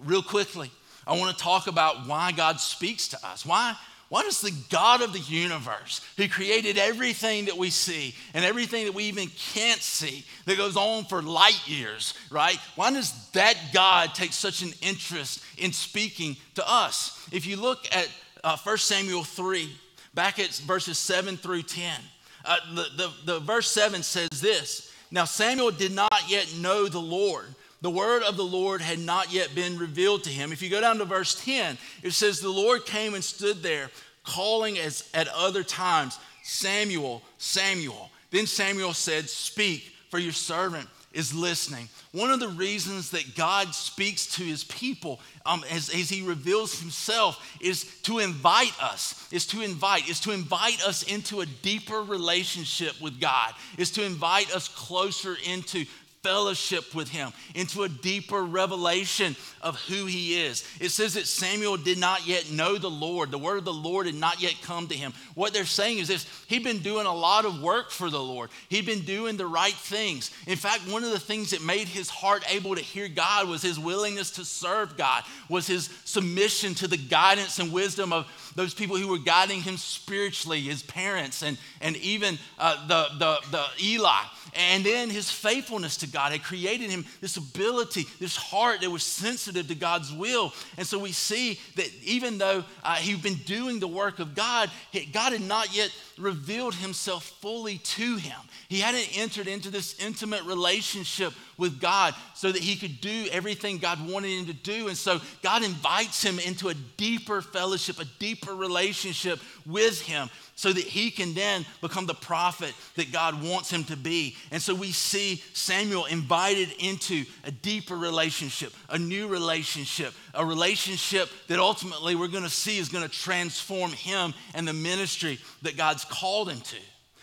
Real 0.00 0.22
quickly, 0.22 0.70
I 1.06 1.16
want 1.18 1.36
to 1.36 1.42
talk 1.42 1.66
about 1.66 2.08
why 2.08 2.32
God 2.32 2.58
speaks 2.58 3.08
to 3.08 3.18
us. 3.24 3.46
Why, 3.46 3.76
why 4.10 4.24
does 4.24 4.40
the 4.40 4.52
God 4.70 5.02
of 5.02 5.12
the 5.12 5.20
universe, 5.20 6.04
who 6.16 6.28
created 6.28 6.76
everything 6.76 7.44
that 7.44 7.56
we 7.56 7.70
see 7.70 8.12
and 8.34 8.44
everything 8.44 8.86
that 8.86 8.92
we 8.92 9.04
even 9.04 9.28
can't 9.28 9.80
see, 9.80 10.24
that 10.46 10.56
goes 10.56 10.76
on 10.76 11.04
for 11.04 11.22
light 11.22 11.62
years, 11.66 12.14
right? 12.28 12.58
Why 12.74 12.92
does 12.92 13.30
that 13.30 13.56
God 13.72 14.12
take 14.12 14.32
such 14.32 14.62
an 14.62 14.72
interest 14.82 15.44
in 15.58 15.72
speaking 15.72 16.36
to 16.56 16.68
us? 16.68 17.24
If 17.30 17.46
you 17.46 17.56
look 17.56 17.86
at 17.94 18.08
uh, 18.42 18.56
1 18.56 18.78
Samuel 18.78 19.22
3, 19.22 19.70
back 20.12 20.40
at 20.40 20.50
verses 20.66 20.98
7 20.98 21.36
through 21.36 21.62
10, 21.62 22.00
uh, 22.44 22.56
the, 22.74 22.86
the, 22.96 23.12
the 23.34 23.38
verse 23.38 23.70
7 23.70 24.02
says 24.02 24.28
this 24.40 24.92
Now 25.12 25.24
Samuel 25.24 25.70
did 25.70 25.92
not 25.92 26.24
yet 26.28 26.52
know 26.58 26.88
the 26.88 26.98
Lord 26.98 27.46
the 27.82 27.90
word 27.90 28.22
of 28.22 28.36
the 28.36 28.44
Lord 28.44 28.80
had 28.82 28.98
not 28.98 29.32
yet 29.32 29.54
been 29.54 29.78
revealed 29.78 30.24
to 30.24 30.30
him. 30.30 30.52
If 30.52 30.60
you 30.60 30.68
go 30.68 30.80
down 30.80 30.98
to 30.98 31.04
verse 31.04 31.34
10, 31.44 31.78
it 32.02 32.12
says, 32.12 32.40
The 32.40 32.50
Lord 32.50 32.84
came 32.84 33.14
and 33.14 33.24
stood 33.24 33.62
there, 33.62 33.90
calling 34.24 34.78
as 34.78 35.08
at 35.14 35.28
other 35.28 35.62
times, 35.62 36.18
Samuel, 36.42 37.22
Samuel. 37.38 38.10
Then 38.30 38.46
Samuel 38.46 38.92
said, 38.92 39.28
Speak, 39.28 39.92
for 40.10 40.18
your 40.18 40.32
servant 40.32 40.88
is 41.12 41.34
listening. 41.34 41.88
One 42.12 42.30
of 42.30 42.38
the 42.38 42.48
reasons 42.48 43.10
that 43.10 43.34
God 43.34 43.74
speaks 43.74 44.26
to 44.36 44.42
his 44.42 44.64
people 44.64 45.20
um, 45.44 45.64
as, 45.70 45.88
as 45.88 46.08
he 46.08 46.22
reveals 46.22 46.78
himself 46.78 47.56
is 47.60 47.84
to 48.02 48.18
invite 48.18 48.80
us, 48.80 49.28
is 49.32 49.46
to 49.48 49.62
invite, 49.62 50.08
is 50.08 50.20
to 50.20 50.32
invite 50.32 50.84
us 50.86 51.02
into 51.02 51.40
a 51.40 51.46
deeper 51.46 52.02
relationship 52.02 53.00
with 53.00 53.20
God, 53.20 53.54
is 53.76 53.90
to 53.92 54.04
invite 54.04 54.54
us 54.54 54.68
closer 54.68 55.36
into 55.46 55.84
fellowship 56.22 56.94
with 56.94 57.08
him, 57.08 57.32
into 57.54 57.82
a 57.82 57.88
deeper 57.88 58.42
revelation 58.42 59.34
of 59.62 59.80
who 59.82 60.04
he 60.04 60.42
is. 60.42 60.68
It 60.78 60.90
says 60.90 61.14
that 61.14 61.26
Samuel 61.26 61.78
did 61.78 61.98
not 61.98 62.26
yet 62.26 62.50
know 62.50 62.76
the 62.76 62.90
Lord. 62.90 63.30
The 63.30 63.38
word 63.38 63.58
of 63.58 63.64
the 63.64 63.72
Lord 63.72 64.06
had 64.06 64.14
not 64.14 64.40
yet 64.40 64.54
come 64.62 64.86
to 64.88 64.94
him. 64.94 65.14
What 65.34 65.54
they're 65.54 65.64
saying 65.64 65.98
is 65.98 66.08
this 66.08 66.26
he'd 66.46 66.64
been 66.64 66.80
doing 66.80 67.06
a 67.06 67.14
lot 67.14 67.46
of 67.46 67.62
work 67.62 67.90
for 67.90 68.10
the 68.10 68.20
Lord, 68.22 68.50
he'd 68.68 68.86
been 68.86 69.00
doing 69.00 69.36
the 69.36 69.46
right 69.46 69.72
things. 69.72 70.30
In 70.46 70.56
fact, 70.56 70.90
one 70.90 71.04
of 71.04 71.10
the 71.10 71.18
things 71.18 71.50
that 71.50 71.62
made 71.62 71.88
his 71.88 72.10
heart 72.10 72.44
able 72.52 72.74
to 72.74 72.82
hear 72.82 73.08
God 73.08 73.48
was 73.48 73.62
his 73.62 73.78
willingness 73.78 74.32
to 74.32 74.44
serve 74.44 74.98
God, 74.98 75.22
was 75.48 75.66
his 75.66 75.88
submission 76.04 76.74
to 76.74 76.86
the 76.86 76.98
guidance 76.98 77.58
and 77.58 77.72
wisdom 77.72 78.12
of 78.12 78.26
those 78.56 78.74
people 78.74 78.96
who 78.96 79.08
were 79.08 79.18
guiding 79.18 79.62
him 79.62 79.78
spiritually, 79.78 80.60
his 80.60 80.82
parents, 80.82 81.42
and, 81.42 81.56
and 81.80 81.96
even 81.96 82.38
uh, 82.58 82.86
the, 82.86 83.08
the, 83.18 83.38
the 83.50 83.64
Eli. 83.82 84.22
And 84.54 84.84
then 84.84 85.10
his 85.10 85.30
faithfulness 85.30 85.96
to 85.98 86.08
God 86.08 86.32
had 86.32 86.42
created 86.42 86.90
him 86.90 87.04
this 87.20 87.36
ability, 87.36 88.06
this 88.18 88.36
heart 88.36 88.80
that 88.80 88.90
was 88.90 89.02
sensitive 89.02 89.68
to 89.68 89.74
God's 89.74 90.12
will. 90.12 90.52
And 90.76 90.86
so 90.86 90.98
we 90.98 91.12
see 91.12 91.58
that 91.76 91.90
even 92.04 92.38
though 92.38 92.64
uh, 92.82 92.96
he'd 92.96 93.22
been 93.22 93.34
doing 93.34 93.80
the 93.80 93.88
work 93.88 94.18
of 94.18 94.34
God, 94.34 94.70
God 95.12 95.32
had 95.32 95.42
not 95.42 95.74
yet 95.74 95.90
revealed 96.18 96.74
himself 96.74 97.24
fully 97.40 97.78
to 97.78 98.16
him. 98.16 98.38
He 98.68 98.80
hadn't 98.80 99.18
entered 99.18 99.48
into 99.48 99.70
this 99.70 99.98
intimate 99.98 100.44
relationship 100.44 101.32
with 101.56 101.80
God 101.80 102.14
so 102.34 102.50
that 102.50 102.62
he 102.62 102.76
could 102.76 103.00
do 103.00 103.26
everything 103.30 103.78
God 103.78 104.08
wanted 104.08 104.30
him 104.30 104.46
to 104.46 104.52
do. 104.52 104.88
And 104.88 104.96
so 104.96 105.20
God 105.42 105.62
invites 105.62 106.22
him 106.22 106.38
into 106.38 106.68
a 106.68 106.74
deeper 106.96 107.42
fellowship, 107.42 108.00
a 108.00 108.04
deeper 108.18 108.54
relationship 108.54 109.40
with 109.66 110.00
him 110.00 110.30
so 110.60 110.70
that 110.70 110.84
he 110.84 111.10
can 111.10 111.32
then 111.32 111.64
become 111.80 112.04
the 112.04 112.12
prophet 112.12 112.74
that 112.94 113.10
God 113.10 113.42
wants 113.42 113.70
him 113.70 113.82
to 113.84 113.96
be. 113.96 114.36
And 114.50 114.60
so 114.60 114.74
we 114.74 114.92
see 114.92 115.42
Samuel 115.54 116.04
invited 116.04 116.68
into 116.78 117.24
a 117.44 117.50
deeper 117.50 117.96
relationship, 117.96 118.74
a 118.90 118.98
new 118.98 119.26
relationship, 119.26 120.12
a 120.34 120.44
relationship 120.44 121.30
that 121.48 121.58
ultimately 121.58 122.14
we're 122.14 122.28
going 122.28 122.44
to 122.44 122.50
see 122.50 122.76
is 122.76 122.90
going 122.90 123.08
to 123.08 123.10
transform 123.10 123.92
him 123.92 124.34
and 124.52 124.68
the 124.68 124.74
ministry 124.74 125.38
that 125.62 125.78
God's 125.78 126.04
called 126.04 126.50
him 126.50 126.60
to. 126.60 126.76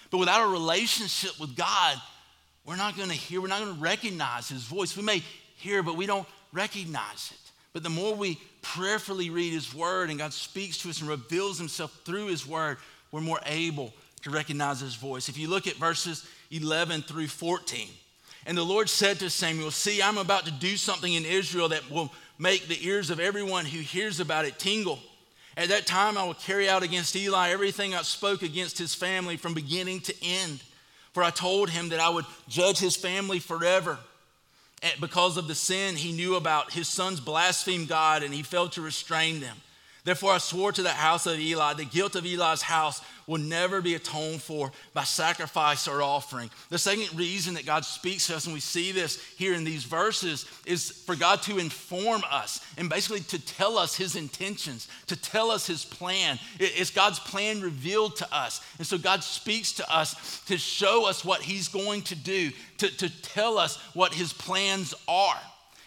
But 0.10 0.18
without 0.18 0.42
a 0.42 0.52
relationship 0.52 1.40
with 1.40 1.56
God, 1.56 1.96
we're 2.66 2.76
not 2.76 2.98
going 2.98 3.10
to 3.10 3.16
hear, 3.16 3.40
we're 3.40 3.50
not 3.50 3.62
going 3.62 3.76
to 3.76 3.80
recognize 3.80 4.50
his 4.50 4.64
voice. 4.64 4.98
We 4.98 5.04
may 5.04 5.22
hear, 5.58 5.84
but 5.84 5.96
we 5.96 6.08
don't 6.08 6.28
recognize 6.54 7.32
it. 7.32 7.52
But 7.72 7.84
the 7.84 7.90
more 7.92 8.16
we 8.16 8.40
prayerfully 8.64 9.30
read 9.30 9.54
his 9.54 9.76
word 9.76 10.10
and 10.10 10.18
God 10.18 10.34
speaks 10.34 10.80
to 10.80 10.90
us 10.90 11.02
and 11.02 11.10
reveals 11.10 11.60
himself 11.60 11.96
through 12.04 12.26
his 12.26 12.48
word, 12.48 12.78
we're 13.12 13.22
more 13.22 13.40
able 13.46 13.94
to 14.24 14.30
recognize 14.30 14.80
his 14.80 14.96
voice. 14.96 15.30
If 15.30 15.38
you 15.38 15.50
look 15.50 15.68
at 15.68 15.76
verses 15.76 16.28
11 16.52 17.04
through 17.04 17.28
14, 17.28 17.88
and 18.46 18.58
the 18.58 18.64
Lord 18.64 18.90
said 18.90 19.20
to 19.20 19.30
Samuel, 19.30 19.72
See, 19.72 20.02
I'm 20.02 20.18
about 20.18 20.46
to 20.46 20.52
do 20.52 20.78
something 20.78 21.14
in 21.14 21.26
Israel 21.26 21.70
that 21.70 21.90
will 21.92 22.12
make 22.40 22.68
the 22.68 22.86
ears 22.86 23.10
of 23.10 23.20
everyone 23.20 23.66
who 23.66 23.80
hears 23.80 24.20
about 24.20 24.46
it 24.46 24.58
tingle. 24.58 25.00
At 25.58 25.70
that 25.70 25.88
time, 25.88 26.18
I 26.18 26.24
will 26.24 26.36
carry 26.36 26.70
out 26.70 26.84
against 26.84 27.16
Eli 27.16 27.50
everything 27.50 27.96
I 27.96 28.04
spoke 28.04 28.44
against 28.44 28.78
his 28.78 28.94
family 28.94 29.38
from 29.38 29.54
beginning 29.54 30.02
to 30.02 30.14
end. 30.24 30.62
For 31.14 31.24
I 31.24 31.32
told 31.32 31.72
him 31.72 31.90
that 31.90 32.00
I 32.00 32.10
would 32.10 32.26
judge 32.48 32.78
his 32.78 32.96
family 32.96 33.40
forever. 33.40 33.98
because 35.02 35.38
of 35.38 35.48
the 35.48 35.56
sin 35.56 35.96
he 35.96 36.12
knew 36.12 36.36
about, 36.36 36.72
his 36.72 36.88
sons 36.88 37.20
blasphemed 37.20 37.88
God 37.88 38.22
and 38.22 38.34
he 38.34 38.44
failed 38.44 38.74
to 38.74 38.82
restrain 38.82 39.40
them. 39.40 39.58
Therefore, 40.08 40.32
I 40.32 40.38
swore 40.38 40.72
to 40.72 40.82
the 40.82 40.90
house 40.92 41.26
of 41.26 41.38
Eli, 41.38 41.74
the 41.74 41.84
guilt 41.84 42.16
of 42.16 42.26
Eli's 42.26 42.62
house 42.62 43.02
will 43.28 43.40
never 43.40 43.82
be 43.82 43.94
atoned 43.96 44.42
for 44.42 44.72
by 44.94 45.04
sacrifice 45.04 45.86
or 45.86 46.02
offering. 46.02 46.50
The 46.70 46.78
second 46.78 47.14
reason 47.20 47.56
that 47.56 47.66
God 47.66 47.84
speaks 47.84 48.28
to 48.28 48.38
us, 48.38 48.46
and 48.46 48.54
we 48.54 48.62
see 48.62 48.94
this 48.94 49.22
here 49.36 49.54
in 49.54 49.66
these 49.66 49.84
verses, 49.84 50.46
is 50.66 50.92
for 50.92 51.18
God 51.18 51.42
to 51.42 51.58
inform 51.58 52.22
us 52.32 52.66
and 52.78 52.90
basically 52.90 53.20
to 53.20 53.46
tell 53.46 53.78
us 53.78 53.98
his 53.98 54.16
intentions, 54.16 54.88
to 55.08 55.18
tell 55.18 55.52
us 55.52 55.68
his 55.68 55.84
plan. 55.84 56.40
It's 56.58 56.90
God's 56.90 57.20
plan 57.20 57.60
revealed 57.60 58.16
to 58.16 58.34
us. 58.34 58.62
And 58.78 58.88
so 58.88 58.98
God 58.98 59.26
speaks 59.26 59.74
to 59.74 59.94
us 59.94 60.42
to 60.46 60.58
show 60.58 61.06
us 61.06 61.26
what 61.26 61.42
he's 61.42 61.68
going 61.68 62.04
to 62.04 62.16
do, 62.16 62.52
to, 62.78 62.88
to 62.96 63.10
tell 63.24 63.58
us 63.58 63.76
what 63.94 64.14
his 64.14 64.32
plans 64.32 64.94
are. 65.10 65.42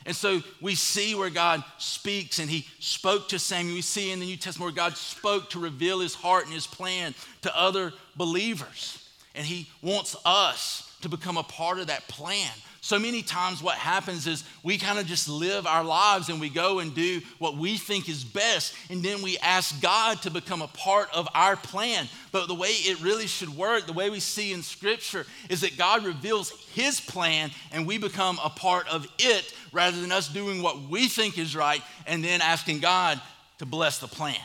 And 0.06 0.16
so 0.16 0.42
we 0.60 0.74
see 0.74 1.14
where 1.14 1.30
God 1.30 1.62
speaks 1.78 2.38
and 2.38 2.48
he 2.48 2.66
spoke 2.78 3.28
to 3.28 3.38
Samuel. 3.38 3.74
We 3.74 3.82
see 3.82 4.10
in 4.10 4.20
the 4.20 4.26
New 4.26 4.36
Testament 4.36 4.74
where 4.74 4.88
God 4.88 4.96
spoke 4.96 5.50
to 5.50 5.58
reveal 5.58 6.00
his 6.00 6.14
heart 6.14 6.44
and 6.44 6.54
his 6.54 6.66
plan 6.66 7.14
to 7.42 7.58
other 7.58 7.92
believers. 8.16 9.06
And 9.34 9.46
he 9.46 9.68
wants 9.82 10.16
us 10.24 10.90
to 11.02 11.08
become 11.08 11.36
a 11.36 11.42
part 11.42 11.78
of 11.78 11.88
that 11.88 12.08
plan. 12.08 12.50
So 12.82 12.98
many 12.98 13.22
times, 13.22 13.62
what 13.62 13.76
happens 13.76 14.26
is 14.26 14.42
we 14.62 14.78
kind 14.78 14.98
of 14.98 15.06
just 15.06 15.28
live 15.28 15.66
our 15.66 15.84
lives 15.84 16.30
and 16.30 16.40
we 16.40 16.48
go 16.48 16.78
and 16.78 16.94
do 16.94 17.20
what 17.38 17.58
we 17.58 17.76
think 17.76 18.08
is 18.08 18.24
best, 18.24 18.74
and 18.88 19.02
then 19.02 19.20
we 19.20 19.36
ask 19.38 19.82
God 19.82 20.22
to 20.22 20.30
become 20.30 20.62
a 20.62 20.66
part 20.68 21.08
of 21.14 21.28
our 21.34 21.56
plan. 21.56 22.08
But 22.32 22.48
the 22.48 22.54
way 22.54 22.68
it 22.68 23.02
really 23.02 23.26
should 23.26 23.50
work, 23.50 23.86
the 23.86 23.92
way 23.92 24.08
we 24.08 24.18
see 24.18 24.54
in 24.54 24.62
Scripture, 24.62 25.26
is 25.50 25.60
that 25.60 25.76
God 25.76 26.06
reveals 26.06 26.50
His 26.72 27.00
plan 27.00 27.50
and 27.70 27.86
we 27.86 27.98
become 27.98 28.38
a 28.42 28.48
part 28.48 28.88
of 28.88 29.06
it 29.18 29.52
rather 29.72 30.00
than 30.00 30.10
us 30.10 30.28
doing 30.28 30.62
what 30.62 30.88
we 30.88 31.06
think 31.06 31.36
is 31.36 31.54
right 31.54 31.82
and 32.06 32.24
then 32.24 32.40
asking 32.40 32.80
God 32.80 33.20
to 33.58 33.66
bless 33.66 33.98
the 33.98 34.08
plan. 34.08 34.40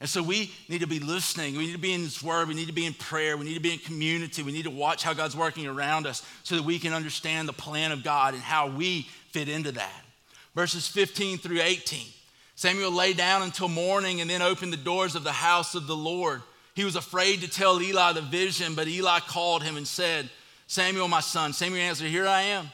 And 0.00 0.08
so 0.08 0.22
we 0.22 0.50
need 0.68 0.80
to 0.80 0.86
be 0.86 0.98
listening. 0.98 1.56
We 1.56 1.66
need 1.66 1.72
to 1.72 1.78
be 1.78 1.92
in 1.92 2.00
His 2.00 2.22
Word. 2.22 2.48
We 2.48 2.54
need 2.54 2.68
to 2.68 2.72
be 2.72 2.86
in 2.86 2.94
prayer. 2.94 3.36
We 3.36 3.44
need 3.44 3.54
to 3.54 3.60
be 3.60 3.74
in 3.74 3.78
community. 3.78 4.42
We 4.42 4.52
need 4.52 4.64
to 4.64 4.70
watch 4.70 5.02
how 5.02 5.12
God's 5.12 5.36
working 5.36 5.66
around 5.66 6.06
us 6.06 6.26
so 6.42 6.56
that 6.56 6.64
we 6.64 6.78
can 6.78 6.94
understand 6.94 7.46
the 7.46 7.52
plan 7.52 7.92
of 7.92 8.02
God 8.02 8.32
and 8.32 8.42
how 8.42 8.68
we 8.68 9.02
fit 9.30 9.48
into 9.48 9.72
that. 9.72 10.04
Verses 10.54 10.88
15 10.88 11.38
through 11.38 11.60
18. 11.60 12.06
Samuel 12.56 12.92
lay 12.92 13.12
down 13.12 13.42
until 13.42 13.68
morning 13.68 14.20
and 14.20 14.28
then 14.28 14.42
opened 14.42 14.72
the 14.72 14.78
doors 14.78 15.14
of 15.14 15.24
the 15.24 15.32
house 15.32 15.74
of 15.74 15.86
the 15.86 15.96
Lord. 15.96 16.42
He 16.74 16.84
was 16.84 16.96
afraid 16.96 17.42
to 17.42 17.48
tell 17.48 17.80
Eli 17.80 18.12
the 18.12 18.22
vision, 18.22 18.74
but 18.74 18.88
Eli 18.88 19.20
called 19.20 19.62
him 19.62 19.76
and 19.76 19.86
said, 19.86 20.30
Samuel, 20.66 21.08
my 21.08 21.20
son. 21.20 21.52
Samuel 21.52 21.82
answered, 21.82 22.08
Here 22.08 22.26
I 22.26 22.42
am. 22.42 22.70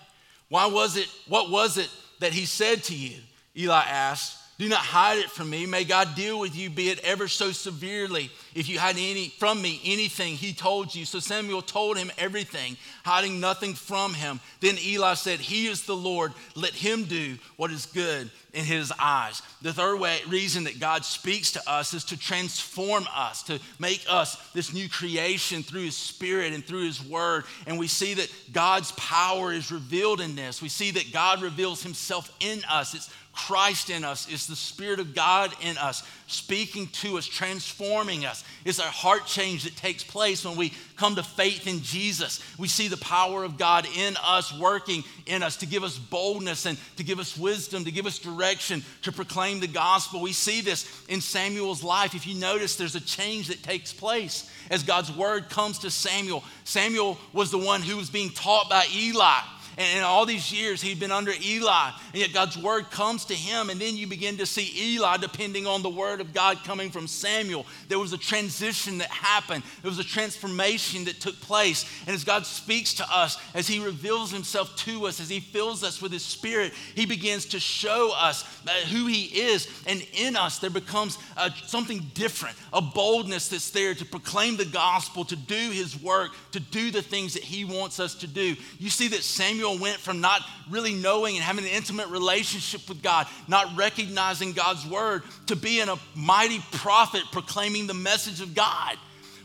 Why 0.49 0.67
was 0.67 0.97
it, 0.97 1.09
what 1.29 1.51
was 1.51 1.77
it 1.77 1.91
that 2.21 2.33
he 2.33 2.47
said 2.47 2.85
to 2.85 2.95
you? 2.95 3.17
Eli 3.57 3.83
asked. 3.83 4.36
Do 4.59 4.69
not 4.69 4.79
hide 4.79 5.19
it 5.19 5.31
from 5.31 5.51
me. 5.51 5.67
May 5.67 5.85
God 5.85 6.15
deal 6.15 6.39
with 6.39 6.57
you, 6.57 6.71
be 6.71 6.89
it 6.89 6.99
ever 7.01 7.29
so 7.29 7.53
severely. 7.53 8.31
If 8.57 8.71
you 8.71 8.79
hide 8.79 8.97
any 8.97 9.29
from 9.29 9.61
me 9.61 9.81
anything 9.85 10.35
he 10.35 10.55
told 10.55 10.95
you. 10.95 11.05
So 11.05 11.21
Samuel 11.21 11.61
told 11.61 11.99
him 11.99 12.11
everything, 12.17 12.79
hiding 13.05 13.39
nothing 13.39 13.75
from 13.75 14.15
him. 14.15 14.41
Then 14.61 14.79
Eli 14.83 15.13
said, 15.13 15.41
He 15.41 15.67
is 15.67 15.83
the 15.83 15.95
Lord. 15.95 16.33
Let 16.55 16.73
him 16.73 17.05
do 17.05 17.37
what 17.59 17.71
is 17.71 17.85
good 17.85 18.31
in 18.55 18.65
his 18.65 18.91
eyes. 18.99 19.43
The 19.61 19.75
third 19.75 20.01
way, 20.01 20.21
reason 20.27 20.65
that 20.65 20.81
God 20.81 21.05
speaks 21.05 21.53
to 21.53 21.71
us 21.71 21.93
is 21.93 22.05
to 22.05 22.19
transform 22.19 23.05
us, 23.15 23.43
to 23.45 23.61
make 23.79 24.07
us 24.09 24.37
this 24.55 24.73
new 24.73 24.89
creation 24.89 25.63
through 25.63 25.83
his 25.83 25.97
spirit 25.97 26.55
and 26.55 26.65
through 26.65 26.87
his 26.87 27.05
word. 27.05 27.45
And 27.67 27.79
we 27.79 27.89
see 27.89 28.15
that 28.15 28.33
God's 28.55 28.93
power 28.93 29.53
is 29.53 29.71
revealed 29.71 30.23
in 30.23 30.35
this. 30.35 30.63
We 30.63 30.71
see 30.71 30.93
that 30.93 31.13
God 31.13 31.43
reveals 31.43 31.83
himself 31.83 32.35
in 32.41 32.63
us. 32.71 32.95
It's 32.95 33.11
Christ 33.37 33.91
in 33.91 34.03
us, 34.03 34.29
is 34.29 34.47
the 34.47 34.57
Spirit 34.57 34.99
of 34.99 35.15
God 35.15 35.53
in 35.61 35.77
us, 35.77 36.03
speaking 36.27 36.87
to 36.89 37.19
us, 37.19 37.27
transforming 37.27 38.25
us. 38.25 38.43
It's 38.65 38.79
a 38.79 38.83
heart 38.83 39.27
change 39.27 39.65
that 39.65 39.77
takes 39.77 40.03
place 40.03 40.45
when 40.45 40.57
we 40.57 40.73
come 40.97 41.15
to 41.15 41.23
faith 41.23 41.67
in 41.67 41.83
Jesus. 41.83 42.43
We 42.59 42.69
see 42.69 42.89
the 42.89 42.97
power 42.97 43.45
of 43.45 43.59
God 43.59 43.87
in 43.97 44.17
us, 44.23 44.57
working 44.59 45.05
in 45.27 45.43
us 45.43 45.57
to 45.59 45.67
give 45.67 45.85
us 45.85 45.99
boldness 45.99 46.67
and 46.67 46.79
to 46.97 47.05
give 47.05 47.19
us 47.19 47.37
wisdom, 47.37 47.85
to 47.85 47.93
give 47.93 48.07
us 48.07 48.19
direction, 48.19 48.83
to 49.03 49.13
proclaim 49.13 49.61
the 49.61 49.69
gospel. 49.69 50.21
We 50.21 50.33
see 50.33 50.61
this 50.61 51.05
in 51.09 51.21
Samuel's 51.21 51.85
life. 51.85 52.15
If 52.15 52.27
you 52.27 52.35
notice, 52.35 52.77
there's 52.77 52.97
a 52.97 53.01
change 53.01 53.49
that 53.49 53.63
takes 53.63 53.93
place 53.93 54.51
as 54.71 54.83
God's 54.83 55.13
word 55.13 55.49
comes 55.49 55.79
to 55.81 55.91
Samuel. 55.91 56.43
Samuel 56.65 57.19
was 57.33 57.51
the 57.51 57.59
one 57.59 57.83
who 57.83 57.97
was 57.97 58.11
being 58.11 58.31
taught 58.31 58.69
by 58.69 58.87
Eli. 58.93 59.41
And 59.79 59.99
in 59.99 60.05
all 60.05 60.25
these 60.25 60.51
years, 60.51 60.81
he'd 60.81 60.99
been 60.99 61.13
under 61.13 61.33
Eli. 61.33 61.91
And 62.13 62.21
yet 62.23 62.33
God's 62.33 62.57
word 62.57 62.91
comes 62.91 63.27
to 63.27 63.35
him. 63.35 63.69
And 63.69 63.79
then 63.79 63.97
you 63.97 64.07
begin 64.07 64.39
to 64.39 64.47
see 64.47 64.73
Eli 64.95 65.19
depending 65.19 65.67
on 65.67 65.83
the 65.83 65.91
word 65.91 66.23
of 66.23 66.33
God 66.33 66.65
coming 66.65 66.91
from 66.91 67.07
Samuel. 67.07 67.67
There 67.89 67.99
was 67.99 68.15
a 68.15 68.19
transition 68.19 68.99
that 68.99 69.11
happened, 69.11 69.65
there 69.83 69.91
was 69.91 69.99
a 69.99 70.05
transformation 70.05 71.05
that 71.05 71.21
took 71.21 71.39
place. 71.41 71.85
And 72.07 72.15
as 72.15 72.25
God 72.25 72.47
speaks 72.47 72.95
to 72.95 73.07
us, 73.11 73.39
as 73.55 73.67
he 73.67 73.85
reveals 73.85 74.31
himself 74.31 74.75
to 74.77 75.07
us, 75.07 75.21
as 75.21 75.29
he 75.29 75.41
fills 75.41 75.85
us 75.85 76.01
with 76.01 76.13
his 76.13 76.25
spirit, 76.25 76.73
he 76.95 77.05
begins 77.05 77.45
to 77.47 77.61
show 77.61 78.13
us 78.17 78.45
who 78.91 79.07
he 79.07 79.25
is. 79.25 79.69
And 79.87 80.07
in 80.15 80.37
us, 80.37 80.59
there 80.59 80.71
becomes 80.71 81.19
uh, 81.37 81.51
something 81.67 82.11
different, 82.15 82.57
a 82.73 82.81
boldness 82.81 83.49
that's 83.49 83.71
there 83.71 83.95
to 83.95 84.05
proclaim 84.07 84.57
the 84.57 84.65
gospel, 84.65 85.25
to 85.27 85.37
do 85.37 85.71
his 85.71 86.01
work, 86.01 86.33
to 86.53 86.61
do 86.61 86.91
the 86.91 87.03
things 87.03 87.35
that 87.35 87.43
he 87.43 87.65
wants 87.65 88.01
us 88.01 88.15
to 88.17 88.27
do. 88.27 88.57
You 88.79 88.89
see 88.89 89.09
that 89.09 89.23
Samuel 89.23 89.66
Samuel 89.67 89.83
went 89.83 89.99
from 89.99 90.21
not 90.21 90.43
really 90.71 90.95
knowing 90.95 91.37
and 91.37 91.45
having 91.45 91.65
an 91.65 91.71
intimate 91.71 92.09
relationship 92.09 92.89
with 92.89 93.03
God, 93.03 93.27
not 93.49 93.77
recognizing 93.77 94.53
God's 94.53 94.87
word, 94.87 95.23
to 95.47 95.57
being 95.57 95.89
a 95.89 95.97
mighty 96.15 96.61
prophet 96.73 97.23
proclaiming 97.33 97.87
the 97.87 97.95
message 97.95 98.41
of 98.41 98.55
God. 98.55 98.97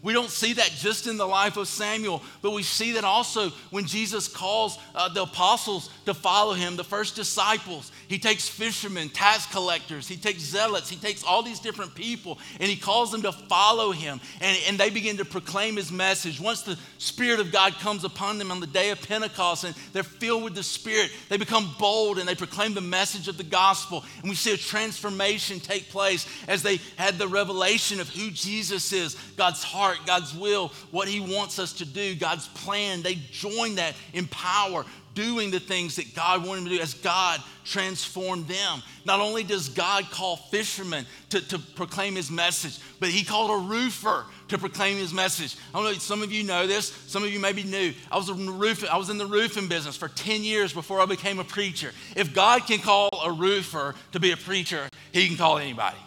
We 0.04 0.14
don't 0.14 0.30
see 0.30 0.54
that 0.54 0.72
just 0.72 1.06
in 1.06 1.18
the 1.18 1.28
life 1.28 1.58
of 1.58 1.68
Samuel, 1.68 2.24
but 2.41 2.52
we 2.52 2.64
see 2.64 2.93
that 2.93 3.04
also 3.04 3.49
when 3.70 3.86
Jesus 3.86 4.28
calls 4.28 4.80
uh, 4.95 5.10
the 5.10 5.24
apostles 5.24 5.91
to 6.06 6.14
follow 6.16 6.54
him, 6.54 6.76
the 6.76 6.84
first 6.84 7.16
disciples. 7.16 7.91
He 8.08 8.18
takes 8.18 8.49
fishermen, 8.49 9.10
tax 9.10 9.45
collectors, 9.45 10.08
he 10.08 10.18
takes 10.18 10.39
zealots, 10.39 10.89
he 10.89 10.95
takes 10.95 11.24
all 11.24 11.43
these 11.43 11.60
different 11.60 11.93
people, 11.93 12.39
and 12.60 12.68
he 12.68 12.76
calls 12.76 13.12
them 13.12 13.22
to 13.22 13.32
follow 13.32 13.91
him. 13.91 14.20
And, 14.39 14.58
and 14.68 14.78
they 14.80 14.89
begin 14.89 15.18
to 15.18 15.26
proclaim 15.26 15.76
his 15.76 15.91
message. 15.91 16.39
Once 16.39 16.64
the 16.64 16.80
Spirit 16.97 17.39
of 17.39 17.52
God 17.52 17.74
comes 17.76 18.04
upon 18.04 18.39
them 18.39 18.52
on 18.52 18.60
the 18.60 18.68
day 18.68 18.89
of 18.89 19.02
Pentecost 19.08 19.66
and 19.66 19.76
they're 19.93 20.02
filled 20.02 20.43
with 20.43 20.56
the 20.56 20.64
Spirit, 20.64 21.12
they 21.30 21.38
become 21.38 21.76
bold 21.78 22.18
and 22.18 22.28
they 22.28 22.36
proclaim 22.36 22.74
the 22.74 22.82
message 22.82 23.28
of 23.28 23.38
the 23.38 23.43
gospel. 23.43 24.04
And 24.22 24.30
we 24.30 24.36
see 24.36 24.54
a 24.54 24.58
transformation 24.58 25.60
take 25.60 25.89
place 25.89 26.28
as 26.47 26.64
they 26.64 26.78
had 26.95 27.20
the 27.20 27.28
revelation 27.28 27.99
of 27.99 28.10
who 28.10 28.32
Jesus 28.32 28.91
is, 28.93 29.16
God's 29.38 29.62
heart 29.62 29.91
heart, 29.92 30.08
God's 30.08 30.36
will, 30.36 30.70
what 30.92 31.08
He 31.08 31.20
wants 31.20 31.60
us 31.60 31.74
to 31.74 31.86
do, 31.86 32.16
God's 32.16 32.48
plan. 32.50 33.02
They 33.02 33.16
join 33.16 33.76
that 33.76 33.96
in 34.14 34.28
power, 34.28 34.86
doing 35.14 35.52
the 35.52 35.60
things 35.60 35.98
that 35.98 36.16
God 36.16 36.46
wanted 36.46 36.62
them 36.62 36.70
to 36.70 36.78
do 36.78 36.82
as 36.82 36.94
God 36.94 37.42
transformed 37.66 38.48
them. 38.48 38.82
Not 39.06 39.20
only 39.20 39.44
does 39.44 39.70
God 39.70 40.06
call 40.10 40.38
fishermen 40.38 41.06
to, 41.30 41.46
to 41.50 41.60
proclaim 41.60 42.16
his 42.16 42.32
message, 42.32 42.80
but 43.00 43.10
he 43.10 43.26
called 43.26 43.52
a 43.52 43.68
roofer 43.68 44.26
to 44.48 44.58
proclaim 44.58 44.98
his 44.98 45.14
message. 45.14 45.58
I 45.74 45.82
don't 45.82 45.92
know, 45.92 45.94
some 45.98 46.24
of 46.24 46.32
you 46.32 46.44
know 46.44 46.66
this, 46.66 46.88
some 47.08 47.24
of 47.24 47.32
you 47.32 47.39
maybe 47.39 47.64
new. 47.64 47.94
I 48.10 48.18
was 48.18 48.28
the 48.28 48.34
roofing, 48.34 48.89
I 48.89 48.98
was 48.98 49.10
in 49.10 49.18
the 49.18 49.26
roofing 49.26 49.68
business 49.68 49.98
for 49.98 50.08
10 50.08 50.44
years 50.44 50.72
before 50.72 51.02
I 51.02 51.06
became 51.06 51.39
a 51.39 51.44
preacher. 51.44 51.92
If 52.16 52.34
God 52.34 52.66
can 52.66 52.80
call 52.80 53.10
a 53.24 53.32
roofer 53.32 53.96
to 54.14 54.20
be 54.20 54.32
a 54.32 54.38
preacher, 54.38 54.88
he 55.12 55.28
can 55.28 55.38
call 55.38 55.58
anybody, 55.58 56.00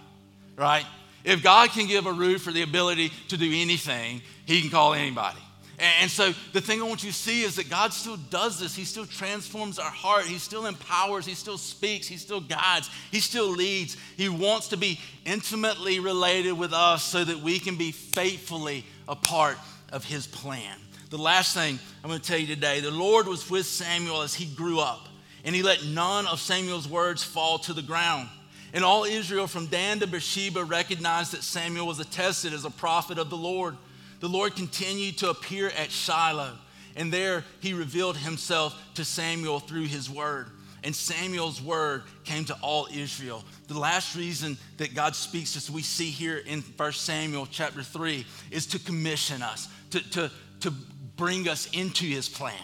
right? 0.56 0.86
If 1.24 1.42
God 1.42 1.70
can 1.70 1.86
give 1.86 2.06
a 2.06 2.12
roofer 2.12 2.52
the 2.52 2.62
ability 2.62 3.10
to 3.28 3.36
do 3.36 3.50
anything, 3.52 4.20
he 4.44 4.60
can 4.60 4.70
call 4.70 4.94
anybody. 4.94 5.40
And 5.78 6.10
so 6.10 6.32
the 6.52 6.60
thing 6.60 6.80
I 6.80 6.84
want 6.84 7.02
you 7.02 7.10
to 7.10 7.16
see 7.16 7.42
is 7.42 7.56
that 7.56 7.68
God 7.68 7.92
still 7.92 8.16
does 8.16 8.60
this. 8.60 8.76
He 8.76 8.84
still 8.84 9.06
transforms 9.06 9.78
our 9.78 9.90
heart. 9.90 10.24
He 10.24 10.38
still 10.38 10.66
empowers. 10.66 11.26
He 11.26 11.34
still 11.34 11.58
speaks. 11.58 12.06
He 12.06 12.16
still 12.16 12.40
guides. 12.40 12.90
He 13.10 13.18
still 13.18 13.48
leads. 13.48 13.96
He 14.16 14.28
wants 14.28 14.68
to 14.68 14.76
be 14.76 15.00
intimately 15.24 15.98
related 15.98 16.52
with 16.52 16.72
us 16.72 17.02
so 17.02 17.24
that 17.24 17.40
we 17.40 17.58
can 17.58 17.76
be 17.76 17.90
faithfully 17.90 18.84
a 19.08 19.16
part 19.16 19.58
of 19.92 20.04
His 20.04 20.26
plan. 20.28 20.76
The 21.10 21.18
last 21.18 21.54
thing 21.54 21.78
I'm 22.02 22.10
going 22.10 22.20
to 22.20 22.26
tell 22.26 22.38
you 22.38 22.46
today 22.46 22.80
the 22.80 22.90
Lord 22.90 23.26
was 23.26 23.50
with 23.50 23.66
Samuel 23.66 24.22
as 24.22 24.34
he 24.34 24.46
grew 24.46 24.78
up, 24.78 25.08
and 25.44 25.54
He 25.54 25.62
let 25.62 25.84
none 25.84 26.26
of 26.26 26.40
Samuel's 26.40 26.88
words 26.88 27.24
fall 27.24 27.58
to 27.60 27.72
the 27.72 27.82
ground. 27.82 28.28
And 28.74 28.84
all 28.84 29.04
Israel 29.04 29.46
from 29.46 29.66
Dan 29.66 30.00
to 30.00 30.06
Beersheba 30.08 30.64
recognized 30.64 31.32
that 31.32 31.44
Samuel 31.44 31.86
was 31.86 32.00
attested 32.00 32.52
as 32.52 32.64
a 32.64 32.70
prophet 32.70 33.18
of 33.18 33.30
the 33.30 33.36
Lord. 33.36 33.76
The 34.18 34.28
Lord 34.28 34.56
continued 34.56 35.16
to 35.18 35.30
appear 35.30 35.68
at 35.68 35.92
Shiloh, 35.92 36.58
and 36.96 37.12
there 37.12 37.44
he 37.60 37.72
revealed 37.72 38.16
himself 38.16 38.76
to 38.94 39.04
Samuel 39.04 39.60
through 39.60 39.84
his 39.84 40.10
word. 40.10 40.48
And 40.82 40.94
Samuel's 40.94 41.62
word 41.62 42.02
came 42.24 42.44
to 42.46 42.54
all 42.62 42.88
Israel. 42.92 43.44
The 43.68 43.78
last 43.78 44.16
reason 44.16 44.58
that 44.78 44.94
God 44.94 45.14
speaks 45.14 45.56
as 45.56 45.70
we 45.70 45.82
see 45.82 46.10
here 46.10 46.38
in 46.38 46.60
1 46.60 46.92
Samuel 46.92 47.46
chapter 47.48 47.82
3, 47.82 48.26
is 48.50 48.66
to 48.66 48.80
commission 48.80 49.40
us, 49.40 49.68
to, 49.90 50.10
to, 50.10 50.30
to 50.60 50.72
bring 51.16 51.48
us 51.48 51.70
into 51.72 52.04
his 52.06 52.28
plan 52.28 52.54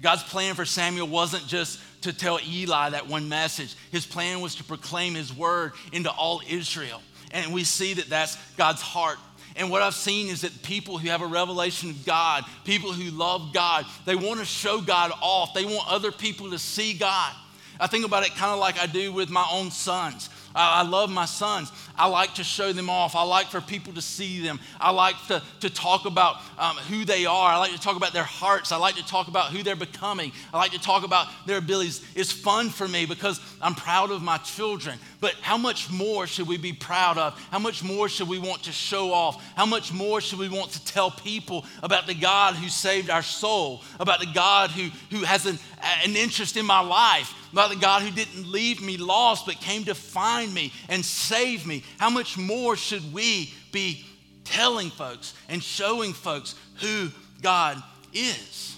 God's 0.00 0.22
plan 0.22 0.54
for 0.54 0.64
Samuel 0.64 1.08
wasn't 1.08 1.46
just 1.46 1.80
to 2.02 2.12
tell 2.12 2.38
Eli 2.46 2.90
that 2.90 3.06
one 3.06 3.28
message, 3.28 3.74
his 3.90 4.06
plan 4.06 4.40
was 4.40 4.56
to 4.56 4.64
proclaim 4.64 5.14
his 5.14 5.34
word 5.34 5.72
into 5.92 6.10
all 6.10 6.42
Israel. 6.48 7.00
And 7.30 7.52
we 7.52 7.64
see 7.64 7.94
that 7.94 8.08
that's 8.08 8.36
God's 8.56 8.82
heart. 8.82 9.18
And 9.56 9.70
what 9.70 9.82
I've 9.82 9.94
seen 9.94 10.28
is 10.28 10.42
that 10.42 10.62
people 10.62 10.98
who 10.98 11.08
have 11.08 11.22
a 11.22 11.26
revelation 11.26 11.90
of 11.90 12.04
God, 12.04 12.44
people 12.64 12.92
who 12.92 13.10
love 13.10 13.52
God, 13.52 13.86
they 14.04 14.16
want 14.16 14.40
to 14.40 14.46
show 14.46 14.80
God 14.80 15.12
off. 15.22 15.54
They 15.54 15.64
want 15.64 15.90
other 15.90 16.10
people 16.12 16.50
to 16.50 16.58
see 16.58 16.92
God. 16.92 17.32
I 17.78 17.86
think 17.86 18.04
about 18.04 18.24
it 18.24 18.34
kind 18.34 18.52
of 18.52 18.58
like 18.58 18.78
I 18.78 18.86
do 18.86 19.12
with 19.12 19.30
my 19.30 19.46
own 19.50 19.70
sons. 19.70 20.28
I, 20.54 20.82
love 20.82 21.10
my 21.10 21.24
sons. 21.24 21.72
I 21.96 22.06
like 22.08 22.34
to 22.34 22.44
show 22.44 22.72
them 22.72 22.88
off. 22.88 23.16
I 23.16 23.22
like 23.22 23.46
for 23.46 23.60
people 23.60 23.92
to 23.94 24.02
see 24.02 24.40
them. 24.40 24.60
I 24.80 24.90
like 24.90 25.16
to, 25.26 25.42
to 25.60 25.70
talk 25.70 26.04
about 26.04 26.36
um, 26.58 26.76
who 26.76 27.04
they 27.04 27.26
are. 27.26 27.52
I 27.52 27.58
like 27.58 27.72
to 27.72 27.80
talk 27.80 27.96
about 27.96 28.12
their 28.12 28.22
hearts. 28.22 28.70
I 28.70 28.76
like 28.76 28.94
to 28.96 29.06
talk 29.06 29.28
about 29.28 29.50
who 29.50 29.62
they're 29.62 29.76
becoming. 29.76 30.32
I 30.52 30.58
like 30.58 30.72
to 30.72 30.80
talk 30.80 31.04
about 31.04 31.26
their 31.46 31.58
abilities. 31.58 32.04
It's 32.14 32.32
fun 32.32 32.70
for 32.70 32.86
me 32.86 33.06
because 33.06 33.40
I'm 33.60 33.74
proud 33.74 34.10
of 34.10 34.22
my 34.22 34.38
children. 34.38 34.98
But 35.20 35.34
how 35.40 35.56
much 35.56 35.90
more 35.90 36.26
should 36.26 36.46
we 36.46 36.58
be 36.58 36.72
proud 36.72 37.18
of? 37.18 37.38
How 37.50 37.58
much 37.58 37.82
more 37.82 38.08
should 38.08 38.28
we 38.28 38.38
want 38.38 38.64
to 38.64 38.72
show 38.72 39.12
off? 39.12 39.42
How 39.56 39.66
much 39.66 39.92
more 39.92 40.20
should 40.20 40.38
we 40.38 40.48
want 40.48 40.70
to 40.72 40.84
tell 40.84 41.10
people 41.10 41.64
about 41.82 42.06
the 42.06 42.14
God 42.14 42.54
who 42.54 42.68
saved 42.68 43.10
our 43.10 43.22
soul, 43.22 43.82
about 43.98 44.20
the 44.20 44.30
God 44.32 44.70
who, 44.70 44.90
who 45.10 45.24
has 45.24 45.46
an, 45.46 45.58
an 46.04 46.16
interest 46.16 46.56
in 46.56 46.66
my 46.66 46.80
life, 46.80 47.32
about 47.52 47.70
the 47.70 47.76
God 47.76 48.02
who 48.02 48.10
didn't 48.10 48.50
leave 48.50 48.82
me 48.82 48.96
lost 48.96 49.46
but 49.46 49.56
came 49.56 49.84
to 49.84 49.94
find 49.94 50.52
me 50.52 50.72
and 50.88 51.04
save 51.04 51.66
me? 51.66 51.84
How 51.98 52.10
much 52.10 52.36
more 52.36 52.76
should 52.76 53.12
we 53.12 53.52
be 53.72 54.04
telling 54.44 54.90
folks 54.90 55.34
and 55.48 55.62
showing 55.62 56.12
folks 56.12 56.54
who 56.80 57.10
God 57.42 57.82
is? 58.12 58.76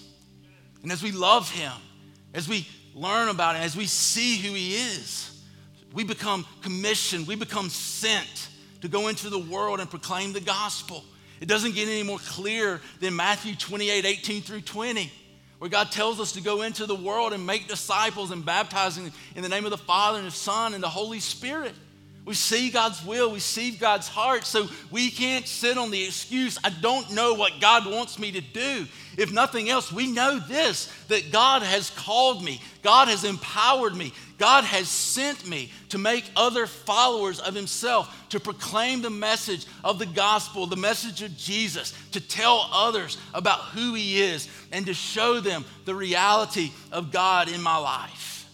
And 0.82 0.92
as 0.92 1.02
we 1.02 1.12
love 1.12 1.50
Him, 1.50 1.72
as 2.34 2.48
we 2.48 2.66
learn 2.94 3.28
about 3.28 3.56
Him, 3.56 3.62
as 3.62 3.76
we 3.76 3.86
see 3.86 4.36
who 4.36 4.54
He 4.54 4.74
is, 4.74 5.42
we 5.92 6.04
become 6.04 6.44
commissioned, 6.62 7.26
we 7.26 7.36
become 7.36 7.70
sent 7.70 8.50
to 8.82 8.88
go 8.88 9.08
into 9.08 9.30
the 9.30 9.38
world 9.38 9.80
and 9.80 9.88
proclaim 9.88 10.32
the 10.32 10.40
gospel. 10.40 11.04
It 11.40 11.48
doesn't 11.48 11.74
get 11.74 11.88
any 11.88 12.02
more 12.02 12.18
clear 12.18 12.80
than 13.00 13.16
Matthew 13.16 13.54
28 13.54 14.04
18 14.04 14.42
through 14.42 14.62
20 14.62 15.12
where 15.58 15.70
God 15.70 15.90
tells 15.90 16.20
us 16.20 16.32
to 16.32 16.40
go 16.40 16.62
into 16.62 16.86
the 16.86 16.94
world 16.94 17.32
and 17.32 17.46
make 17.46 17.68
disciples 17.68 18.30
and 18.30 18.44
baptizing 18.44 19.12
in 19.34 19.42
the 19.42 19.48
name 19.48 19.64
of 19.64 19.70
the 19.70 19.78
Father 19.78 20.18
and 20.18 20.26
the 20.26 20.32
Son 20.32 20.74
and 20.74 20.82
the 20.82 20.88
Holy 20.88 21.20
Spirit. 21.20 21.74
We 22.26 22.34
see 22.34 22.70
God's 22.70 23.04
will, 23.04 23.30
we 23.30 23.38
see 23.38 23.70
God's 23.70 24.08
heart, 24.08 24.44
so 24.44 24.66
we 24.90 25.12
can't 25.12 25.46
sit 25.46 25.78
on 25.78 25.92
the 25.92 26.04
excuse, 26.04 26.58
I 26.64 26.70
don't 26.70 27.12
know 27.12 27.34
what 27.34 27.60
God 27.60 27.86
wants 27.86 28.18
me 28.18 28.32
to 28.32 28.40
do. 28.40 28.86
If 29.16 29.32
nothing 29.32 29.70
else, 29.70 29.92
we 29.92 30.10
know 30.10 30.40
this 30.40 30.92
that 31.06 31.30
God 31.30 31.62
has 31.62 31.90
called 31.90 32.42
me, 32.42 32.60
God 32.82 33.06
has 33.06 33.22
empowered 33.22 33.94
me, 33.94 34.12
God 34.38 34.64
has 34.64 34.88
sent 34.88 35.46
me 35.46 35.70
to 35.90 35.98
make 35.98 36.24
other 36.34 36.66
followers 36.66 37.38
of 37.38 37.54
Himself, 37.54 38.12
to 38.30 38.40
proclaim 38.40 39.02
the 39.02 39.10
message 39.10 39.64
of 39.84 40.00
the 40.00 40.06
gospel, 40.06 40.66
the 40.66 40.74
message 40.74 41.22
of 41.22 41.36
Jesus, 41.36 41.94
to 42.10 42.20
tell 42.20 42.68
others 42.72 43.18
about 43.34 43.60
who 43.60 43.94
He 43.94 44.20
is, 44.20 44.48
and 44.72 44.84
to 44.86 44.94
show 44.94 45.38
them 45.38 45.64
the 45.84 45.94
reality 45.94 46.72
of 46.90 47.12
God 47.12 47.48
in 47.48 47.62
my 47.62 47.76
life. 47.76 48.48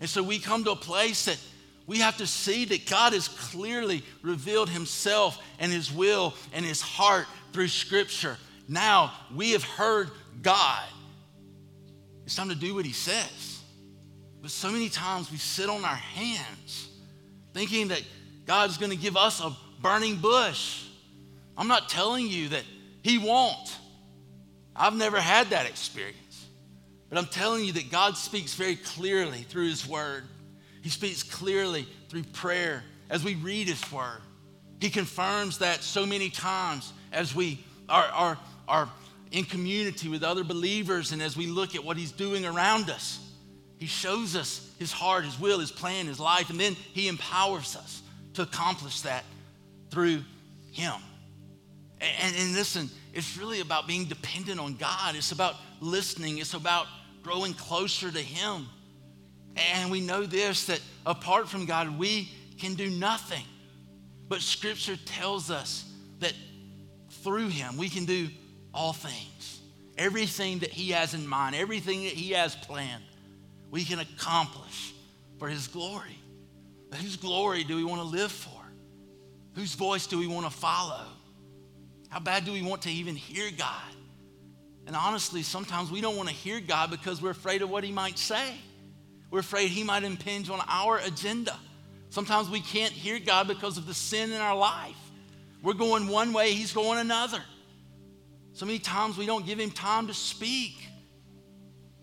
And 0.00 0.10
so 0.10 0.20
we 0.20 0.40
come 0.40 0.64
to 0.64 0.72
a 0.72 0.76
place 0.76 1.26
that 1.26 1.38
we 1.86 1.98
have 1.98 2.16
to 2.18 2.26
see 2.26 2.64
that 2.66 2.86
God 2.86 3.12
has 3.12 3.28
clearly 3.28 4.02
revealed 4.22 4.70
himself 4.70 5.42
and 5.58 5.70
his 5.70 5.92
will 5.92 6.34
and 6.52 6.64
his 6.64 6.80
heart 6.80 7.26
through 7.52 7.68
scripture. 7.68 8.38
Now 8.68 9.12
we 9.34 9.52
have 9.52 9.64
heard 9.64 10.10
God. 10.42 10.82
It's 12.24 12.36
time 12.36 12.48
to 12.48 12.54
do 12.54 12.74
what 12.74 12.86
he 12.86 12.92
says. 12.92 13.60
But 14.40 14.50
so 14.50 14.70
many 14.70 14.88
times 14.88 15.30
we 15.30 15.36
sit 15.36 15.68
on 15.68 15.84
our 15.84 15.94
hands 15.94 16.88
thinking 17.52 17.88
that 17.88 18.02
God's 18.46 18.78
going 18.78 18.90
to 18.90 18.96
give 18.96 19.16
us 19.16 19.40
a 19.40 19.54
burning 19.80 20.16
bush. 20.16 20.84
I'm 21.56 21.68
not 21.68 21.88
telling 21.88 22.26
you 22.26 22.48
that 22.50 22.64
he 23.02 23.18
won't. 23.18 23.76
I've 24.74 24.96
never 24.96 25.20
had 25.20 25.50
that 25.50 25.66
experience. 25.66 26.46
But 27.08 27.18
I'm 27.18 27.26
telling 27.26 27.64
you 27.64 27.72
that 27.74 27.90
God 27.90 28.16
speaks 28.16 28.54
very 28.54 28.76
clearly 28.76 29.42
through 29.42 29.68
his 29.68 29.86
word. 29.86 30.24
He 30.84 30.90
speaks 30.90 31.22
clearly 31.22 31.88
through 32.10 32.24
prayer 32.24 32.84
as 33.08 33.24
we 33.24 33.36
read 33.36 33.68
His 33.68 33.90
Word. 33.90 34.20
He 34.80 34.90
confirms 34.90 35.58
that 35.58 35.82
so 35.82 36.04
many 36.04 36.28
times 36.28 36.92
as 37.10 37.34
we 37.34 37.64
are, 37.88 38.04
are, 38.04 38.38
are 38.68 38.90
in 39.32 39.44
community 39.44 40.10
with 40.10 40.22
other 40.22 40.44
believers 40.44 41.12
and 41.12 41.22
as 41.22 41.38
we 41.38 41.46
look 41.46 41.74
at 41.74 41.82
what 41.82 41.96
He's 41.96 42.12
doing 42.12 42.44
around 42.44 42.90
us. 42.90 43.18
He 43.78 43.86
shows 43.86 44.36
us 44.36 44.70
His 44.78 44.92
heart, 44.92 45.24
His 45.24 45.40
will, 45.40 45.58
His 45.58 45.72
plan, 45.72 46.06
His 46.06 46.20
life, 46.20 46.50
and 46.50 46.60
then 46.60 46.74
He 46.74 47.08
empowers 47.08 47.76
us 47.76 48.02
to 48.34 48.42
accomplish 48.42 49.00
that 49.00 49.24
through 49.88 50.22
Him. 50.70 51.00
And, 51.98 52.36
and, 52.36 52.52
listen, 52.52 52.90
it's 53.14 53.38
really 53.38 53.60
about 53.60 53.86
being 53.86 54.04
dependent 54.04 54.60
on 54.60 54.74
God. 54.74 55.16
It's 55.16 55.32
about 55.32 55.54
listening. 55.80 56.36
It's 56.36 56.52
about 56.52 56.86
growing 57.22 57.54
closer 57.54 58.10
to 58.10 58.20
Him. 58.20 58.66
And 59.56 59.90
we 59.90 60.00
know 60.00 60.24
this 60.24 60.66
that 60.66 60.80
apart 61.06 61.48
from 61.48 61.66
God, 61.66 61.98
we 61.98 62.30
can 62.58 62.74
do 62.74 62.90
nothing. 62.90 63.44
But 64.28 64.40
Scripture 64.40 64.96
tells 65.04 65.50
us 65.50 65.90
that 66.20 66.32
through 67.22 67.48
Him, 67.48 67.76
we 67.76 67.88
can 67.88 68.04
do 68.04 68.28
all 68.72 68.92
things. 68.92 69.60
Everything 69.96 70.60
that 70.60 70.70
He 70.70 70.90
has 70.90 71.14
in 71.14 71.26
mind, 71.26 71.54
everything 71.54 72.04
that 72.04 72.12
He 72.12 72.32
has 72.32 72.56
planned, 72.56 73.04
we 73.70 73.84
can 73.84 74.00
accomplish 74.00 74.94
for 75.38 75.48
His 75.48 75.68
glory. 75.68 76.18
But 76.90 76.98
whose 76.98 77.16
glory 77.16 77.64
do 77.64 77.76
we 77.76 77.84
want 77.84 78.00
to 78.00 78.06
live 78.06 78.32
for? 78.32 78.50
Whose 79.54 79.74
voice 79.74 80.06
do 80.06 80.18
we 80.18 80.26
want 80.26 80.46
to 80.46 80.52
follow? 80.52 81.06
How 82.08 82.20
bad 82.20 82.44
do 82.44 82.52
we 82.52 82.62
want 82.62 82.82
to 82.82 82.90
even 82.90 83.14
hear 83.14 83.50
God? 83.56 83.82
And 84.86 84.94
honestly, 84.94 85.42
sometimes 85.42 85.90
we 85.90 86.00
don't 86.00 86.16
want 86.16 86.28
to 86.28 86.34
hear 86.34 86.60
God 86.60 86.90
because 86.90 87.22
we're 87.22 87.30
afraid 87.30 87.62
of 87.62 87.70
what 87.70 87.84
He 87.84 87.92
might 87.92 88.18
say. 88.18 88.54
We're 89.34 89.40
afraid 89.40 89.70
He 89.70 89.82
might 89.82 90.04
impinge 90.04 90.48
on 90.48 90.60
our 90.68 90.98
agenda. 90.98 91.58
Sometimes 92.08 92.48
we 92.48 92.60
can't 92.60 92.92
hear 92.92 93.18
God 93.18 93.48
because 93.48 93.76
of 93.78 93.84
the 93.84 93.92
sin 93.92 94.30
in 94.30 94.40
our 94.40 94.54
life. 94.54 94.94
We're 95.60 95.74
going 95.74 96.06
one 96.06 96.32
way, 96.32 96.52
He's 96.52 96.72
going 96.72 97.00
another. 97.00 97.42
So 98.52 98.64
many 98.64 98.78
times 98.78 99.18
we 99.18 99.26
don't 99.26 99.44
give 99.44 99.58
Him 99.58 99.72
time 99.72 100.06
to 100.06 100.14
speak. 100.14 100.86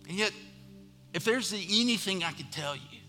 And 0.06 0.18
yet, 0.18 0.30
if 1.14 1.24
there's 1.24 1.54
anything 1.54 2.22
I 2.22 2.32
could 2.32 2.52
tell 2.52 2.74
you, 2.76 3.00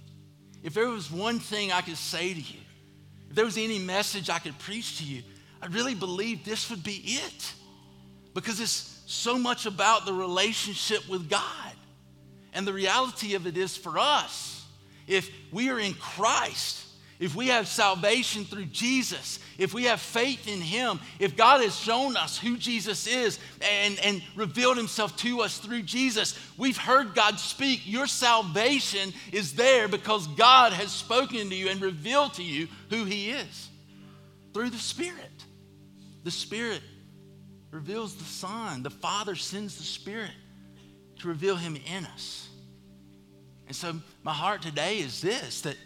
if 0.64 0.74
there 0.74 0.88
was 0.88 1.12
one 1.12 1.40
thing 1.40 1.74
I 1.74 1.82
could 1.82 1.98
say 1.98 2.34
to 2.34 2.40
you, 2.40 2.62
if 3.30 3.36
there 3.36 3.44
was 3.44 3.58
any 3.58 3.78
message 3.78 4.30
I 4.30 4.40
could 4.40 4.58
preach 4.58 5.00
to 5.00 5.04
you, 5.04 5.22
I 5.62 5.66
really 5.66 5.96
believe 5.96 6.46
this 6.46 6.70
would 6.70 6.82
be 6.82 7.04
it. 7.06 7.54
Because 8.34 8.62
it's 8.62 9.02
so 9.06 9.38
much 9.38 9.66
about 9.66 10.06
the 10.06 10.14
relationship 10.14 11.10
with 11.10 11.30
God. 11.30 11.73
And 12.54 12.68
the 12.68 12.74
reality 12.74 13.36
of 13.36 13.48
it 13.48 13.58
is 13.58 13.76
for 13.76 13.98
us, 13.98 14.66
if 15.08 15.30
we 15.52 15.70
are 15.70 15.80
in 15.80 15.94
Christ, 15.96 16.86
if 17.20 17.36
we 17.36 17.48
have 17.48 17.68
salvation 17.68 18.44
through 18.44 18.66
Jesus, 18.66 19.40
if 19.58 19.74
we 19.74 19.86
have 19.86 20.02
faith 20.02 20.48
in 20.48 20.62
Him, 20.62 21.00
if 21.20 21.38
God 21.38 21.62
has 21.62 21.78
shown 21.78 22.18
us 22.18 22.38
who 22.38 22.58
Jesus 22.58 23.08
is 23.08 23.40
and, 23.62 23.98
and 24.00 24.22
revealed 24.36 24.78
Himself 24.78 25.16
to 25.18 25.42
us 25.42 25.58
through 25.58 25.84
Jesus, 25.84 26.38
we've 26.58 26.78
heard 26.78 27.16
God 27.16 27.40
speak. 27.40 27.82
Your 27.86 28.08
salvation 28.08 29.14
is 29.32 29.54
there 29.54 29.88
because 29.88 30.28
God 30.28 30.74
has 30.74 30.92
spoken 30.92 31.50
to 31.50 31.56
you 31.56 31.70
and 31.70 31.82
revealed 31.82 32.34
to 32.36 32.44
you 32.44 32.68
who 32.90 33.06
He 33.06 33.30
is 33.30 33.70
through 34.54 34.72
the 34.72 34.78
Spirit. 34.78 35.46
The 36.24 36.32
Spirit 36.32 36.82
reveals 37.72 38.16
the 38.16 38.24
Son, 38.24 38.84
the 38.84 38.90
Father 38.90 39.36
sends 39.36 39.78
the 39.78 39.84
Spirit 39.84 40.32
to 41.24 41.30
reveal 41.30 41.56
Him 41.56 41.76
in 41.76 42.06
us. 42.06 42.50
And 43.68 43.76
so, 43.76 43.96
my 44.24 44.34
heart 44.34 44.62
today 44.62 45.00
is 45.00 45.22
this 45.22 45.62
that 45.62 45.78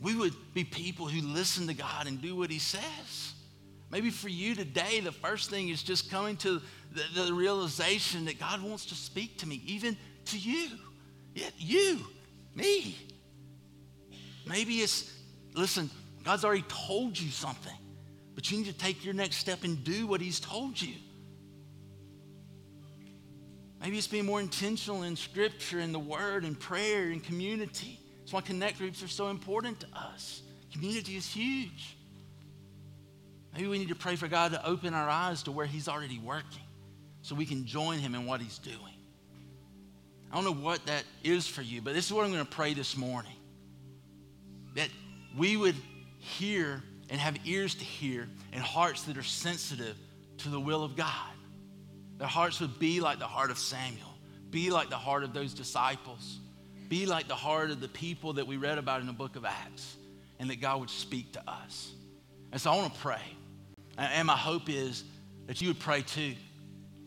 we 0.00 0.14
would 0.14 0.34
be 0.52 0.64
people 0.64 1.06
who 1.06 1.26
listen 1.26 1.66
to 1.68 1.74
God 1.74 2.06
and 2.06 2.20
do 2.20 2.34
what 2.34 2.50
He 2.50 2.58
says. 2.58 3.34
Maybe 3.90 4.10
for 4.10 4.28
you 4.28 4.54
today, 4.54 5.00
the 5.00 5.12
first 5.12 5.48
thing 5.48 5.68
is 5.68 5.82
just 5.82 6.10
coming 6.10 6.36
to 6.38 6.60
the, 6.92 7.22
the 7.22 7.32
realization 7.32 8.24
that 8.24 8.40
God 8.40 8.62
wants 8.62 8.86
to 8.86 8.94
speak 8.94 9.38
to 9.38 9.46
me, 9.46 9.62
even 9.64 9.96
to 10.26 10.38
you. 10.38 10.70
Yeah, 11.34 11.50
you, 11.56 12.00
me. 12.54 12.96
Maybe 14.46 14.76
it's, 14.78 15.12
listen, 15.54 15.90
God's 16.24 16.44
already 16.44 16.64
told 16.68 17.18
you 17.18 17.30
something, 17.30 17.76
but 18.34 18.50
you 18.50 18.58
need 18.58 18.66
to 18.66 18.72
take 18.72 19.04
your 19.04 19.14
next 19.14 19.36
step 19.36 19.62
and 19.62 19.84
do 19.84 20.06
what 20.06 20.20
He's 20.20 20.40
told 20.40 20.80
you. 20.80 20.94
Maybe 23.86 23.98
it's 23.98 24.08
being 24.08 24.26
more 24.26 24.40
intentional 24.40 25.04
in 25.04 25.14
scripture 25.14 25.78
and 25.78 25.94
the 25.94 26.00
word 26.00 26.42
and 26.42 26.58
prayer 26.58 27.04
and 27.10 27.22
community. 27.22 28.00
That's 28.18 28.32
why 28.32 28.40
connect 28.40 28.78
groups 28.78 29.00
are 29.00 29.06
so 29.06 29.28
important 29.28 29.78
to 29.78 29.86
us. 29.94 30.42
Community 30.72 31.14
is 31.14 31.32
huge. 31.32 31.96
Maybe 33.54 33.68
we 33.68 33.78
need 33.78 33.90
to 33.90 33.94
pray 33.94 34.16
for 34.16 34.26
God 34.26 34.50
to 34.50 34.66
open 34.66 34.92
our 34.92 35.08
eyes 35.08 35.44
to 35.44 35.52
where 35.52 35.66
He's 35.66 35.86
already 35.86 36.18
working 36.18 36.64
so 37.22 37.36
we 37.36 37.46
can 37.46 37.64
join 37.64 38.00
Him 38.00 38.16
in 38.16 38.26
what 38.26 38.40
He's 38.40 38.58
doing. 38.58 38.96
I 40.32 40.34
don't 40.34 40.42
know 40.42 40.64
what 40.64 40.84
that 40.86 41.04
is 41.22 41.46
for 41.46 41.62
you, 41.62 41.80
but 41.80 41.94
this 41.94 42.06
is 42.06 42.12
what 42.12 42.24
I'm 42.24 42.32
going 42.32 42.44
to 42.44 42.50
pray 42.50 42.74
this 42.74 42.96
morning. 42.96 43.36
That 44.74 44.88
we 45.38 45.56
would 45.56 45.76
hear 46.18 46.82
and 47.08 47.20
have 47.20 47.36
ears 47.44 47.76
to 47.76 47.84
hear 47.84 48.26
and 48.52 48.60
hearts 48.60 49.04
that 49.04 49.16
are 49.16 49.22
sensitive 49.22 49.94
to 50.38 50.48
the 50.48 50.58
will 50.58 50.82
of 50.82 50.96
God. 50.96 51.35
Their 52.18 52.28
hearts 52.28 52.60
would 52.60 52.78
be 52.78 53.00
like 53.00 53.18
the 53.18 53.26
heart 53.26 53.50
of 53.50 53.58
Samuel, 53.58 54.14
be 54.50 54.70
like 54.70 54.90
the 54.90 54.96
heart 54.96 55.22
of 55.22 55.32
those 55.34 55.52
disciples, 55.52 56.38
be 56.88 57.06
like 57.06 57.28
the 57.28 57.34
heart 57.34 57.70
of 57.70 57.80
the 57.80 57.88
people 57.88 58.34
that 58.34 58.46
we 58.46 58.56
read 58.56 58.78
about 58.78 59.00
in 59.00 59.06
the 59.06 59.12
book 59.12 59.36
of 59.36 59.44
Acts, 59.44 59.96
and 60.38 60.48
that 60.50 60.60
God 60.60 60.80
would 60.80 60.90
speak 60.90 61.32
to 61.32 61.50
us. 61.50 61.92
And 62.52 62.60
so 62.60 62.70
I 62.70 62.76
want 62.76 62.94
to 62.94 63.00
pray. 63.00 63.22
And 63.98 64.26
my 64.26 64.36
hope 64.36 64.68
is 64.68 65.04
that 65.46 65.60
you 65.60 65.68
would 65.68 65.80
pray 65.80 66.02
too. 66.02 66.34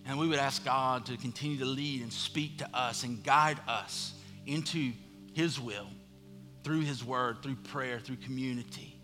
And 0.06 0.18
we 0.18 0.28
would 0.28 0.40
ask 0.40 0.66
God 0.66 1.06
to 1.08 1.18
continue 1.18 1.58
to 1.60 1.66
lead 1.66 2.02
and 2.02 2.12
speak 2.12 2.58
to 2.60 2.70
us 2.76 3.04
and 3.04 3.24
guide 3.24 3.60
us 3.68 4.14
into 4.48 4.92
His 5.34 5.60
will 5.60 5.88
through 6.64 6.82
His 6.82 7.04
word, 7.04 7.44
through 7.44 7.56
prayer, 7.56 8.00
through 8.00 8.18
community, 8.18 9.00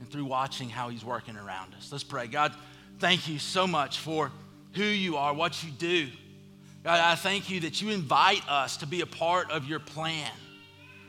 and 0.00 0.10
through 0.10 0.24
watching 0.24 0.70
how 0.70 0.88
He's 0.88 1.04
working 1.04 1.36
around 1.36 1.74
us. 1.74 1.92
Let's 1.92 2.04
pray. 2.04 2.26
God, 2.26 2.54
thank 2.98 3.28
you 3.28 3.38
so 3.38 3.66
much 3.66 3.98
for 3.98 4.32
who 4.72 4.84
you 4.84 5.16
are, 5.16 5.34
what 5.34 5.62
you 5.62 5.70
do. 5.70 6.08
God, 6.84 7.00
I 7.00 7.14
thank 7.14 7.50
you 7.50 7.60
that 7.60 7.82
you 7.82 7.90
invite 7.90 8.48
us 8.48 8.76
to 8.78 8.86
be 8.86 9.00
a 9.00 9.06
part 9.06 9.50
of 9.50 9.66
your 9.66 9.80
plan. 9.80 10.30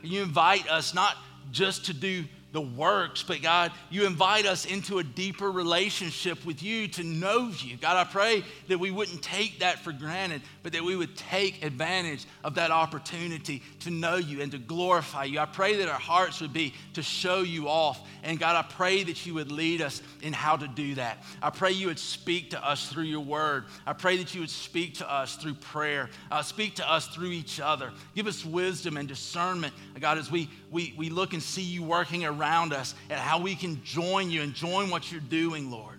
You 0.02 0.22
invite 0.22 0.68
us 0.68 0.94
not 0.94 1.16
just 1.50 1.86
to 1.86 1.94
do 1.94 2.24
the 2.52 2.60
works, 2.60 3.22
but 3.22 3.42
God, 3.42 3.70
you 3.90 4.06
invite 4.06 4.44
us 4.44 4.64
into 4.64 4.98
a 4.98 5.04
deeper 5.04 5.50
relationship 5.50 6.44
with 6.44 6.62
you 6.62 6.88
to 6.88 7.04
know 7.04 7.50
you. 7.58 7.76
God, 7.76 7.96
I 7.96 8.10
pray 8.10 8.42
that 8.68 8.78
we 8.78 8.90
wouldn't 8.90 9.22
take 9.22 9.60
that 9.60 9.78
for 9.78 9.92
granted, 9.92 10.42
but 10.62 10.72
that 10.72 10.82
we 10.82 10.96
would 10.96 11.16
take 11.16 11.64
advantage 11.64 12.26
of 12.42 12.56
that 12.56 12.72
opportunity 12.72 13.62
to 13.80 13.90
know 13.90 14.16
you 14.16 14.40
and 14.40 14.50
to 14.50 14.58
glorify 14.58 15.24
you. 15.24 15.38
I 15.38 15.46
pray 15.46 15.76
that 15.76 15.88
our 15.88 15.98
hearts 15.98 16.40
would 16.40 16.52
be 16.52 16.74
to 16.94 17.02
show 17.02 17.42
you 17.42 17.68
off. 17.68 18.00
And 18.24 18.38
God, 18.38 18.56
I 18.56 18.62
pray 18.62 19.04
that 19.04 19.24
you 19.24 19.34
would 19.34 19.52
lead 19.52 19.80
us 19.80 20.02
in 20.20 20.32
how 20.32 20.56
to 20.56 20.66
do 20.66 20.96
that. 20.96 21.22
I 21.40 21.50
pray 21.50 21.70
you 21.70 21.86
would 21.86 21.98
speak 22.00 22.50
to 22.50 22.66
us 22.66 22.88
through 22.88 23.04
your 23.04 23.20
word. 23.20 23.66
I 23.86 23.92
pray 23.92 24.16
that 24.16 24.34
you 24.34 24.40
would 24.40 24.50
speak 24.50 24.94
to 24.94 25.12
us 25.12 25.36
through 25.36 25.54
prayer, 25.54 26.10
uh, 26.32 26.42
speak 26.42 26.74
to 26.76 26.92
us 26.92 27.06
through 27.06 27.30
each 27.30 27.60
other. 27.60 27.92
Give 28.16 28.26
us 28.26 28.44
wisdom 28.44 28.96
and 28.96 29.06
discernment, 29.06 29.72
God, 30.00 30.18
as 30.18 30.30
we, 30.30 30.50
we, 30.70 30.94
we 30.96 31.10
look 31.10 31.32
and 31.32 31.42
see 31.42 31.62
you 31.62 31.82
working 31.82 32.24
around 32.24 32.39
us 32.42 32.94
and 33.08 33.18
how 33.18 33.40
we 33.40 33.54
can 33.54 33.82
join 33.84 34.30
you 34.30 34.42
and 34.42 34.54
join 34.54 34.90
what 34.90 35.10
you're 35.10 35.20
doing, 35.20 35.70
Lord. 35.70 35.96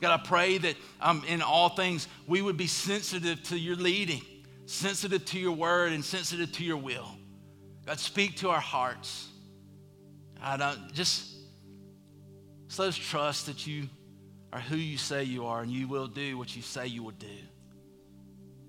God, 0.00 0.18
I 0.20 0.26
pray 0.26 0.58
that 0.58 0.76
um, 1.00 1.22
in 1.28 1.42
all 1.42 1.68
things 1.68 2.08
we 2.26 2.42
would 2.42 2.56
be 2.56 2.66
sensitive 2.66 3.42
to 3.44 3.58
your 3.58 3.76
leading, 3.76 4.22
sensitive 4.66 5.24
to 5.26 5.38
your 5.38 5.52
word, 5.52 5.92
and 5.92 6.04
sensitive 6.04 6.50
to 6.52 6.64
your 6.64 6.76
will. 6.76 7.08
God, 7.86 8.00
speak 8.00 8.36
to 8.38 8.50
our 8.50 8.60
hearts. 8.60 9.28
God, 10.40 10.76
just, 10.92 11.36
just 12.66 12.78
let 12.78 12.88
us 12.88 12.96
trust 12.96 13.46
that 13.46 13.66
you 13.66 13.88
are 14.52 14.60
who 14.60 14.76
you 14.76 14.98
say 14.98 15.22
you 15.24 15.46
are 15.46 15.62
and 15.62 15.70
you 15.70 15.88
will 15.88 16.08
do 16.08 16.36
what 16.36 16.54
you 16.54 16.62
say 16.62 16.86
you 16.86 17.02
will 17.02 17.12
do. 17.12 17.26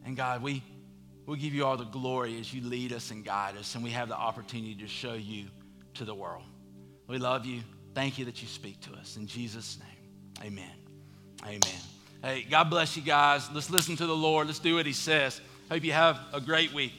And 0.05 0.15
God, 0.15 0.43
we, 0.43 0.61
we 1.25 1.37
give 1.37 1.53
you 1.53 1.65
all 1.65 1.77
the 1.77 1.83
glory 1.85 2.39
as 2.39 2.53
you 2.53 2.61
lead 2.61 2.93
us 2.93 3.11
and 3.11 3.23
guide 3.23 3.57
us, 3.57 3.75
and 3.75 3.83
we 3.83 3.91
have 3.91 4.09
the 4.09 4.17
opportunity 4.17 4.75
to 4.75 4.87
show 4.87 5.13
you 5.13 5.45
to 5.95 6.05
the 6.05 6.13
world. 6.13 6.43
We 7.07 7.17
love 7.17 7.45
you. 7.45 7.61
Thank 7.93 8.17
you 8.17 8.25
that 8.25 8.41
you 8.41 8.47
speak 8.47 8.79
to 8.81 8.93
us. 8.93 9.17
In 9.17 9.27
Jesus' 9.27 9.77
name, 9.79 10.47
amen. 10.47 10.71
Amen. 11.43 11.81
Hey, 12.23 12.45
God 12.49 12.69
bless 12.69 12.95
you 12.95 13.03
guys. 13.03 13.49
Let's 13.53 13.69
listen 13.69 13.95
to 13.97 14.07
the 14.07 14.15
Lord. 14.15 14.47
Let's 14.47 14.59
do 14.59 14.75
what 14.75 14.85
he 14.85 14.93
says. 14.93 15.41
Hope 15.69 15.83
you 15.83 15.91
have 15.91 16.19
a 16.31 16.39
great 16.39 16.73
week. 16.73 16.93